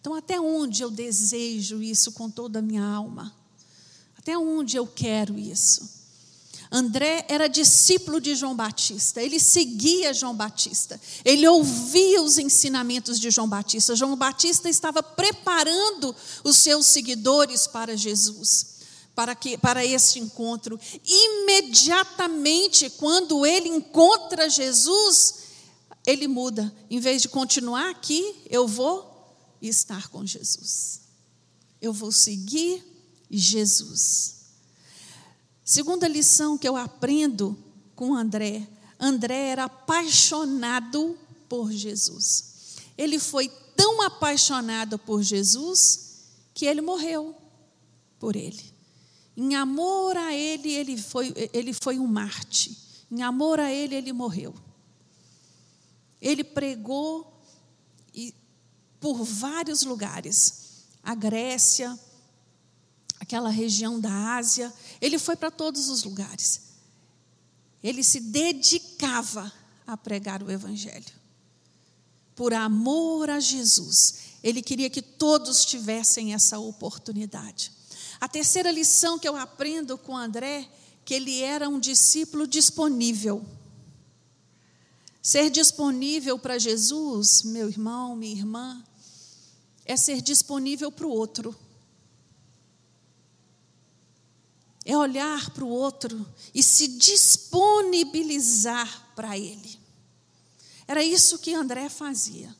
Então, 0.00 0.14
até 0.14 0.40
onde 0.40 0.80
eu 0.80 0.92
desejo 0.92 1.82
isso 1.82 2.12
com 2.12 2.30
toda 2.30 2.60
a 2.60 2.62
minha 2.62 2.84
alma? 2.84 3.39
Até 4.30 4.38
onde 4.38 4.76
eu 4.76 4.86
quero 4.86 5.36
isso? 5.36 5.90
André 6.70 7.26
era 7.28 7.48
discípulo 7.48 8.20
de 8.20 8.36
João 8.36 8.54
Batista, 8.54 9.20
ele 9.20 9.40
seguia 9.40 10.14
João 10.14 10.36
Batista, 10.36 11.00
ele 11.24 11.48
ouvia 11.48 12.22
os 12.22 12.38
ensinamentos 12.38 13.18
de 13.18 13.28
João 13.28 13.48
Batista. 13.48 13.96
João 13.96 14.14
Batista 14.14 14.68
estava 14.68 15.02
preparando 15.02 16.14
os 16.44 16.58
seus 16.58 16.86
seguidores 16.86 17.66
para 17.66 17.96
Jesus, 17.96 18.76
para, 19.16 19.34
que, 19.34 19.58
para 19.58 19.84
este 19.84 20.20
encontro. 20.20 20.78
Imediatamente, 21.04 22.88
quando 22.90 23.44
ele 23.44 23.68
encontra 23.68 24.48
Jesus, 24.48 25.34
ele 26.06 26.28
muda. 26.28 26.72
Em 26.88 27.00
vez 27.00 27.20
de 27.20 27.28
continuar 27.28 27.90
aqui, 27.90 28.36
eu 28.48 28.68
vou 28.68 29.34
estar 29.60 30.06
com 30.06 30.24
Jesus. 30.24 31.00
Eu 31.82 31.92
vou 31.92 32.12
seguir 32.12 32.89
Jesus. 33.38 34.36
Segunda 35.64 36.08
lição 36.08 36.58
que 36.58 36.68
eu 36.68 36.76
aprendo 36.76 37.56
com 37.94 38.14
André: 38.14 38.66
André 38.98 39.48
era 39.50 39.64
apaixonado 39.64 41.16
por 41.48 41.70
Jesus. 41.70 42.76
Ele 42.98 43.18
foi 43.18 43.48
tão 43.76 44.02
apaixonado 44.02 44.98
por 44.98 45.22
Jesus 45.22 46.10
que 46.52 46.66
ele 46.66 46.80
morreu 46.80 47.34
por 48.18 48.36
ele. 48.36 48.62
Em 49.36 49.54
amor 49.54 50.16
a 50.16 50.34
ele, 50.34 50.70
ele 50.72 50.96
foi, 51.00 51.32
ele 51.52 51.72
foi 51.72 51.98
um 51.98 52.06
Marte. 52.06 52.76
Em 53.10 53.22
amor 53.22 53.58
a 53.58 53.72
ele, 53.72 53.94
ele 53.94 54.12
morreu. 54.12 54.54
Ele 56.20 56.44
pregou 56.44 57.40
por 59.00 59.24
vários 59.24 59.82
lugares. 59.82 60.84
A 61.02 61.14
Grécia, 61.14 61.98
aquela 63.30 63.48
região 63.48 64.00
da 64.00 64.36
Ásia, 64.36 64.74
ele 65.00 65.16
foi 65.16 65.36
para 65.36 65.52
todos 65.52 65.88
os 65.88 66.02
lugares. 66.02 66.62
Ele 67.80 68.02
se 68.02 68.18
dedicava 68.18 69.52
a 69.86 69.96
pregar 69.96 70.42
o 70.42 70.50
Evangelho. 70.50 71.14
Por 72.34 72.52
amor 72.52 73.30
a 73.30 73.38
Jesus, 73.38 74.14
ele 74.42 74.60
queria 74.60 74.90
que 74.90 75.00
todos 75.00 75.64
tivessem 75.64 76.34
essa 76.34 76.58
oportunidade. 76.58 77.70
A 78.20 78.26
terceira 78.26 78.72
lição 78.72 79.16
que 79.16 79.28
eu 79.28 79.36
aprendo 79.36 79.96
com 79.96 80.16
André, 80.16 80.68
que 81.04 81.14
ele 81.14 81.40
era 81.40 81.68
um 81.68 81.78
discípulo 81.78 82.48
disponível. 82.48 83.46
Ser 85.22 85.50
disponível 85.50 86.36
para 86.36 86.58
Jesus, 86.58 87.44
meu 87.44 87.68
irmão, 87.68 88.16
minha 88.16 88.34
irmã, 88.34 88.84
é 89.84 89.96
ser 89.96 90.20
disponível 90.20 90.90
para 90.90 91.06
o 91.06 91.10
outro. 91.10 91.56
É 94.84 94.96
olhar 94.96 95.50
para 95.50 95.64
o 95.64 95.68
outro 95.68 96.24
e 96.54 96.62
se 96.62 96.86
disponibilizar 96.88 99.12
para 99.14 99.36
ele. 99.38 99.78
Era 100.86 101.04
isso 101.04 101.38
que 101.38 101.54
André 101.54 101.88
fazia. 101.88 102.54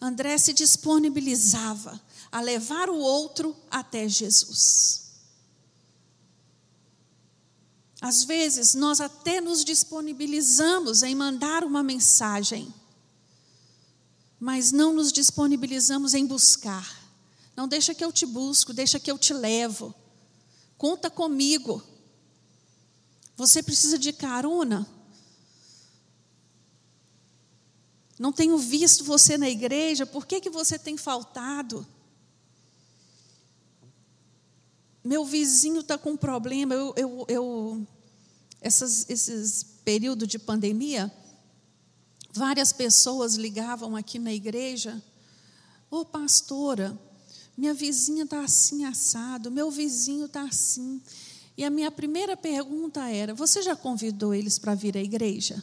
André 0.00 0.36
se 0.38 0.52
disponibilizava 0.52 2.00
a 2.30 2.40
levar 2.40 2.88
o 2.90 2.96
outro 2.96 3.56
até 3.70 4.08
Jesus. 4.08 5.02
Às 8.00 8.24
vezes, 8.24 8.74
nós 8.74 9.00
até 9.00 9.40
nos 9.40 9.64
disponibilizamos 9.64 11.02
em 11.02 11.14
mandar 11.14 11.64
uma 11.64 11.82
mensagem, 11.82 12.72
mas 14.38 14.70
não 14.72 14.92
nos 14.92 15.10
disponibilizamos 15.10 16.12
em 16.12 16.26
buscar. 16.26 17.02
Não 17.56 17.66
deixa 17.66 17.94
que 17.94 18.04
eu 18.04 18.12
te 18.12 18.26
busco, 18.26 18.74
deixa 18.74 19.00
que 19.00 19.10
eu 19.10 19.16
te 19.16 19.32
levo. 19.32 19.94
Conta 20.76 21.10
comigo. 21.10 21.82
Você 23.36 23.62
precisa 23.62 23.98
de 23.98 24.12
carona? 24.12 24.86
Não 28.18 28.32
tenho 28.32 28.56
visto 28.58 29.02
você 29.04 29.36
na 29.36 29.48
igreja, 29.48 30.06
por 30.06 30.24
que, 30.24 30.40
que 30.40 30.50
você 30.50 30.78
tem 30.78 30.96
faltado? 30.96 31.86
Meu 35.02 35.24
vizinho 35.24 35.80
está 35.80 35.98
com 35.98 36.12
um 36.12 36.16
problema. 36.16 36.74
Eu, 36.74 36.94
eu, 36.96 37.26
eu 37.28 37.86
essas, 38.60 39.08
esses 39.10 39.62
período 39.84 40.26
de 40.26 40.38
pandemia, 40.38 41.12
várias 42.32 42.72
pessoas 42.72 43.34
ligavam 43.34 43.94
aqui 43.94 44.18
na 44.18 44.32
igreja. 44.32 45.02
Ô 45.90 45.98
oh, 45.98 46.04
pastora, 46.06 46.98
minha 47.56 47.72
vizinha 47.72 48.24
está 48.24 48.40
assim 48.40 48.84
assado, 48.84 49.50
meu 49.50 49.70
vizinho 49.70 50.26
está 50.26 50.42
assim. 50.42 51.00
E 51.56 51.64
a 51.64 51.70
minha 51.70 51.90
primeira 51.90 52.36
pergunta 52.36 53.08
era: 53.08 53.32
Você 53.32 53.62
já 53.62 53.76
convidou 53.76 54.34
eles 54.34 54.58
para 54.58 54.74
vir 54.74 54.96
à 54.96 55.00
igreja? 55.00 55.62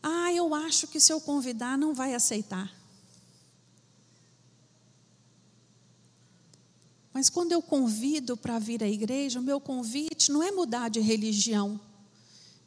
Ah, 0.00 0.32
eu 0.32 0.54
acho 0.54 0.86
que 0.86 1.00
se 1.00 1.12
eu 1.12 1.20
convidar, 1.20 1.76
não 1.76 1.92
vai 1.92 2.14
aceitar. 2.14 2.72
Mas 7.12 7.28
quando 7.28 7.50
eu 7.50 7.60
convido 7.60 8.36
para 8.36 8.60
vir 8.60 8.80
à 8.80 8.88
igreja, 8.88 9.40
o 9.40 9.42
meu 9.42 9.60
convite 9.60 10.30
não 10.30 10.40
é 10.40 10.52
mudar 10.52 10.88
de 10.88 11.00
religião. 11.00 11.80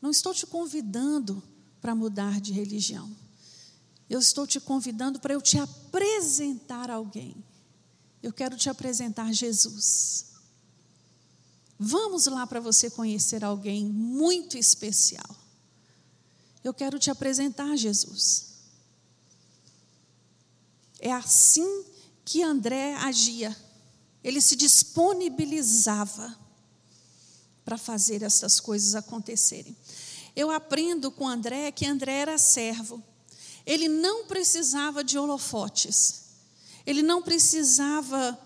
Não 0.02 0.10
estou 0.12 0.34
te 0.34 0.46
convidando 0.46 1.42
para 1.80 1.96
mudar 1.96 2.42
de 2.42 2.52
religião 2.52 3.21
eu 4.12 4.20
estou 4.20 4.46
te 4.46 4.60
convidando 4.60 5.22
para 5.22 5.34
eu 5.34 5.42
te 5.42 5.58
apresentar 5.58 6.90
alguém. 6.92 7.42
Eu 8.22 8.34
quero 8.34 8.58
te 8.58 8.70
apresentar 8.70 9.32
Jesus. 9.32 10.26
Vamos 11.80 12.26
lá 12.26 12.46
para 12.46 12.60
você 12.60 12.90
conhecer 12.90 13.42
alguém 13.42 13.86
muito 13.86 14.58
especial. 14.58 15.34
Eu 16.62 16.74
quero 16.74 17.00
te 17.00 17.10
apresentar 17.10 17.74
Jesus. 17.78 18.50
É 21.00 21.14
assim 21.14 21.86
que 22.26 22.44
André 22.44 22.96
agia. 22.96 23.56
Ele 24.22 24.42
se 24.42 24.58
disponibilizava 24.58 26.38
para 27.64 27.78
fazer 27.78 28.24
essas 28.24 28.60
coisas 28.60 28.94
acontecerem. 28.94 29.76
Eu 30.36 30.52
aprendo 30.52 31.10
com 31.12 31.26
André 31.30 31.72
que 31.72 31.86
André 31.86 32.18
era 32.18 32.38
servo. 32.38 33.02
Ele 33.66 33.88
não 33.88 34.26
precisava 34.26 35.04
de 35.04 35.18
holofotes. 35.18 36.22
Ele 36.86 37.02
não 37.02 37.22
precisava 37.22 38.38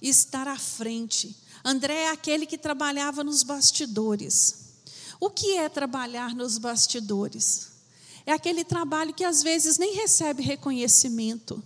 estar 0.00 0.48
à 0.48 0.58
frente. 0.58 1.36
André 1.64 2.02
é 2.02 2.10
aquele 2.10 2.46
que 2.46 2.58
trabalhava 2.58 3.24
nos 3.24 3.42
bastidores. 3.42 4.66
O 5.18 5.30
que 5.30 5.56
é 5.56 5.68
trabalhar 5.68 6.34
nos 6.34 6.58
bastidores? 6.58 7.68
É 8.24 8.32
aquele 8.32 8.64
trabalho 8.64 9.14
que 9.14 9.24
às 9.24 9.42
vezes 9.42 9.78
nem 9.78 9.94
recebe 9.94 10.42
reconhecimento. 10.42 11.62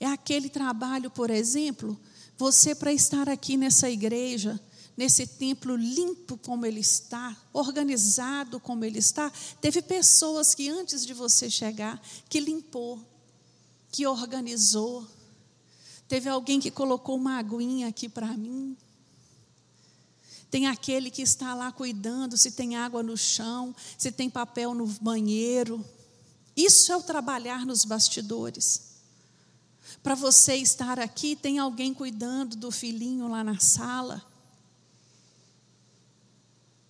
É 0.00 0.06
aquele 0.06 0.48
trabalho, 0.48 1.10
por 1.10 1.30
exemplo, 1.30 1.98
você 2.36 2.74
para 2.74 2.92
estar 2.92 3.28
aqui 3.28 3.56
nessa 3.56 3.90
igreja, 3.90 4.60
nesse 4.98 5.28
templo 5.28 5.76
limpo 5.76 6.36
como 6.36 6.66
ele 6.66 6.80
está, 6.80 7.36
organizado 7.52 8.58
como 8.58 8.84
ele 8.84 8.98
está, 8.98 9.30
teve 9.60 9.80
pessoas 9.80 10.56
que 10.56 10.68
antes 10.68 11.06
de 11.06 11.14
você 11.14 11.48
chegar, 11.48 12.02
que 12.28 12.40
limpou, 12.40 13.00
que 13.92 14.04
organizou. 14.08 15.06
Teve 16.08 16.28
alguém 16.28 16.58
que 16.58 16.68
colocou 16.68 17.14
uma 17.14 17.38
aguinha 17.38 17.86
aqui 17.86 18.08
para 18.08 18.36
mim. 18.36 18.76
Tem 20.50 20.66
aquele 20.66 21.12
que 21.12 21.22
está 21.22 21.54
lá 21.54 21.70
cuidando 21.70 22.36
se 22.36 22.50
tem 22.50 22.74
água 22.74 23.00
no 23.00 23.16
chão, 23.16 23.72
se 23.96 24.10
tem 24.10 24.28
papel 24.28 24.74
no 24.74 24.84
banheiro. 25.00 25.84
Isso 26.56 26.90
é 26.90 26.96
o 26.96 27.02
trabalhar 27.04 27.64
nos 27.64 27.84
bastidores. 27.84 28.94
Para 30.02 30.16
você 30.16 30.56
estar 30.56 30.98
aqui, 30.98 31.36
tem 31.36 31.60
alguém 31.60 31.94
cuidando 31.94 32.56
do 32.56 32.72
filhinho 32.72 33.28
lá 33.28 33.44
na 33.44 33.60
sala. 33.60 34.27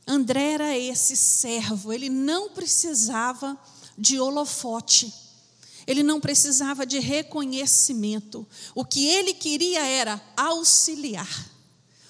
André 0.09 0.53
era 0.55 0.79
esse 0.79 1.15
servo, 1.15 1.93
ele 1.93 2.09
não 2.09 2.49
precisava 2.49 3.59
de 3.97 4.19
holofote, 4.19 5.13
ele 5.87 6.03
não 6.03 6.19
precisava 6.19 6.87
de 6.87 6.99
reconhecimento. 6.99 8.47
O 8.75 8.87
que 8.87 9.07
ele 9.07 9.35
queria 9.35 9.85
era 9.85 10.19
auxiliar. 10.35 11.51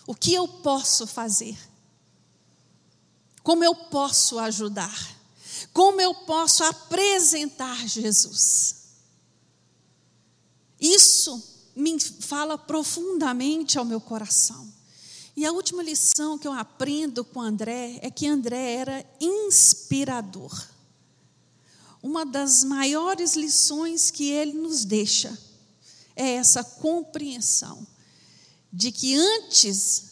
O 0.07 0.14
que 0.14 0.32
eu 0.32 0.46
posso 0.46 1.09
fazer? 1.09 1.59
Como 3.42 3.64
eu 3.64 3.74
posso 3.74 4.38
ajudar? 4.38 5.16
Como 5.72 6.01
eu 6.01 6.14
posso 6.14 6.62
apresentar 6.62 7.86
Jesus? 7.86 8.76
Isso 10.80 11.42
me 11.74 11.99
fala 11.99 12.57
profundamente 12.57 13.76
ao 13.76 13.84
meu 13.84 14.01
coração. 14.01 14.78
E 15.39 15.47
a 15.47 15.53
última 15.53 15.84
lição 15.84 16.36
que 16.36 16.49
eu 16.49 16.53
aprendo 16.53 17.24
com 17.24 17.41
André 17.41 18.01
é 18.03 18.11
que 18.11 18.26
André 18.26 18.74
era 18.74 19.07
inspirador. 19.20 20.66
Uma 22.03 22.26
das 22.26 22.64
maiores 22.64 23.36
lições 23.36 24.11
que 24.11 24.32
ele 24.32 24.55
nos 24.55 24.84
deixa 24.84 25.39
é 26.16 26.30
essa 26.30 26.64
compreensão 26.64 27.86
de 28.72 28.91
que 28.91 29.14
antes 29.14 30.07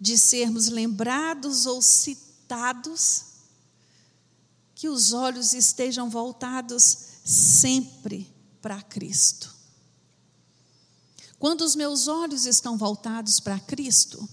de 0.00 0.18
sermos 0.18 0.66
lembrados 0.66 1.64
ou 1.64 1.80
citados, 1.80 3.26
que 4.74 4.88
os 4.88 5.12
olhos 5.12 5.52
estejam 5.52 6.10
voltados 6.10 6.98
sempre 7.24 8.28
para 8.60 8.82
Cristo. 8.82 9.54
Quando 11.38 11.60
os 11.60 11.76
meus 11.76 12.08
olhos 12.08 12.44
estão 12.44 12.76
voltados 12.76 13.38
para 13.38 13.60
Cristo, 13.60 14.28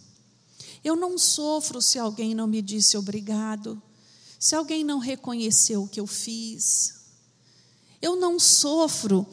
eu 0.86 0.95
não 0.95 1.17
sofro 1.17 1.81
se 1.81 1.97
alguém 1.97 2.36
não 2.36 2.45
me 2.45 2.61
disse 2.61 2.95
obrigado, 2.95 3.81
se 4.39 4.53
alguém 4.53 4.83
não 4.83 4.99
reconheceu 4.99 5.81
o 5.81 5.88
que 5.88 5.99
eu 5.99 6.05
fiz. 6.05 7.07
Eu 7.99 8.15
não 8.15 8.39
sofro 8.39 9.27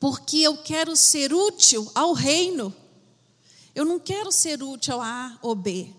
porque 0.00 0.38
eu 0.38 0.56
quero 0.56 0.96
ser 0.96 1.34
útil 1.34 1.86
ao 1.94 2.14
reino. 2.14 2.74
Eu 3.74 3.84
não 3.84 4.00
quero 4.00 4.32
ser 4.32 4.62
útil 4.62 5.02
a 5.02 5.26
A 5.26 5.38
ou 5.42 5.54
B. 5.54 5.94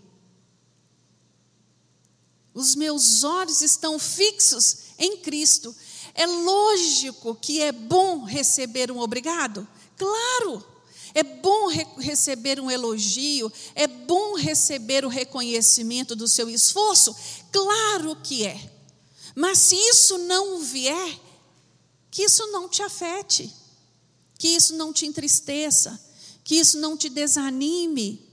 Os 2.55 2.73
meus 2.73 3.23
olhos 3.23 3.61
estão 3.61 3.99
fixos 3.99 4.77
em 4.97 5.17
Cristo. 5.17 5.75
É 6.15 6.25
lógico 6.25 7.35
que 7.35 7.61
é 7.61 7.71
bom 7.71 8.23
receber 8.23 8.91
um 8.91 8.97
obrigado? 8.97 9.67
Claro. 9.95 10.72
É 11.13 11.21
bom 11.21 11.67
re 11.67 11.85
receber 11.97 12.59
um 12.59 12.71
elogio, 12.71 13.51
é 13.75 13.85
bom 13.85 14.35
receber 14.35 15.05
o 15.05 15.09
reconhecimento 15.09 16.15
do 16.15 16.27
seu 16.27 16.49
esforço? 16.49 17.15
Claro 17.51 18.15
que 18.15 18.45
é. 18.45 18.71
Mas 19.35 19.59
se 19.59 19.75
isso 19.75 20.17
não 20.19 20.59
vier, 20.59 21.19
que 22.09 22.23
isso 22.23 22.45
não 22.51 22.67
te 22.67 22.81
afete, 22.81 23.53
que 24.37 24.47
isso 24.49 24.75
não 24.75 24.91
te 24.91 25.05
entristeça, 25.05 25.99
que 26.43 26.55
isso 26.55 26.79
não 26.79 26.97
te 26.97 27.09
desanime, 27.09 28.27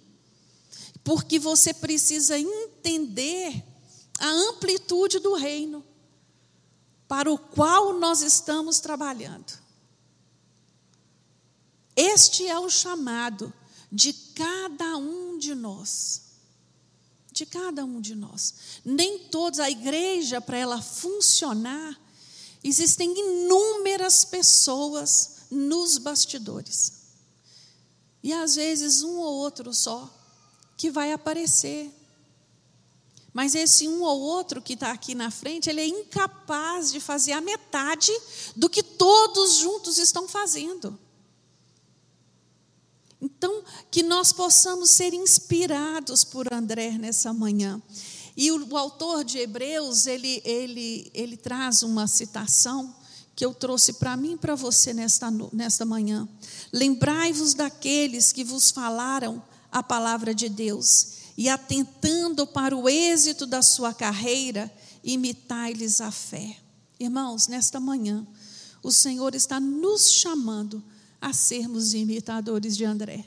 porque 1.04 1.38
você 1.38 1.72
precisa 1.72 2.38
entender 2.38 3.64
a 4.18 4.28
amplitude 4.28 5.18
do 5.18 5.34
reino 5.34 5.84
para 7.08 7.30
o 7.30 7.38
qual 7.38 7.92
nós 7.94 8.22
estamos 8.22 8.80
trabalhando. 8.80 9.59
Este 12.00 12.46
é 12.46 12.58
o 12.58 12.70
chamado 12.70 13.52
de 13.92 14.14
cada 14.14 14.96
um 14.96 15.36
de 15.36 15.54
nós. 15.54 16.22
De 17.30 17.44
cada 17.44 17.84
um 17.84 18.00
de 18.00 18.14
nós. 18.14 18.54
Nem 18.82 19.18
todos, 19.18 19.60
a 19.60 19.68
igreja, 19.68 20.40
para 20.40 20.56
ela 20.56 20.80
funcionar, 20.80 22.00
existem 22.64 23.12
inúmeras 23.12 24.24
pessoas 24.24 25.42
nos 25.50 25.98
bastidores. 25.98 26.92
E 28.22 28.32
às 28.32 28.54
vezes 28.54 29.02
um 29.02 29.18
ou 29.18 29.34
outro 29.34 29.74
só 29.74 30.10
que 30.78 30.90
vai 30.90 31.12
aparecer. 31.12 31.94
Mas 33.30 33.54
esse 33.54 33.86
um 33.86 34.00
ou 34.00 34.20
outro 34.20 34.62
que 34.62 34.72
está 34.72 34.90
aqui 34.90 35.14
na 35.14 35.30
frente, 35.30 35.68
ele 35.68 35.82
é 35.82 35.86
incapaz 35.86 36.90
de 36.90 36.98
fazer 36.98 37.32
a 37.32 37.42
metade 37.42 38.10
do 38.56 38.70
que 38.70 38.82
todos 38.82 39.56
juntos 39.56 39.98
estão 39.98 40.26
fazendo. 40.26 40.98
Então, 43.20 43.62
que 43.90 44.02
nós 44.02 44.32
possamos 44.32 44.90
ser 44.90 45.12
inspirados 45.12 46.24
por 46.24 46.52
André 46.52 46.92
nessa 46.92 47.32
manhã. 47.32 47.80
E 48.36 48.50
o, 48.50 48.66
o 48.70 48.76
autor 48.76 49.24
de 49.24 49.38
Hebreus, 49.38 50.06
ele, 50.06 50.40
ele, 50.44 51.10
ele 51.12 51.36
traz 51.36 51.82
uma 51.82 52.06
citação 52.06 52.94
que 53.36 53.44
eu 53.44 53.54
trouxe 53.54 53.94
para 53.94 54.16
mim 54.16 54.34
e 54.34 54.36
para 54.38 54.54
você 54.54 54.92
nesta, 54.92 55.30
nesta 55.52 55.84
manhã. 55.84 56.28
Lembrai-vos 56.72 57.54
daqueles 57.54 58.32
que 58.32 58.44
vos 58.44 58.70
falaram 58.70 59.42
a 59.70 59.82
palavra 59.82 60.34
de 60.34 60.48
Deus, 60.48 61.20
e 61.36 61.48
atentando 61.48 62.46
para 62.46 62.76
o 62.76 62.88
êxito 62.88 63.46
da 63.46 63.62
sua 63.62 63.94
carreira, 63.94 64.70
imitai-lhes 65.02 66.00
a 66.00 66.10
fé. 66.10 66.56
Irmãos, 66.98 67.46
nesta 67.46 67.78
manhã, 67.78 68.26
o 68.82 68.90
Senhor 68.90 69.34
está 69.34 69.60
nos 69.60 70.10
chamando 70.10 70.82
a 71.20 71.32
sermos 71.32 71.92
imitadores 71.94 72.76
de 72.76 72.84
André. 72.84 73.24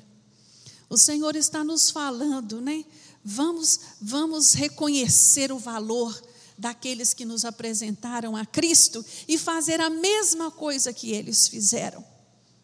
O 0.90 0.98
Senhor 0.98 1.36
está 1.36 1.64
nos 1.64 1.90
falando, 1.90 2.62
né? 2.62 2.86
Vamos, 3.24 3.80
vamos 4.02 4.54
reconhecer 4.54 5.52
o 5.52 5.58
valor 5.58 6.22
daqueles 6.58 7.14
que 7.14 7.26
nos 7.26 7.46
apresentaram 7.46 8.36
a 8.36 8.46
Cristo 8.46 9.04
e 9.28 9.38
fazer 9.38 9.82
a 9.82 9.90
mesma 9.90 10.52
coisa 10.52 10.94
que 10.94 11.12
eles 11.12 11.48
fizeram. 11.48 12.04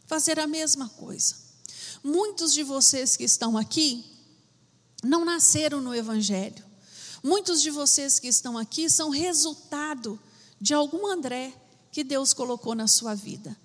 Fazer 0.05 0.39
a 0.39 0.47
mesma 0.47 0.89
coisa. 0.89 1.35
Muitos 2.03 2.53
de 2.53 2.63
vocês 2.63 3.15
que 3.15 3.23
estão 3.23 3.57
aqui 3.57 4.05
não 5.03 5.23
nasceram 5.23 5.81
no 5.81 5.95
Evangelho. 5.95 6.63
Muitos 7.23 7.61
de 7.61 7.69
vocês 7.69 8.19
que 8.19 8.27
estão 8.27 8.57
aqui 8.57 8.89
são 8.89 9.09
resultado 9.09 10.19
de 10.59 10.73
algum 10.73 11.07
André 11.07 11.53
que 11.91 12.03
Deus 12.03 12.33
colocou 12.33 12.75
na 12.75 12.87
sua 12.87 13.15
vida 13.15 13.57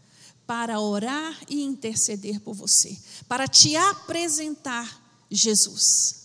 para 0.47 0.80
orar 0.80 1.38
e 1.49 1.62
interceder 1.62 2.40
por 2.40 2.55
você, 2.55 2.99
para 3.26 3.49
te 3.49 3.76
apresentar 3.76 5.03
Jesus. 5.30 6.24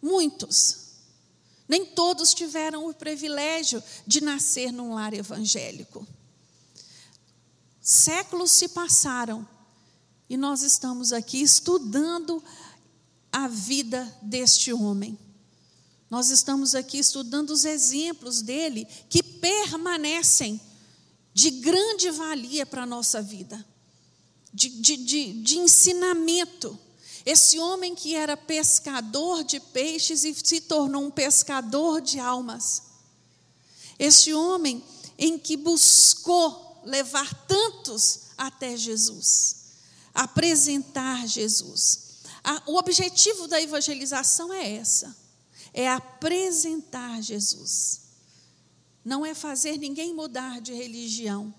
Muitos. 0.00 0.84
Nem 1.68 1.86
todos 1.86 2.34
tiveram 2.34 2.88
o 2.88 2.94
privilégio 2.94 3.82
de 4.06 4.20
nascer 4.20 4.70
num 4.70 4.94
lar 4.94 5.14
evangélico. 5.14 6.06
Séculos 7.80 8.52
se 8.52 8.68
passaram 8.68 9.46
e 10.28 10.36
nós 10.36 10.62
estamos 10.62 11.12
aqui 11.12 11.42
estudando 11.42 12.42
a 13.32 13.48
vida 13.48 14.16
deste 14.22 14.72
homem. 14.72 15.18
Nós 16.08 16.30
estamos 16.30 16.74
aqui 16.74 16.98
estudando 16.98 17.50
os 17.50 17.64
exemplos 17.64 18.40
dele 18.42 18.86
que 19.08 19.22
permanecem 19.22 20.60
de 21.34 21.50
grande 21.50 22.10
valia 22.12 22.64
para 22.64 22.84
a 22.84 22.86
nossa 22.86 23.20
vida, 23.20 23.66
de, 24.52 24.68
de, 24.68 24.96
de, 24.96 25.32
de 25.42 25.58
ensinamento. 25.58 26.78
Esse 27.26 27.58
homem 27.58 27.94
que 27.94 28.14
era 28.14 28.36
pescador 28.36 29.42
de 29.42 29.58
peixes 29.58 30.22
e 30.24 30.32
se 30.32 30.60
tornou 30.60 31.02
um 31.02 31.10
pescador 31.10 32.00
de 32.00 32.20
almas. 32.20 32.82
Esse 33.98 34.32
homem 34.32 34.82
em 35.18 35.36
que 35.36 35.56
buscou 35.56 36.80
levar 36.84 37.46
tantos 37.46 38.20
até 38.38 38.76
Jesus, 38.76 39.56
apresentar 40.14 41.26
Jesus. 41.26 42.04
O 42.66 42.76
objetivo 42.76 43.48
da 43.48 43.60
evangelização 43.60 44.52
é 44.52 44.76
essa: 44.76 45.16
é 45.72 45.88
apresentar 45.88 47.20
Jesus. 47.22 48.03
Não 49.04 49.24
é 49.24 49.34
fazer 49.34 49.76
ninguém 49.76 50.14
mudar 50.14 50.60
de 50.60 50.72
religião, 50.72 51.52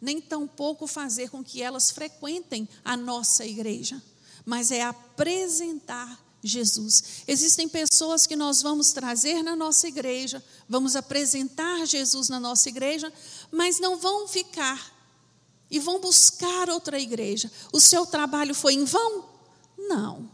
nem 0.00 0.20
tampouco 0.20 0.86
fazer 0.86 1.30
com 1.30 1.42
que 1.42 1.62
elas 1.62 1.90
frequentem 1.90 2.68
a 2.84 2.96
nossa 2.96 3.44
igreja 3.46 4.02
mas 4.46 4.70
é 4.70 4.82
apresentar 4.82 6.24
Jesus. 6.42 7.24
Existem 7.26 7.68
pessoas 7.68 8.24
que 8.28 8.36
nós 8.36 8.62
vamos 8.62 8.92
trazer 8.92 9.42
na 9.42 9.56
nossa 9.56 9.88
igreja, 9.88 10.42
vamos 10.68 10.94
apresentar 10.94 11.84
Jesus 11.84 12.28
na 12.28 12.38
nossa 12.38 12.68
igreja, 12.68 13.12
mas 13.50 13.80
não 13.80 13.98
vão 13.98 14.28
ficar 14.28 14.94
e 15.68 15.80
vão 15.80 16.00
buscar 16.00 16.70
outra 16.70 17.00
igreja. 17.00 17.50
O 17.72 17.80
seu 17.80 18.06
trabalho 18.06 18.54
foi 18.54 18.74
em 18.74 18.84
vão? 18.84 19.24
Não. 19.76 20.30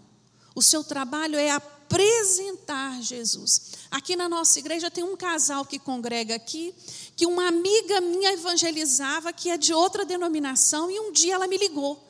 O 0.54 0.60
seu 0.60 0.84
trabalho 0.84 1.38
é 1.38 1.50
apresentar 1.50 1.71
apresentar 1.92 3.02
Jesus. 3.02 3.72
Aqui 3.90 4.16
na 4.16 4.26
nossa 4.26 4.58
igreja 4.58 4.90
tem 4.90 5.04
um 5.04 5.14
casal 5.14 5.64
que 5.66 5.78
congrega 5.78 6.34
aqui, 6.34 6.74
que 7.14 7.26
uma 7.26 7.46
amiga 7.46 8.00
minha 8.00 8.32
evangelizava, 8.32 9.30
que 9.30 9.50
é 9.50 9.58
de 9.58 9.74
outra 9.74 10.04
denominação, 10.04 10.90
e 10.90 10.98
um 10.98 11.12
dia 11.12 11.34
ela 11.34 11.46
me 11.46 11.58
ligou. 11.58 12.02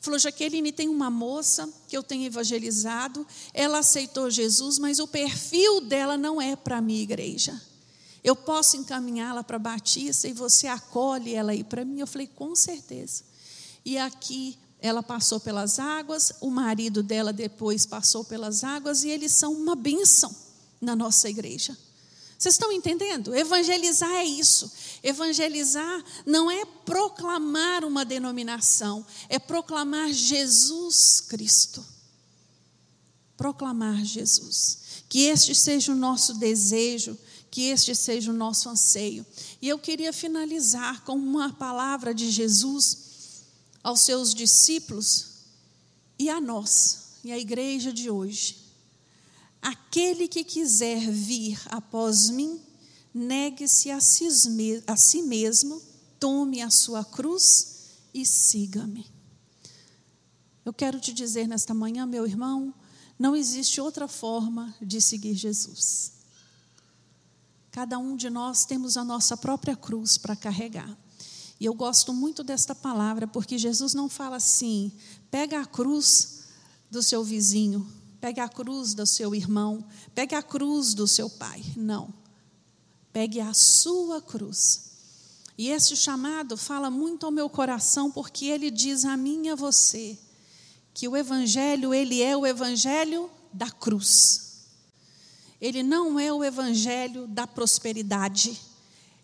Falou, 0.00 0.18
Jaqueline, 0.20 0.70
tem 0.70 0.88
uma 0.88 1.10
moça 1.10 1.68
que 1.88 1.96
eu 1.96 2.02
tenho 2.02 2.24
evangelizado, 2.24 3.26
ela 3.52 3.78
aceitou 3.78 4.30
Jesus, 4.30 4.78
mas 4.78 5.00
o 5.00 5.08
perfil 5.08 5.80
dela 5.80 6.16
não 6.16 6.40
é 6.40 6.54
para 6.54 6.76
a 6.76 6.80
minha 6.80 7.02
igreja. 7.02 7.60
Eu 8.22 8.36
posso 8.36 8.76
encaminhá-la 8.76 9.42
para 9.42 9.58
Batista 9.58 10.28
e 10.28 10.32
você 10.32 10.68
acolhe 10.68 11.34
ela 11.34 11.50
aí 11.52 11.64
para 11.64 11.84
mim? 11.84 11.98
Eu 11.98 12.06
falei, 12.06 12.28
com 12.28 12.54
certeza. 12.54 13.24
E 13.84 13.98
aqui 13.98 14.56
ela 14.80 15.02
passou 15.02 15.40
pelas 15.40 15.78
águas, 15.78 16.32
o 16.40 16.50
marido 16.50 17.02
dela 17.02 17.32
depois 17.32 17.86
passou 17.86 18.24
pelas 18.24 18.62
águas 18.62 19.04
e 19.04 19.08
eles 19.08 19.32
são 19.32 19.52
uma 19.52 19.74
bênção 19.74 20.34
na 20.80 20.94
nossa 20.94 21.28
igreja. 21.28 21.76
Vocês 22.38 22.54
estão 22.54 22.70
entendendo? 22.70 23.34
Evangelizar 23.34 24.10
é 24.10 24.24
isso. 24.24 24.70
Evangelizar 25.02 26.04
não 26.26 26.50
é 26.50 26.64
proclamar 26.64 27.84
uma 27.84 28.04
denominação, 28.04 29.04
é 29.28 29.38
proclamar 29.38 30.12
Jesus 30.12 31.22
Cristo. 31.22 31.84
Proclamar 33.36 34.04
Jesus. 34.04 34.78
Que 35.08 35.24
este 35.24 35.54
seja 35.54 35.92
o 35.92 35.96
nosso 35.96 36.34
desejo, 36.34 37.16
que 37.50 37.68
este 37.68 37.94
seja 37.94 38.30
o 38.30 38.34
nosso 38.34 38.68
anseio. 38.68 39.24
E 39.62 39.68
eu 39.68 39.78
queria 39.78 40.12
finalizar 40.12 41.02
com 41.04 41.14
uma 41.14 41.54
palavra 41.54 42.14
de 42.14 42.30
Jesus 42.30 43.05
aos 43.86 44.00
seus 44.00 44.34
discípulos 44.34 45.44
e 46.18 46.28
a 46.28 46.40
nós, 46.40 47.20
e 47.22 47.30
a 47.30 47.38
igreja 47.38 47.92
de 47.92 48.10
hoje. 48.10 48.56
Aquele 49.62 50.26
que 50.26 50.42
quiser 50.42 51.08
vir 51.08 51.56
após 51.66 52.28
mim, 52.28 52.60
negue-se 53.14 53.92
a, 53.92 53.98
a 53.98 54.96
si 54.96 55.22
mesmo, 55.22 55.80
tome 56.18 56.62
a 56.62 56.68
sua 56.68 57.04
cruz 57.04 58.00
e 58.12 58.26
siga-me. 58.26 59.06
Eu 60.64 60.72
quero 60.72 60.98
te 60.98 61.12
dizer 61.12 61.46
nesta 61.46 61.72
manhã, 61.72 62.04
meu 62.06 62.26
irmão, 62.26 62.74
não 63.16 63.36
existe 63.36 63.80
outra 63.80 64.08
forma 64.08 64.74
de 64.82 65.00
seguir 65.00 65.34
Jesus. 65.34 66.10
Cada 67.70 68.00
um 68.00 68.16
de 68.16 68.28
nós 68.28 68.64
temos 68.64 68.96
a 68.96 69.04
nossa 69.04 69.36
própria 69.36 69.76
cruz 69.76 70.18
para 70.18 70.34
carregar. 70.34 70.98
E 71.58 71.64
eu 71.64 71.74
gosto 71.74 72.12
muito 72.12 72.42
desta 72.42 72.74
palavra, 72.74 73.26
porque 73.26 73.56
Jesus 73.56 73.94
não 73.94 74.08
fala 74.08 74.36
assim: 74.36 74.92
pega 75.30 75.60
a 75.60 75.66
cruz 75.66 76.44
do 76.90 77.02
seu 77.02 77.24
vizinho, 77.24 77.86
Pegue 78.20 78.40
a 78.40 78.48
cruz 78.48 78.94
do 78.94 79.06
seu 79.06 79.34
irmão, 79.34 79.84
pegue 80.14 80.34
a 80.34 80.42
cruz 80.42 80.94
do 80.94 81.06
seu 81.06 81.28
pai. 81.28 81.62
Não. 81.76 82.12
Pegue 83.12 83.40
a 83.40 83.54
sua 83.54 84.20
cruz. 84.20 84.86
E 85.56 85.68
esse 85.68 85.96
chamado 85.96 86.56
fala 86.56 86.90
muito 86.90 87.24
ao 87.24 87.32
meu 87.32 87.48
coração, 87.48 88.10
porque 88.10 88.46
ele 88.46 88.70
diz 88.70 89.04
a 89.04 89.16
mim 89.16 89.46
e 89.46 89.50
a 89.50 89.54
você 89.54 90.18
que 90.92 91.06
o 91.06 91.16
evangelho, 91.16 91.94
ele 91.94 92.22
é 92.22 92.36
o 92.36 92.46
evangelho 92.46 93.30
da 93.52 93.70
cruz. 93.70 94.64
Ele 95.60 95.82
não 95.82 96.18
é 96.18 96.32
o 96.32 96.42
evangelho 96.42 97.26
da 97.26 97.46
prosperidade. 97.46 98.60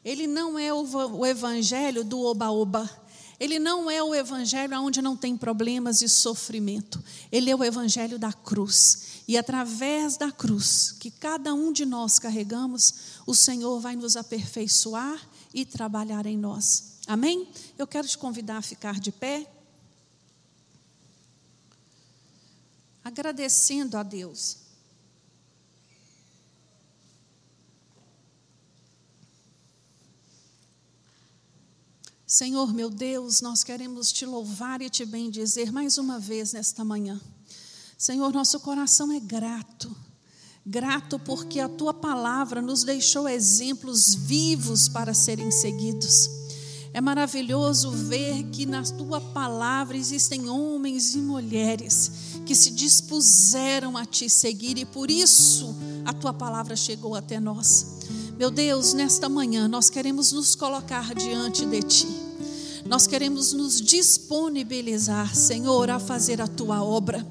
Ele 0.05 0.27
não 0.27 0.59
é 0.59 0.73
o, 0.73 1.27
evangelho 1.27 2.03
do 2.03 2.21
oba-oba. 2.21 2.91
Ele 3.39 3.59
não 3.59 3.91
é 3.91 4.03
o 4.03 4.15
evangelho 4.15 4.81
onde 4.81 5.01
não 5.01 5.17
tem 5.17 5.37
problemas 5.37 6.03
e 6.03 6.09
sofrimento. 6.09 7.03
Ele 7.31 7.51
é 7.51 7.57
o 7.57 7.65
evangelho 7.65 8.19
da 8.19 8.33
cruz. 8.33 9.23
E 9.29 9.37
através 9.37 10.17
da 10.17 10.33
cruz, 10.33 10.93
que 10.99 11.11
cada 11.11 11.55
um 11.55 11.73
de 11.73 11.85
nós 11.85 12.19
carregamos, 12.19 12.95
o 13.27 13.35
Senhor 13.35 13.79
vai 13.81 13.95
nos 13.95 14.17
aperfeiçoar 14.17 15.21
e 15.55 15.65
trabalhar 15.65 16.27
em 16.27 16.37
nós. 16.37 16.99
Amém? 17.07 17.49
Eu 17.79 17.87
quero 17.87 18.07
te 18.07 18.19
convidar 18.19 18.59
a 18.59 18.63
ficar 18.63 18.99
de 18.99 19.13
pé. 19.13 19.47
Agradecendo 23.05 23.97
a 23.97 24.03
Deus 24.03 24.62
Senhor 32.33 32.73
meu 32.73 32.89
Deus, 32.89 33.43
nós 33.43 33.63
queremos 33.63 34.11
te 34.11 34.25
louvar 34.25 34.81
e 34.81 34.89
te 34.89 35.05
bendizer 35.05 35.71
mais 35.71 35.99
uma 35.99 36.19
vez 36.19 36.55
nesta 36.55 36.83
manhã. 36.83 37.21
Senhor, 37.99 38.33
nosso 38.33 38.59
coração 38.61 39.13
é 39.13 39.21
grato. 39.21 39.95
Grato 40.65 41.19
porque 41.19 41.61
a 41.61 41.69
tua 41.69 41.93
palavra 41.93 42.63
nos 42.63 42.85
deixou 42.85 43.29
exemplos 43.29 44.15
vivos 44.15 44.89
para 44.89 45.13
serem 45.13 45.51
seguidos. 45.51 46.31
É 46.95 47.03
maravilhoso 47.03 47.91
ver 47.91 48.45
que 48.45 48.65
na 48.65 48.83
tua 48.83 49.21
palavra 49.21 49.95
existem 49.95 50.49
homens 50.49 51.15
e 51.15 51.19
mulheres 51.19 52.11
que 52.47 52.55
se 52.55 52.71
dispuseram 52.71 53.95
a 53.95 54.07
te 54.07 54.31
seguir 54.31 54.79
e 54.79 54.87
por 54.87 55.11
isso 55.11 55.77
a 56.07 56.15
tua 56.15 56.33
palavra 56.33 56.77
chegou 56.77 57.15
até 57.15 57.39
nós. 57.39 57.87
Meu 58.43 58.51
Deus, 58.51 58.93
nesta 58.93 59.29
manhã 59.29 59.69
nós 59.69 59.89
queremos 59.89 60.33
nos 60.33 60.57
colocar 60.57 61.15
diante 61.15 61.65
de 61.65 61.81
Ti. 61.81 62.09
Nós 62.85 63.07
queremos 63.07 63.53
nos 63.53 63.81
disponibilizar, 63.81 65.33
Senhor, 65.33 65.89
a 65.89 66.01
fazer 66.01 66.41
a 66.43 66.49
Tua 66.49 66.83
obra. 66.83 67.25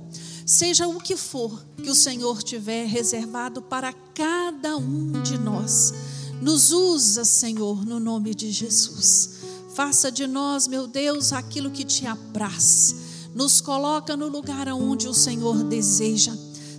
Seja 0.46 0.88
o 0.88 1.02
que 1.02 1.18
for 1.18 1.66
que 1.76 1.90
o 1.90 1.96
Senhor 1.96 2.42
tiver 2.42 2.86
reservado 2.86 3.62
para 3.62 3.92
cada 3.92 4.78
um 4.78 5.22
de 5.22 5.38
nós. 5.38 5.94
Nos 6.42 6.72
usa, 6.72 7.26
Senhor, 7.26 7.86
no 7.86 8.00
nome 8.00 8.34
de 8.34 8.50
Jesus. 8.50 9.32
Faça 9.76 10.10
de 10.10 10.26
nós, 10.26 10.66
meu 10.66 10.88
Deus, 10.88 11.34
aquilo 11.34 11.72
que 11.72 11.84
te 11.84 12.08
apraz. 12.08 12.96
Nos 13.36 13.60
coloca 13.60 14.16
no 14.16 14.30
lugar 14.30 14.70
onde 14.70 15.10
o 15.10 15.14
Senhor 15.14 15.62
deseja 15.66 16.32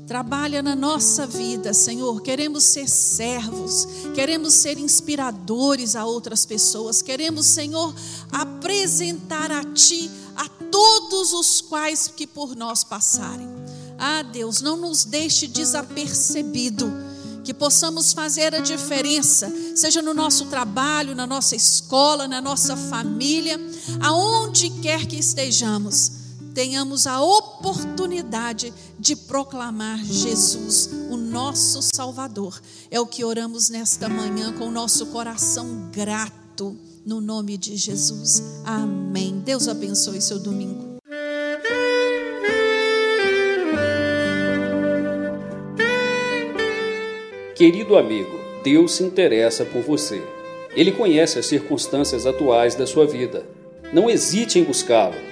Trabalha 0.06 0.62
na 0.62 0.74
nossa 0.74 1.26
vida, 1.26 1.72
Senhor. 1.72 2.20
Queremos 2.22 2.64
ser 2.64 2.88
servos, 2.88 3.86
queremos 4.14 4.54
ser 4.54 4.78
inspiradores 4.78 5.94
a 5.94 6.04
outras 6.04 6.44
pessoas, 6.44 7.00
queremos, 7.00 7.46
Senhor, 7.46 7.94
apresentar 8.30 9.50
a 9.50 9.64
Ti 9.64 10.10
a 10.36 10.48
todos 10.70 11.32
os 11.32 11.60
quais 11.60 12.08
que 12.08 12.26
por 12.26 12.56
nós 12.56 12.82
passarem. 12.82 13.48
Ah, 13.96 14.22
Deus, 14.22 14.60
não 14.60 14.76
nos 14.76 15.04
deixe 15.04 15.46
desapercebido 15.46 16.92
que 17.44 17.54
possamos 17.54 18.12
fazer 18.12 18.54
a 18.54 18.60
diferença, 18.60 19.52
seja 19.74 20.00
no 20.00 20.14
nosso 20.14 20.46
trabalho, 20.46 21.14
na 21.14 21.26
nossa 21.26 21.56
escola, 21.56 22.28
na 22.28 22.40
nossa 22.40 22.76
família, 22.76 23.60
aonde 24.00 24.70
quer 24.70 25.06
que 25.06 25.16
estejamos 25.16 26.21
tenhamos 26.52 27.06
a 27.06 27.20
oportunidade 27.20 28.72
de 28.98 29.16
proclamar 29.16 29.98
Jesus, 30.04 30.90
o 31.10 31.16
nosso 31.16 31.80
Salvador. 31.82 32.60
É 32.90 33.00
o 33.00 33.06
que 33.06 33.24
oramos 33.24 33.68
nesta 33.68 34.08
manhã 34.08 34.52
com 34.52 34.68
o 34.68 34.70
nosso 34.70 35.06
coração 35.06 35.90
grato, 35.90 36.76
no 37.04 37.20
nome 37.20 37.56
de 37.56 37.76
Jesus. 37.76 38.42
Amém. 38.64 39.40
Deus 39.44 39.66
abençoe 39.66 40.20
seu 40.20 40.38
domingo. 40.38 40.92
Querido 47.56 47.96
amigo, 47.96 48.40
Deus 48.64 48.92
se 48.92 49.04
interessa 49.04 49.64
por 49.64 49.82
você. 49.82 50.22
Ele 50.74 50.90
conhece 50.90 51.38
as 51.38 51.46
circunstâncias 51.46 52.26
atuais 52.26 52.74
da 52.74 52.86
sua 52.86 53.06
vida. 53.06 53.46
Não 53.92 54.08
hesite 54.08 54.58
em 54.58 54.64
buscá-lo 54.64 55.31